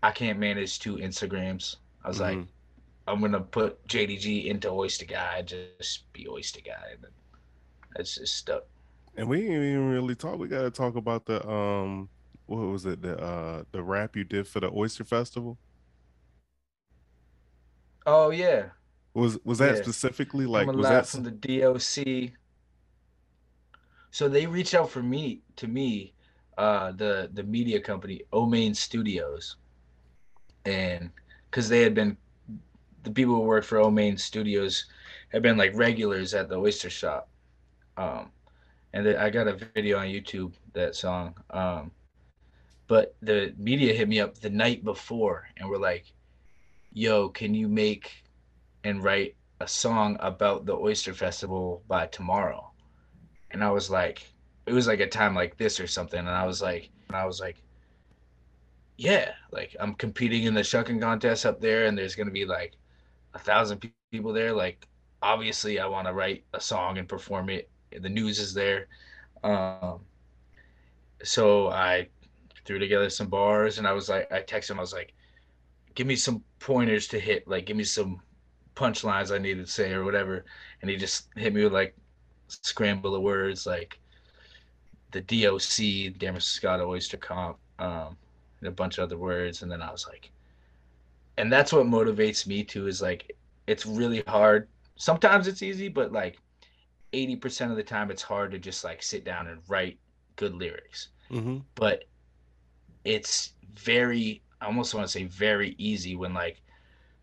I 0.04 0.12
can't 0.12 0.40
manage 0.40 0.80
two 0.80 0.98
Instagrams. 0.98 1.78
I 2.04 2.08
was 2.08 2.20
mm-hmm. 2.20 2.40
like, 2.40 2.48
I'm 3.08 3.22
gonna 3.22 3.42
put 3.42 3.86
JDG 3.88 4.46
into 4.46 4.70
Oyster 4.70 5.06
Guy, 5.06 5.42
just 5.44 6.12
be 6.14 6.28
Oyster 6.28 6.62
Guy. 6.62 6.92
And 6.94 7.04
then 7.04 7.12
it's 7.98 8.16
just 8.16 8.36
stuck. 8.36 8.64
And 9.18 9.28
we 9.28 9.42
didn't 9.42 9.64
even 9.64 9.90
really 9.90 10.16
talk. 10.16 10.38
We 10.38 10.48
got 10.48 10.64
to 10.64 10.72
talk 10.72 10.96
about 10.96 11.26
the 11.26 11.48
um, 11.48 12.10
what 12.48 12.58
was 12.60 12.86
it? 12.86 13.02
The 13.02 13.18
uh, 13.22 13.64
the 13.72 13.84
rap 13.84 14.16
you 14.16 14.24
did 14.24 14.48
for 14.48 14.60
the 14.60 14.72
Oyster 14.72 15.04
Festival. 15.04 15.58
Oh 18.06 18.30
yeah. 18.30 18.70
Was 19.14 19.38
was 19.44 19.60
that 19.60 19.78
Yeah. 19.78 19.82
specifically 19.84 20.46
like 20.46 20.68
was 20.68 20.88
that 20.90 21.08
from 21.08 21.24
the 21.24 21.32
DOC. 21.32 22.34
So 24.12 24.30
they 24.30 24.46
reached 24.46 24.74
out 24.74 24.90
for 24.90 25.04
me 25.04 25.42
to 25.58 25.68
me, 25.68 26.14
uh, 26.58 26.92
the 26.94 27.30
the 27.34 27.44
media 27.44 27.80
company 27.80 28.22
Omain 28.32 28.76
Studios, 28.76 29.58
and 30.66 31.12
because 31.50 31.70
they 31.70 31.82
had 31.82 31.94
been 31.94 32.18
the 33.04 33.12
people 33.12 33.36
who 33.36 33.42
worked 33.42 33.68
for 33.68 33.78
Omain 33.80 34.20
Studios 34.20 34.86
had 35.30 35.42
been 35.42 35.58
like 35.58 35.74
regulars 35.76 36.34
at 36.34 36.50
the 36.50 36.58
oyster 36.58 36.90
shop, 36.90 37.30
um, 37.98 38.32
and 38.94 39.06
then 39.06 39.18
I 39.18 39.30
got 39.30 39.48
a 39.48 39.54
video 39.54 40.00
on 40.00 40.08
YouTube 40.08 40.54
that 40.74 40.96
song, 40.96 41.36
um, 41.52 41.92
but 42.88 43.16
the 43.22 43.54
media 43.58 43.94
hit 43.94 44.08
me 44.08 44.20
up 44.20 44.36
the 44.36 44.50
night 44.50 44.84
before 44.84 45.48
and 45.58 45.70
were 45.70 45.80
like, 45.80 46.06
"Yo, 46.94 47.30
can 47.30 47.54
you 47.54 47.68
make 47.68 48.24
and 48.84 49.04
write 49.04 49.36
a 49.60 49.68
song 49.68 50.18
about 50.20 50.66
the 50.66 50.76
Oyster 50.76 51.14
Festival 51.14 51.84
by 51.88 52.08
tomorrow. 52.08 52.72
And 53.52 53.64
I 53.64 53.72
was 53.72 53.90
like, 53.90 54.32
it 54.66 54.74
was 54.74 54.88
like 54.88 55.00
a 55.00 55.08
time 55.08 55.36
like 55.36 55.58
this 55.58 55.80
or 55.80 55.88
something. 55.88 56.20
And 56.20 56.30
I 56.30 56.46
was 56.46 56.62
like, 56.62 56.90
and 57.08 57.16
I 57.16 57.26
was 57.26 57.40
like, 57.40 57.62
yeah, 58.98 59.34
like 59.52 59.76
I'm 59.80 59.94
competing 59.96 60.44
in 60.44 60.54
the 60.54 60.64
shucking 60.64 61.00
contest 61.00 61.46
up 61.46 61.60
there, 61.60 61.86
and 61.86 61.98
there's 61.98 62.16
gonna 62.16 62.32
be 62.32 62.46
like 62.46 62.74
a 63.34 63.40
thousand 63.40 63.92
people 64.12 64.32
there. 64.32 64.54
Like, 64.54 64.88
obviously, 65.22 65.80
I 65.80 65.88
want 65.88 66.08
to 66.08 66.14
write 66.14 66.46
a 66.54 66.62
song 66.62 66.98
and 66.98 67.08
perform 67.08 67.50
it. 67.50 67.70
The 67.92 68.10
news 68.10 68.40
is 68.40 68.54
there. 68.54 68.88
Um, 69.44 70.00
so 71.24 71.70
I 71.70 72.08
threw 72.66 72.80
together 72.80 73.10
some 73.10 73.28
bars, 73.28 73.78
and 73.78 73.88
I 73.88 73.94
was 73.94 74.10
like, 74.10 74.32
I 74.32 74.42
texted 74.42 74.72
him, 74.72 74.80
I 74.80 74.82
was 74.82 74.94
like, 74.94 75.14
give 75.96 76.08
me 76.08 76.16
some 76.16 76.44
pointers 76.60 77.08
to 77.10 77.20
hit, 77.20 77.48
like, 77.48 77.66
give 77.66 77.78
me 77.78 77.84
some 77.84 78.22
punchlines 78.76 79.34
I 79.34 79.38
needed 79.38 79.66
to 79.66 79.72
say 79.72 79.94
or 79.94 80.04
whatever. 80.04 80.46
And 80.82 80.90
he 80.90 80.98
just 80.98 81.30
hit 81.36 81.54
me 81.54 81.64
with 81.64 81.74
like 81.74 81.96
scramble 82.48 83.16
of 83.16 83.22
words 83.22 83.66
like 83.66 84.00
the 85.12 85.22
DOC, 85.22 86.14
Damariscotta 86.20 86.86
Oyster 86.86 87.18
Comp, 87.18 87.58
um, 87.80 88.18
and 88.60 88.68
a 88.68 88.72
bunch 88.72 88.98
of 88.98 89.04
other 89.04 89.18
words. 89.18 89.62
And 89.62 89.72
then 89.72 89.82
I 89.82 89.92
was 89.92 90.06
like, 90.08 90.32
and 91.38 91.52
that's 91.52 91.74
what 91.74 91.86
motivates 91.86 92.48
me 92.48 92.64
too 92.64 92.88
is 92.88 93.02
like, 93.02 93.36
it's 93.68 93.86
really 93.86 94.24
hard. 94.28 94.70
Sometimes 94.96 95.48
it's 95.48 95.62
easy, 95.62 95.88
but 95.90 96.12
like 96.12 96.38
80% 97.14 97.72
of 97.72 97.78
the 97.78 97.84
time 97.84 98.12
it's 98.12 98.22
hard 98.22 98.52
to 98.52 98.60
just 98.60 98.84
like 98.84 99.02
sit 99.04 99.26
down 99.26 99.48
and 99.48 99.62
write 99.68 100.00
good 100.36 100.54
lyrics. 100.54 101.10
hmm 101.30 101.60
But 101.76 102.06
it's 103.06 103.54
very, 103.76 104.42
I 104.62 104.68
almost 104.68 104.94
want 104.94 105.08
to 105.08 105.12
say 105.12 105.26
very 105.26 105.76
easy 105.78 106.16
when 106.16 106.34
like 106.34 106.62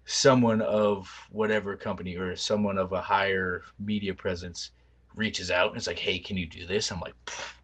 someone 0.06 0.62
of 0.62 1.08
whatever 1.30 1.76
company 1.76 2.16
or 2.16 2.36
someone 2.36 2.78
of 2.78 2.92
a 2.92 3.00
higher 3.02 3.62
media 3.78 4.14
presence 4.14 4.70
reaches 5.14 5.50
out 5.50 5.68
and 5.68 5.76
it's 5.76 5.86
like, 5.86 5.98
hey, 5.98 6.18
can 6.18 6.36
you 6.38 6.46
do 6.46 6.66
this? 6.66 6.90
I'm 6.90 7.00
like, 7.00 7.14
"Pff." 7.26 7.54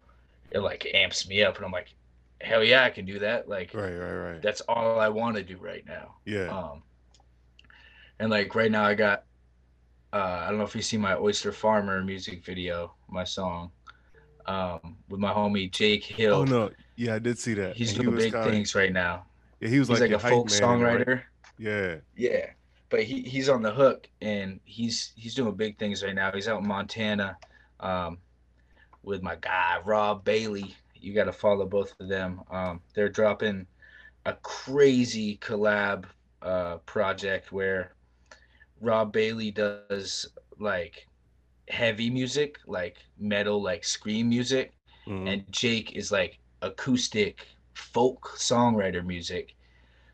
it 0.51 0.59
like 0.59 0.87
amps 0.93 1.27
me 1.27 1.43
up, 1.43 1.57
and 1.57 1.65
I'm 1.65 1.71
like, 1.71 1.93
hell 2.41 2.63
yeah, 2.63 2.83
I 2.83 2.89
can 2.89 3.05
do 3.05 3.19
that. 3.19 3.47
Like 3.49 3.73
Right, 3.73 3.95
right, 3.95 4.31
right. 4.31 4.41
that's 4.41 4.61
all 4.61 4.99
I 4.99 5.09
want 5.09 5.35
to 5.37 5.43
do 5.43 5.57
right 5.57 5.85
now. 5.85 6.15
Yeah. 6.25 6.47
Um, 6.47 6.83
and 8.19 8.29
like 8.29 8.55
right 8.55 8.71
now, 8.71 8.83
I 8.83 8.95
got, 8.95 9.25
uh, 10.13 10.43
I 10.43 10.49
don't 10.49 10.57
know 10.57 10.63
if 10.63 10.75
you 10.75 10.81
see 10.81 10.97
my 10.97 11.15
Oyster 11.15 11.51
Farmer 11.51 12.03
music 12.03 12.43
video, 12.43 12.93
my 13.09 13.23
song, 13.23 13.71
um, 14.49 14.97
with 15.09 15.19
my 15.19 15.31
homie 15.31 15.71
Jake 15.71 16.03
Hill. 16.03 16.33
oh 16.33 16.43
no, 16.45 16.71
yeah, 16.95 17.15
I 17.15 17.19
did 17.19 17.37
see 17.37 17.53
that. 17.55 17.75
He's 17.75 17.91
And 17.93 18.01
doing 18.03 18.15
was 18.15 18.23
big 18.25 18.33
kinda- 18.33 18.49
things 18.49 18.75
right 18.75 18.91
now. 18.91 19.25
Yeah, 19.59 19.69
he 19.69 19.79
was 19.79 19.87
He's 19.89 19.99
like, 19.99 20.11
like, 20.11 20.23
a 20.23 20.29
folk 20.29 20.49
man, 20.49 20.81
right? 20.81 21.05
songwriter. 21.07 21.21
Yeah. 21.57 21.95
Yeah, 22.15 22.45
but 22.89 23.03
he 23.03 23.21
he's 23.23 23.49
on 23.49 23.61
the 23.61 23.71
hook 23.71 24.07
and 24.21 24.59
he's 24.65 25.11
he's 25.15 25.35
doing 25.35 25.53
big 25.55 25.77
things 25.77 26.01
right 26.03 26.15
now. 26.15 26.31
He's 26.31 26.47
out 26.47 26.61
in 26.61 26.67
Montana, 26.67 27.37
um, 27.81 28.17
with 29.03 29.21
my 29.21 29.35
guy 29.35 29.79
Rob 29.85 30.23
Bailey. 30.23 30.75
You 30.95 31.13
got 31.13 31.25
to 31.25 31.33
follow 31.33 31.65
both 31.65 31.93
of 31.99 32.07
them. 32.09 32.41
Um, 32.51 32.81
they're 32.93 33.09
dropping 33.09 33.67
a 34.25 34.33
crazy 34.33 35.37
collab 35.37 36.05
uh, 36.41 36.77
project 36.85 37.51
where 37.51 37.93
Rob 38.81 39.11
Bailey 39.11 39.51
does 39.51 40.25
like 40.57 41.05
heavy 41.69 42.09
music, 42.09 42.59
like 42.67 42.97
metal, 43.17 43.61
like 43.61 43.83
scream 43.83 44.29
music, 44.29 44.73
Mhm. 45.07 45.27
and 45.27 45.51
Jake 45.51 45.93
is 45.93 46.11
like 46.11 46.39
acoustic 46.61 47.45
folk 47.73 48.33
songwriter 48.37 49.05
music. 49.05 49.55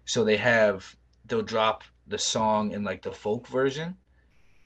So 0.06 0.24
they 0.24 0.38
have 0.38 0.96
they'll 1.26 1.42
drop 1.42 1.84
the 2.08 2.18
song 2.20 2.72
in 2.72 2.84
like 2.84 3.02
the 3.02 3.12
folk 3.12 3.48
version, 3.48 3.98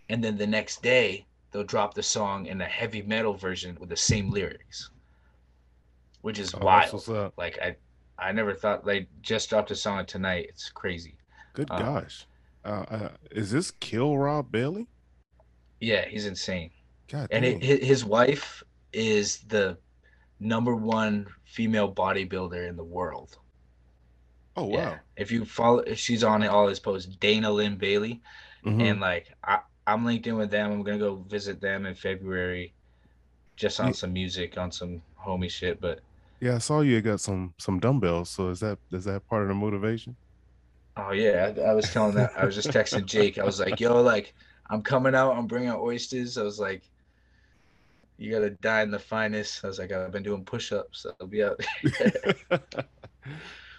and 0.10 0.24
then 0.24 0.38
the 0.38 0.48
next 0.48 0.82
day 0.84 1.26
they'll 1.52 1.64
drop 1.64 1.94
the 1.94 2.04
song 2.04 2.46
in 2.48 2.62
a 2.62 2.66
heavy 2.66 3.02
metal 3.02 3.34
version 3.34 3.78
with 3.80 3.90
the 3.90 3.98
same 3.98 4.30
lyrics, 4.30 4.92
which 6.22 6.40
is 6.40 6.54
Oh, 6.54 6.60
wild. 6.60 7.08
Like 7.38 7.60
I, 7.60 7.76
I 8.18 8.32
never 8.32 8.54
thought 8.54 8.86
they 8.86 9.08
just 9.22 9.50
dropped 9.50 9.72
a 9.72 9.76
song 9.76 10.06
tonight. 10.06 10.48
It's 10.50 10.70
crazy. 10.70 11.16
Good 11.54 11.70
Um, 11.72 11.80
gosh. 11.80 12.26
Uh, 12.66 12.86
uh, 12.90 13.10
is 13.32 13.52
this 13.52 13.72
Kill 13.72 14.18
Rob 14.18 14.52
Bailey? 14.52 14.88
Yeah, 15.80 16.06
he's 16.06 16.26
insane. 16.26 16.72
God 17.10 17.28
and 17.32 17.44
it, 17.46 17.62
his 17.64 18.06
wife 18.06 18.64
is 18.94 19.40
the 19.48 19.78
number 20.40 20.76
one 20.76 21.28
female 21.46 21.94
bodybuilder 21.94 22.68
in 22.70 22.76
the 22.76 22.84
world. 22.84 23.38
oh 24.56 24.66
wow. 24.66 24.78
Yeah. 24.78 24.98
If 25.18 25.32
you 25.32 25.46
follow, 25.46 25.84
she's 25.96 26.24
on 26.24 26.46
all 26.48 26.68
his 26.68 26.80
posts, 26.80 27.14
Dana 27.18 27.52
Linn 27.52 27.76
Bailey, 27.78 28.22
Mhm. 28.66 28.82
and 28.84 29.00
like 29.02 29.28
I, 29.44 29.60
I'm 29.88 30.06
linked 30.06 30.28
in 30.28 30.36
with 30.38 30.52
them. 30.52 30.72
I'm 30.72 30.84
gonna 30.84 30.98
go 30.98 31.16
visit 31.28 31.60
them 31.62 31.86
in 31.86 31.96
February, 31.96 32.74
just 33.56 33.80
on 33.80 33.88
Yeah. 33.88 33.92
some 33.94 34.14
music, 34.14 34.58
on 34.58 34.72
some 34.72 35.02
homie 35.24 35.50
shit. 35.50 35.80
But 35.82 36.00
Yeah, 36.40 36.56
I 36.56 36.60
saw 36.60 36.82
you 36.82 37.02
got 37.02 37.20
some 37.22 37.54
some 37.58 37.80
dumbbells. 37.80 38.30
So 38.30 38.50
is 38.50 38.60
that 38.62 38.78
is 38.92 39.06
that 39.06 39.28
part 39.28 39.44
of 39.44 39.48
the 39.50 39.56
motivation? 39.56 40.16
oh 40.98 41.12
yeah, 41.12 41.54
I, 41.58 41.62
I 41.72 41.74
was 41.74 41.92
telling 41.94 42.16
that 42.16 42.34
I 42.38 42.46
was 42.46 42.56
just 42.56 42.70
texting 42.70 43.06
Jake. 43.06 43.38
I 43.38 43.46
was 43.46 43.60
like, 43.60 43.80
yo, 43.80 44.02
like 44.02 44.34
I'm 44.70 44.82
coming 44.84 45.16
out. 45.16 45.36
I'm 45.38 45.48
bringing 45.48 45.70
out 45.70 45.80
oysters. 45.82 46.38
I 46.38 46.44
was 46.44 46.60
like. 46.60 46.84
You 48.20 48.32
gotta 48.32 48.50
dine 48.50 48.92
the 48.92 49.00
finest. 49.00 49.64
I 49.64 49.68
was 49.68 49.80
like, 49.80 49.94
I've 49.94 50.12
been 50.12 50.24
doing 50.24 50.44
push-ups. 50.44 51.04
So 51.04 51.14
I'll 51.22 51.28
be 51.28 51.42
out. 51.42 51.60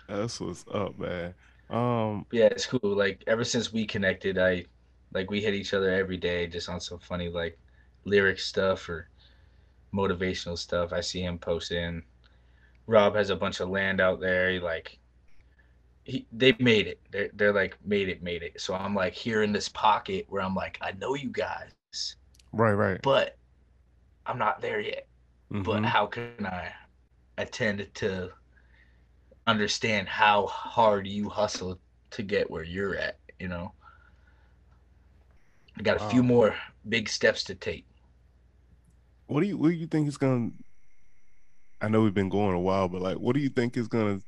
That's 0.09 0.41
what's 0.41 0.65
up, 0.73 0.99
man. 0.99 1.35
Um, 1.69 2.25
yeah, 2.33 2.47
it's 2.47 2.65
cool. 2.67 2.81
Like 2.83 3.23
ever 3.27 3.45
since 3.45 3.71
we 3.71 3.87
connected, 3.87 4.39
I 4.39 4.65
like 5.13 5.31
we 5.31 5.43
hit 5.43 5.55
each 5.55 5.75
other 5.75 5.91
every 5.91 6.17
day 6.17 6.47
just 6.47 6.71
on 6.71 6.81
some 6.81 6.99
funny 6.99 7.29
like 7.29 7.59
lyric 8.05 8.39
stuff 8.39 8.89
or 8.89 9.09
motivational 9.95 10.57
stuff. 10.57 10.95
I 10.95 11.01
see 11.01 11.21
him 11.21 11.39
posting. 11.39 12.03
Rob 12.87 13.15
has 13.17 13.29
a 13.29 13.37
bunch 13.37 13.61
of 13.61 13.69
land 13.69 14.01
out 14.01 14.21
there. 14.21 14.51
He 14.51 14.59
like 14.59 14.99
he 16.05 16.27
they 16.33 16.57
made 16.59 16.87
it. 16.87 16.99
They're 17.13 17.31
they're 17.35 17.53
like 17.53 17.77
made 17.85 18.09
it, 18.09 18.23
made 18.23 18.43
it. 18.43 18.59
So 18.59 18.75
I'm 18.75 18.95
like 18.95 19.13
here 19.13 19.43
in 19.43 19.53
this 19.53 19.69
pocket 19.69 20.25
where 20.31 20.41
I'm 20.41 20.55
like, 20.55 20.79
I 20.81 20.93
know 20.93 21.15
you 21.15 21.29
guys, 21.29 22.17
right, 22.53 22.73
right. 22.73 23.01
but 23.03 23.37
I'm 24.27 24.39
not 24.39 24.61
there 24.61 24.81
yet. 24.81 25.07
But 25.65 25.85
Mhm. 25.85 25.85
how 25.85 26.07
can 26.07 26.47
I 26.47 26.75
attend 27.39 27.91
to 27.97 28.33
understand 29.47 30.09
how 30.09 30.47
hard 30.47 31.07
you 31.07 31.29
hustle 31.29 31.81
to 32.13 32.23
get 32.23 32.51
where 32.51 32.63
you're 32.63 32.97
at, 32.97 33.19
you 33.39 33.49
know? 33.49 33.75
I 35.79 35.83
got 35.83 35.97
a 35.97 36.01
few 36.01 36.23
more 36.23 36.57
big 36.89 37.09
steps 37.09 37.43
to 37.45 37.55
take. 37.57 37.87
What 39.27 39.41
do 39.41 39.47
you 39.47 39.57
what 39.57 39.69
do 39.69 39.75
you 39.75 39.87
think 39.87 40.09
is 40.09 40.17
gonna 40.19 40.51
I 41.81 41.89
know 41.89 42.03
we've 42.03 42.15
been 42.15 42.29
going 42.29 42.55
a 42.55 42.61
while, 42.61 42.89
but 42.89 43.01
like 43.03 43.17
what 43.19 43.35
do 43.35 43.41
you 43.41 43.49
think 43.49 43.77
is 43.77 43.89
gonna 43.89 44.21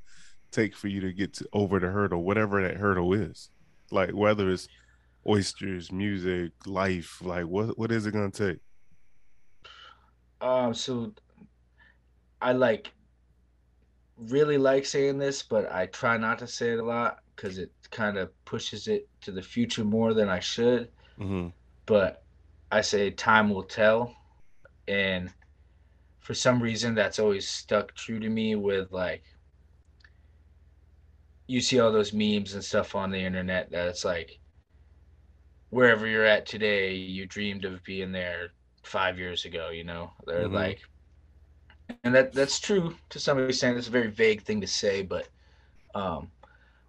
take 0.52 0.76
for 0.76 0.88
you 0.88 1.00
to 1.02 1.12
get 1.12 1.34
to 1.34 1.48
over 1.52 1.80
the 1.80 1.88
hurdle, 1.88 2.24
whatever 2.24 2.62
that 2.62 2.78
hurdle 2.78 3.14
is? 3.14 3.50
Like 3.90 4.12
whether 4.12 4.50
it's 4.50 4.68
oysters, 5.28 5.92
music, 5.92 6.52
life, 6.66 7.20
like 7.22 7.46
what 7.46 7.78
what 7.78 7.92
is 7.92 8.06
it 8.06 8.12
gonna 8.14 8.30
take? 8.32 8.58
Um, 10.42 10.74
so 10.74 11.14
I 12.40 12.52
like 12.52 12.92
really 14.16 14.58
like 14.58 14.84
saying 14.84 15.18
this, 15.18 15.42
but 15.42 15.70
I 15.72 15.86
try 15.86 16.16
not 16.16 16.38
to 16.40 16.46
say 16.46 16.72
it 16.72 16.80
a 16.80 16.84
lot 16.84 17.18
because 17.34 17.58
it 17.58 17.72
kind 17.90 18.18
of 18.18 18.30
pushes 18.44 18.88
it 18.88 19.08
to 19.22 19.32
the 19.32 19.42
future 19.42 19.84
more 19.84 20.14
than 20.14 20.28
I 20.28 20.40
should. 20.40 20.90
hmm 21.18 21.48
but 21.86 22.24
I 22.70 22.80
say 22.80 23.10
time 23.10 23.50
will 23.50 23.64
tell. 23.64 24.16
And 24.88 25.30
for 26.20 26.34
some 26.34 26.62
reason, 26.62 26.94
that's 26.94 27.18
always 27.18 27.48
stuck 27.48 27.94
true 27.94 28.20
to 28.20 28.28
me 28.30 28.54
with 28.56 28.92
like, 28.92 29.24
you 31.46 31.60
see 31.60 31.80
all 31.80 31.92
those 31.92 32.12
memes 32.12 32.54
and 32.54 32.64
stuff 32.64 32.94
on 32.94 33.10
the 33.10 33.18
internet 33.18 33.70
that 33.72 33.88
it's 33.88 34.04
like, 34.04 34.40
wherever 35.70 36.06
you're 36.06 36.24
at 36.24 36.46
today, 36.46 36.94
you 36.94 37.26
dreamed 37.26 37.64
of 37.64 37.82
being 37.84 38.12
there 38.12 38.52
five 38.82 39.18
years 39.18 39.44
ago. 39.44 39.70
You 39.70 39.84
know, 39.84 40.10
they're 40.26 40.44
mm-hmm. 40.44 40.54
like, 40.54 40.80
and 42.04 42.14
that 42.14 42.32
that's 42.32 42.58
true 42.58 42.94
to 43.10 43.18
some 43.18 43.38
extent. 43.44 43.78
It's 43.78 43.88
a 43.88 43.90
very 43.90 44.10
vague 44.10 44.42
thing 44.42 44.60
to 44.60 44.66
say, 44.66 45.02
but 45.02 45.28
um, 45.94 46.30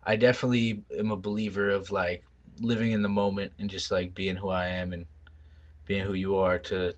I 0.04 0.16
definitely 0.16 0.84
am 0.98 1.12
a 1.12 1.18
believer 1.18 1.70
of 1.70 1.92
like 1.92 2.24
living 2.60 2.92
in 2.92 3.02
the 3.02 3.10
moment 3.10 3.52
and 3.60 3.70
just 3.70 3.92
like 3.92 4.14
being 4.14 4.36
who 4.36 4.50
I 4.50 4.68
am 4.68 4.94
and 4.94 5.06
being 5.86 6.06
who 6.06 6.14
you 6.14 6.36
are 6.38 6.60
to 6.60 6.94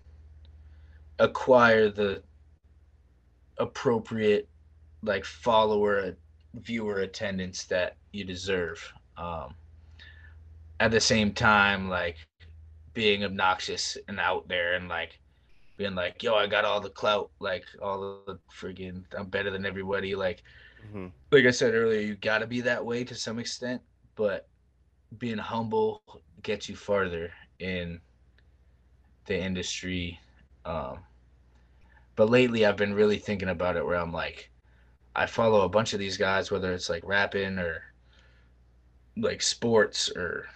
acquire 1.19 1.89
the 1.89 2.21
appropriate 3.57 4.47
like 5.01 5.23
follower 5.23 6.15
viewer 6.55 6.99
attendance 6.99 7.63
that 7.65 7.95
you 8.11 8.25
deserve 8.25 8.93
um 9.17 9.53
at 10.79 10.91
the 10.91 10.99
same 10.99 11.31
time 11.31 11.89
like 11.89 12.17
being 12.95 13.23
obnoxious 13.23 13.97
and 14.07 14.19
out 14.19 14.47
there 14.47 14.73
and 14.73 14.89
like 14.89 15.19
being 15.77 15.93
like 15.93 16.23
yo 16.23 16.33
i 16.33 16.47
got 16.47 16.65
all 16.65 16.81
the 16.81 16.89
clout 16.89 17.29
like 17.39 17.65
all 17.81 18.23
the 18.25 18.39
friggin 18.51 19.03
i'm 19.15 19.27
better 19.27 19.51
than 19.51 19.65
everybody 19.65 20.15
like 20.15 20.41
mm-hmm. 20.87 21.07
like 21.31 21.45
i 21.45 21.51
said 21.51 21.75
earlier 21.75 21.99
you 21.99 22.15
got 22.15 22.39
to 22.39 22.47
be 22.47 22.61
that 22.61 22.83
way 22.83 23.03
to 23.03 23.13
some 23.13 23.37
extent 23.37 23.79
but 24.15 24.47
being 25.19 25.37
humble 25.37 26.01
gets 26.41 26.67
you 26.67 26.75
farther 26.75 27.31
in 27.59 27.99
the 29.27 29.37
industry 29.37 30.19
um 30.65 30.97
but 32.15 32.29
lately 32.29 32.65
I've 32.65 32.77
been 32.77 32.93
really 32.93 33.17
thinking 33.17 33.49
about 33.49 33.75
it 33.75 33.85
where 33.85 33.97
I'm 33.97 34.13
like, 34.13 34.49
I 35.15 35.25
follow 35.25 35.61
a 35.61 35.69
bunch 35.69 35.93
of 35.93 35.99
these 35.99 36.17
guys, 36.17 36.51
whether 36.51 36.73
it's 36.73 36.89
like 36.89 37.03
rapping 37.05 37.59
or 37.59 37.83
like 39.17 39.41
sports 39.41 40.09
or 40.15 40.47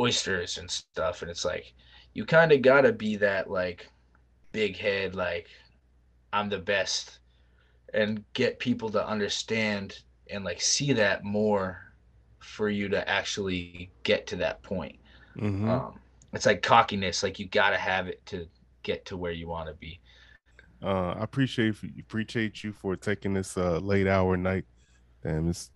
oysters 0.00 0.58
and 0.58 0.70
stuff. 0.70 1.22
And 1.22 1.30
it's 1.30 1.44
like, 1.44 1.74
you 2.14 2.24
kind 2.24 2.50
of 2.50 2.62
got 2.62 2.80
to 2.80 2.92
be 2.92 3.16
that 3.16 3.50
like 3.50 3.88
big 4.52 4.76
head, 4.76 5.14
like, 5.14 5.48
I'm 6.32 6.48
the 6.48 6.58
best, 6.58 7.20
and 7.94 8.24
get 8.32 8.58
people 8.58 8.88
to 8.90 9.06
understand 9.06 10.02
and 10.30 10.44
like 10.44 10.60
see 10.60 10.92
that 10.94 11.22
more 11.22 11.92
for 12.38 12.68
you 12.68 12.88
to 12.88 13.08
actually 13.08 13.90
get 14.02 14.26
to 14.28 14.36
that 14.36 14.62
point. 14.62 14.96
Mm-hmm. 15.36 15.68
Um, 15.68 15.98
it's 16.32 16.46
like 16.46 16.62
cockiness, 16.62 17.22
like, 17.22 17.38
you 17.38 17.46
got 17.46 17.70
to 17.70 17.76
have 17.76 18.08
it 18.08 18.24
to 18.26 18.46
get 18.82 19.04
to 19.06 19.16
where 19.16 19.32
you 19.32 19.48
want 19.48 19.68
to 19.68 19.74
be. 19.74 20.00
Uh, 20.82 21.10
I 21.12 21.24
appreciate 21.24 21.76
appreciate 21.98 22.64
you 22.64 22.72
for 22.72 22.96
taking 22.96 23.34
this 23.34 23.58
uh, 23.58 23.78
late 23.78 24.06
hour 24.06 24.36
night. 24.36 24.64
Damn, 25.22 25.50
it's 25.50 25.70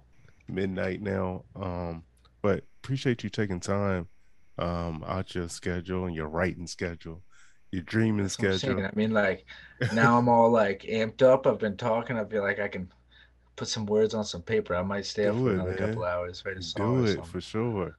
midnight 0.48 1.02
now. 1.02 1.44
Um, 1.54 2.02
but 2.40 2.64
appreciate 2.82 3.22
you 3.22 3.28
taking 3.28 3.60
time 3.60 4.08
um, 4.58 5.04
out 5.06 5.34
your 5.34 5.48
schedule 5.48 6.06
and 6.06 6.14
your 6.14 6.28
writing 6.28 6.66
schedule, 6.66 7.22
your 7.70 7.82
dreaming 7.82 8.28
schedule. 8.28 8.84
I 8.84 8.90
mean, 8.94 9.12
like 9.12 9.46
now 9.92 10.18
I'm 10.18 10.28
all 10.28 10.50
like 10.50 10.82
amped 10.82 11.22
up. 11.22 11.46
I've 11.46 11.58
been 11.58 11.76
talking. 11.76 12.18
I 12.18 12.24
feel 12.24 12.42
like 12.42 12.60
I 12.60 12.68
can 12.68 12.90
put 13.56 13.68
some 13.68 13.86
words 13.86 14.14
on 14.14 14.24
some 14.24 14.42
paper. 14.42 14.74
I 14.74 14.82
might 14.82 15.06
stay 15.06 15.26
up 15.26 15.36
for 15.36 15.50
it, 15.50 15.54
another 15.54 15.70
man. 15.70 15.78
couple 15.78 16.04
hours. 16.04 16.42
Write 16.44 16.56
a 16.56 16.62
song. 16.62 17.04
Do 17.04 17.10
it 17.10 17.26
for 17.26 17.40
sure. 17.40 17.98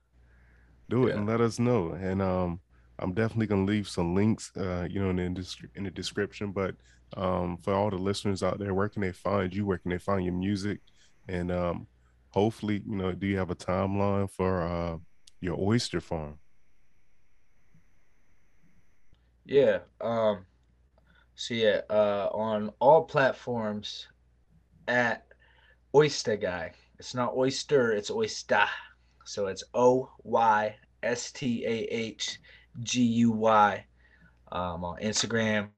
Do 0.89 1.01
yeah. 1.01 1.07
it 1.07 1.15
and 1.15 1.27
let 1.27 1.41
us 1.41 1.59
know. 1.59 1.91
And 1.91 2.21
um, 2.21 2.59
I'm 2.99 3.13
definitely 3.13 3.47
gonna 3.47 3.65
leave 3.65 3.87
some 3.87 4.15
links, 4.15 4.51
uh, 4.55 4.87
you 4.89 5.01
know, 5.01 5.09
in 5.09 5.33
the 5.33 5.57
in 5.75 5.83
the 5.83 5.91
description. 5.91 6.51
But 6.51 6.75
um, 7.17 7.57
for 7.57 7.73
all 7.73 7.89
the 7.89 7.97
listeners 7.97 8.43
out 8.43 8.59
there, 8.59 8.73
where 8.73 8.89
can 8.89 9.01
they 9.01 9.11
find 9.11 9.53
you? 9.53 9.65
Where 9.65 9.77
can 9.77 9.91
they 9.91 9.97
find 9.97 10.23
your 10.23 10.33
music? 10.33 10.79
And 11.27 11.51
um, 11.51 11.87
hopefully, 12.29 12.83
you 12.85 12.95
know, 12.95 13.11
do 13.11 13.27
you 13.27 13.37
have 13.37 13.49
a 13.49 13.55
timeline 13.55 14.29
for 14.29 14.63
uh, 14.63 14.97
your 15.41 15.57
oyster 15.59 16.01
farm? 16.01 16.39
Yeah. 19.45 19.79
Um, 20.01 20.45
so 21.35 21.53
yeah, 21.53 21.81
uh, 21.89 22.29
on 22.31 22.71
all 22.79 23.03
platforms 23.03 24.07
at 24.87 25.27
Oyster 25.93 26.37
Guy. 26.37 26.71
It's 26.97 27.13
not 27.13 27.35
oyster, 27.35 27.91
it's 27.91 28.09
oyster. 28.09 28.65
So 29.25 29.47
it's 29.47 29.63
O 29.73 30.09
Y 30.23 30.75
S 31.03 31.31
T 31.31 31.65
A 31.65 31.69
H 31.69 32.39
G 32.83 33.03
U 33.03 33.31
Y 33.31 33.85
um, 34.51 34.83
on 34.83 34.97
Instagram, 35.01 35.69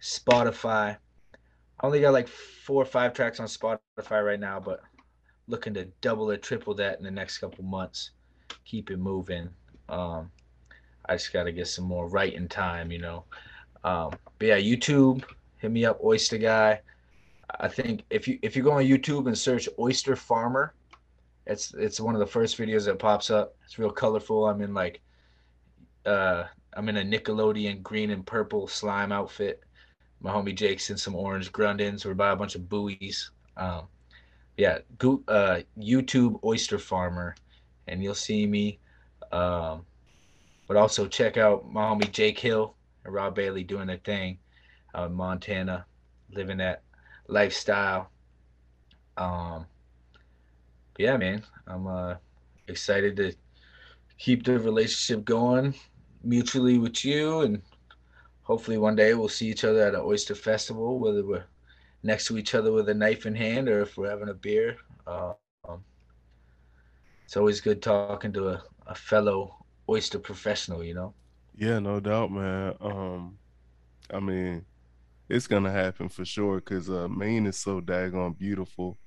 Spotify. 0.00 0.96
I 1.80 1.86
only 1.86 2.00
got 2.00 2.12
like 2.12 2.28
four 2.28 2.82
or 2.82 2.86
five 2.86 3.12
tracks 3.12 3.40
on 3.40 3.46
Spotify 3.46 4.24
right 4.24 4.40
now, 4.40 4.60
but 4.60 4.80
looking 5.46 5.74
to 5.74 5.84
double 6.00 6.30
or 6.30 6.36
triple 6.36 6.74
that 6.74 6.98
in 6.98 7.04
the 7.04 7.10
next 7.10 7.38
couple 7.38 7.64
months. 7.64 8.10
Keep 8.64 8.90
it 8.90 8.98
moving. 8.98 9.50
Um, 9.88 10.30
I 11.06 11.14
just 11.14 11.32
got 11.32 11.44
to 11.44 11.52
get 11.52 11.68
some 11.68 11.84
more 11.84 12.08
writing 12.08 12.48
time, 12.48 12.90
you 12.90 12.98
know. 12.98 13.24
Um, 13.84 14.12
but 14.38 14.48
yeah, 14.48 14.58
YouTube, 14.58 15.24
hit 15.58 15.70
me 15.70 15.84
up, 15.84 16.00
Oyster 16.02 16.38
Guy. 16.38 16.80
I 17.60 17.68
think 17.68 18.04
if 18.10 18.26
you 18.26 18.38
if 18.42 18.56
you 18.56 18.62
go 18.62 18.72
on 18.72 18.84
YouTube 18.84 19.26
and 19.26 19.36
search 19.36 19.68
Oyster 19.78 20.16
Farmer, 20.16 20.74
it's 21.46 21.74
it's 21.74 22.00
one 22.00 22.14
of 22.14 22.20
the 22.20 22.26
first 22.26 22.58
videos 22.58 22.86
that 22.86 22.98
pops 22.98 23.30
up. 23.30 23.54
It's 23.64 23.78
real 23.78 23.90
colorful. 23.90 24.48
I'm 24.48 24.62
in 24.62 24.74
like 24.74 25.00
uh, 26.06 26.44
I'm 26.74 26.88
in 26.88 26.96
a 26.96 27.02
Nickelodeon 27.02 27.82
green 27.82 28.10
and 28.10 28.26
purple 28.26 28.66
slime 28.66 29.12
outfit. 29.12 29.60
My 30.20 30.32
homie 30.32 30.54
Jake's 30.54 30.90
in 30.90 30.96
some 30.96 31.14
orange 31.14 31.52
Grundens. 31.52 32.04
We're 32.04 32.14
by 32.14 32.30
a 32.30 32.36
bunch 32.36 32.54
of 32.54 32.68
buoys. 32.68 33.30
Um, 33.56 33.86
yeah, 34.56 34.78
go, 34.98 35.22
uh, 35.28 35.60
YouTube 35.78 36.42
Oyster 36.44 36.78
Farmer, 36.78 37.34
and 37.88 38.02
you'll 38.02 38.14
see 38.14 38.46
me. 38.46 38.78
Um, 39.32 39.84
but 40.66 40.76
also 40.76 41.06
check 41.06 41.36
out 41.36 41.70
my 41.70 41.82
homie 41.82 42.10
Jake 42.10 42.38
Hill 42.38 42.74
and 43.04 43.14
Rob 43.14 43.34
Bailey 43.34 43.64
doing 43.64 43.86
their 43.86 43.98
thing 43.98 44.38
in 44.96 45.12
Montana, 45.12 45.86
living 46.30 46.58
that 46.58 46.82
lifestyle. 47.28 48.10
Um, 49.16 49.66
yeah, 50.98 51.16
man, 51.16 51.42
I'm 51.66 51.86
uh, 51.86 52.14
excited 52.68 53.16
to 53.16 53.34
keep 54.18 54.44
the 54.44 54.58
relationship 54.58 55.24
going 55.24 55.74
mutually 56.22 56.78
with 56.78 57.04
you 57.04 57.40
and 57.40 57.60
hopefully 58.42 58.78
one 58.78 58.96
day 58.96 59.14
we'll 59.14 59.28
see 59.28 59.48
each 59.48 59.64
other 59.64 59.86
at 59.86 59.94
an 59.94 60.00
oyster 60.02 60.34
festival 60.34 60.98
whether 60.98 61.24
we're 61.24 61.44
next 62.02 62.26
to 62.26 62.38
each 62.38 62.54
other 62.54 62.72
with 62.72 62.88
a 62.88 62.94
knife 62.94 63.26
in 63.26 63.34
hand 63.34 63.68
or 63.68 63.82
if 63.82 63.96
we're 63.96 64.08
having 64.08 64.28
a 64.28 64.34
beer 64.34 64.76
uh, 65.06 65.32
um, 65.68 65.84
it's 67.24 67.36
always 67.36 67.60
good 67.60 67.82
talking 67.82 68.32
to 68.32 68.48
a, 68.48 68.62
a 68.86 68.94
fellow 68.94 69.63
oyster 69.88 70.18
professional 70.18 70.82
you 70.82 70.94
know 70.94 71.14
yeah 71.56 71.78
no 71.78 72.00
doubt 72.00 72.30
man 72.30 72.74
um 72.80 73.36
i 74.12 74.20
mean 74.20 74.64
it's 75.28 75.46
gonna 75.46 75.70
happen 75.70 76.08
for 76.08 76.24
sure 76.24 76.56
because 76.56 76.90
uh, 76.90 77.08
maine 77.08 77.46
is 77.46 77.56
so 77.56 77.80
daggone 77.80 78.36
beautiful 78.36 78.98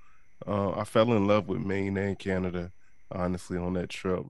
uh, 0.47 0.71
i 0.71 0.83
fell 0.83 1.13
in 1.13 1.27
love 1.27 1.47
with 1.47 1.59
maine 1.59 1.97
and 1.97 2.19
canada 2.19 2.71
honestly 3.11 3.57
on 3.57 3.73
that 3.73 3.89
trip 3.89 4.25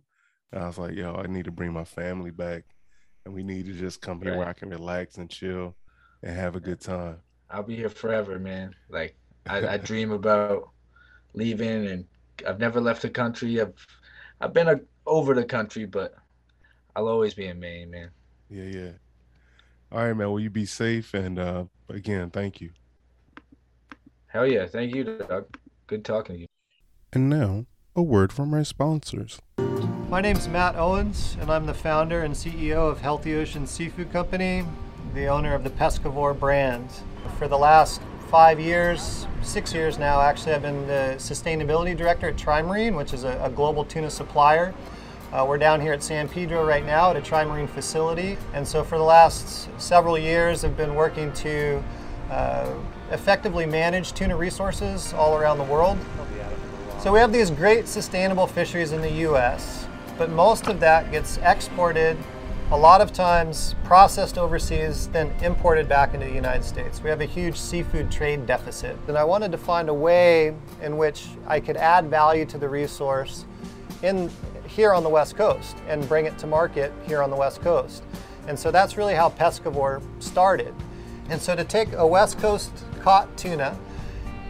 I 0.54 0.66
was 0.66 0.78
like, 0.78 0.96
yo, 0.96 1.14
I 1.14 1.28
need 1.28 1.46
to 1.46 1.52
bring 1.52 1.74
my 1.74 1.84
family 1.84 2.32
back 2.32 2.64
and 3.26 3.34
we 3.34 3.44
need 3.44 3.66
to 3.66 3.74
just 3.74 4.02
come 4.02 4.22
here 4.22 4.32
right. 4.32 4.38
where 4.38 4.48
I 4.48 4.54
can 4.54 4.70
relax 4.70 5.18
and 5.18 5.30
chill 5.30 5.76
and 6.24 6.36
have 6.36 6.56
a 6.56 6.60
good 6.60 6.80
time. 6.80 7.18
I'll 7.50 7.64
be 7.64 7.76
here 7.76 7.90
forever, 7.90 8.40
man. 8.40 8.74
Like 8.90 9.16
I, 9.46 9.68
I 9.68 9.78
dream 9.78 10.12
about 10.12 10.70
leaving, 11.34 11.88
and 11.88 12.06
I've 12.48 12.60
never 12.60 12.82
left 12.82 13.02
the 13.02 13.10
country. 13.10 13.62
I've 13.62 13.74
I've 14.42 14.54
been 14.54 14.68
a, 14.68 14.80
over 15.06 15.34
the 15.34 15.46
country, 15.46 15.86
but 15.86 16.16
I'll 16.98 17.10
always 17.10 17.36
be 17.36 17.46
in 17.46 17.60
Maine, 17.60 17.92
man. 17.92 18.10
Yeah, 18.50 18.64
yeah. 18.64 18.92
All 19.92 20.00
right, 20.00 20.14
man. 20.14 20.32
Will 20.32 20.40
you 20.40 20.50
be 20.50 20.66
safe? 20.66 21.14
And 21.14 21.38
uh, 21.38 21.66
again, 21.90 22.32
thank 22.32 22.60
you. 22.60 22.72
Hell 24.26 24.48
yeah, 24.48 24.66
thank 24.66 24.96
you, 24.96 25.04
Doug. 25.04 25.46
Good 25.86 26.04
talking 26.04 26.36
to 26.36 26.42
you. 26.42 26.48
And 27.14 27.30
now, 27.30 27.68
a 27.96 28.02
word 28.02 28.34
from 28.34 28.52
our 28.52 28.64
sponsors. 28.64 29.40
My 30.10 30.22
name 30.22 30.38
is 30.38 30.48
Matt 30.48 30.76
Owens, 30.76 31.38
and 31.40 31.52
I'm 31.52 31.68
the 31.68 31.74
founder 31.76 32.24
and 32.24 32.34
CEO 32.34 32.90
of 32.90 33.00
Healthy 33.00 33.36
Ocean 33.36 33.68
Seafood 33.68 34.12
Company, 34.12 34.66
the 35.14 35.28
owner 35.28 35.54
of 35.54 35.64
the 35.64 35.70
Pescavore 35.70 36.38
brand. 36.38 36.90
For 37.38 37.48
the 37.48 37.60
last 37.60 38.02
five 38.32 38.60
years, 38.60 39.28
six 39.44 39.72
years 39.72 40.00
now, 40.00 40.20
actually, 40.20 40.54
I've 40.54 40.64
been 40.64 40.88
the 40.88 41.14
sustainability 41.20 41.96
director 41.96 42.30
at 42.30 42.38
Tri 42.38 42.64
Marine, 42.64 42.96
which 42.96 43.14
is 43.14 43.24
a, 43.24 43.40
a 43.44 43.52
global 43.52 43.86
tuna 43.86 44.10
supplier. 44.10 44.74
Uh, 45.32 45.46
we're 45.48 45.58
down 45.58 45.82
here 45.82 45.94
at 45.94 46.02
San 46.02 46.30
Pedro 46.30 46.66
right 46.66 46.86
now 46.86 47.10
at 47.12 47.16
a 47.18 47.22
Tri 47.22 47.44
Marine 47.44 47.68
facility, 47.68 48.38
and 48.54 48.68
so 48.68 48.84
for 48.84 48.98
the 48.98 49.04
last 49.04 49.70
several 49.80 50.18
years, 50.18 50.64
I've 50.64 50.78
been 50.78 50.96
working 50.96 51.34
to 51.34 51.84
uh, 52.32 52.74
effectively 53.12 53.66
manage 53.66 54.14
tuna 54.14 54.36
resources 54.36 55.14
all 55.14 55.38
around 55.38 55.58
the 55.58 55.66
world. 55.66 55.98
So 57.02 57.14
we 57.14 57.20
have 57.20 57.32
these 57.32 57.52
great 57.52 57.88
sustainable 57.88 58.48
fisheries 58.48 58.92
in 58.92 59.02
the 59.02 59.12
U.S 59.12 59.88
but 60.18 60.32
most 60.32 60.68
of 60.68 60.80
that 60.80 61.12
gets 61.12 61.38
exported, 61.44 62.18
a 62.72 62.78
lot 62.78 63.02
of 63.02 63.14
times 63.14 63.76
processed 63.84 64.38
overseas, 64.38 65.08
then 65.10 65.32
imported 65.42 65.88
back 65.88 66.14
into 66.14 66.26
the 66.26 66.34
United 66.34 66.64
States. 66.64 67.02
We 67.02 67.10
have 67.10 67.22
a 67.22 67.26
huge 67.26 67.56
seafood 67.56 68.12
trade 68.12 68.46
deficit. 68.46 68.98
And 69.08 69.18
I 69.18 69.24
wanted 69.24 69.52
to 69.52 69.58
find 69.58 69.90
a 69.90 69.94
way 69.94 70.56
in 70.82 70.98
which 70.98 71.28
I 71.46 71.60
could 71.60 71.78
add 71.78 72.10
value 72.10 72.46
to 72.46 72.58
the 72.58 72.68
resource 72.68 73.46
in 74.04 74.30
here 74.78 74.94
on 74.94 75.02
the 75.02 75.10
West 75.10 75.36
Coast 75.36 75.76
and 75.88 76.08
bring 76.08 76.28
it 76.28 76.38
to 76.38 76.46
market 76.46 76.94
here 77.08 77.24
on 77.24 77.32
the 77.32 77.36
West 77.36 77.62
Coast. 77.62 78.04
And 78.48 78.58
so 78.58 78.70
that's 78.70 78.96
really 78.96 79.16
how 79.16 79.32
Pescavore 79.32 80.04
started. 80.22 80.72
And 81.32 81.42
so 81.42 81.56
to 81.56 81.64
take 81.64 81.94
a 81.94 82.06
West 82.06 82.38
Coast 82.38 82.72
caught 83.02 83.36
tuna 83.36 83.76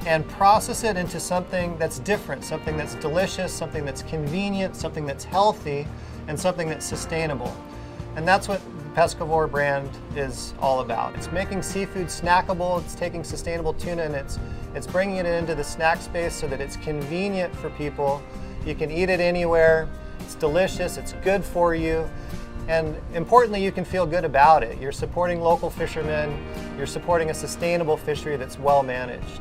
and 0.06 0.28
process 0.28 0.84
it 0.84 0.98
into 0.98 1.18
something 1.18 1.78
that's 1.78 2.00
different, 2.00 2.44
something 2.44 2.76
that's 2.76 2.96
delicious, 2.96 3.54
something 3.54 3.86
that's 3.86 4.04
convenient, 4.04 4.76
something 4.76 5.06
that's 5.06 5.24
healthy, 5.24 5.88
and 6.28 6.38
something 6.38 6.68
that's 6.68 6.86
sustainable. 6.86 7.56
And 8.18 8.28
that's 8.28 8.50
what 8.50 8.60
the 8.60 9.02
Pescavore 9.02 9.50
brand 9.50 9.90
is 10.14 10.54
all 10.60 10.82
about. 10.82 11.16
It's 11.16 11.32
making 11.32 11.62
seafood 11.62 12.08
snackable, 12.08 12.84
it's 12.84 12.96
taking 12.96 13.24
sustainable 13.24 13.74
tuna 13.74 14.04
and 14.04 14.14
it's, 14.14 14.40
it's 14.76 14.88
bringing 14.88 15.16
it 15.16 15.26
into 15.26 15.56
the 15.56 15.64
snack 15.64 16.02
space 16.02 16.34
so 16.34 16.50
that 16.50 16.60
it's 16.60 16.76
convenient 16.76 17.56
for 17.56 17.70
people. 17.72 18.22
You 18.66 18.76
can 18.76 18.92
eat 18.92 19.10
it 19.10 19.22
anywhere, 19.22 19.88
it's 20.28 20.36
delicious, 20.36 20.98
it's 20.98 21.14
good 21.24 21.42
for 21.42 21.74
you, 21.74 22.06
and 22.68 22.98
importantly, 23.14 23.64
you 23.64 23.72
can 23.72 23.86
feel 23.86 24.06
good 24.06 24.26
about 24.26 24.62
it. 24.62 24.78
You're 24.78 24.92
supporting 24.92 25.40
local 25.40 25.70
fishermen, 25.70 26.38
you're 26.78 26.86
supporting 26.86 27.30
a 27.30 27.34
sustainable 27.34 27.96
fishery 27.96 28.36
that's 28.36 28.60
well 28.60 28.84
managed. 28.84 29.40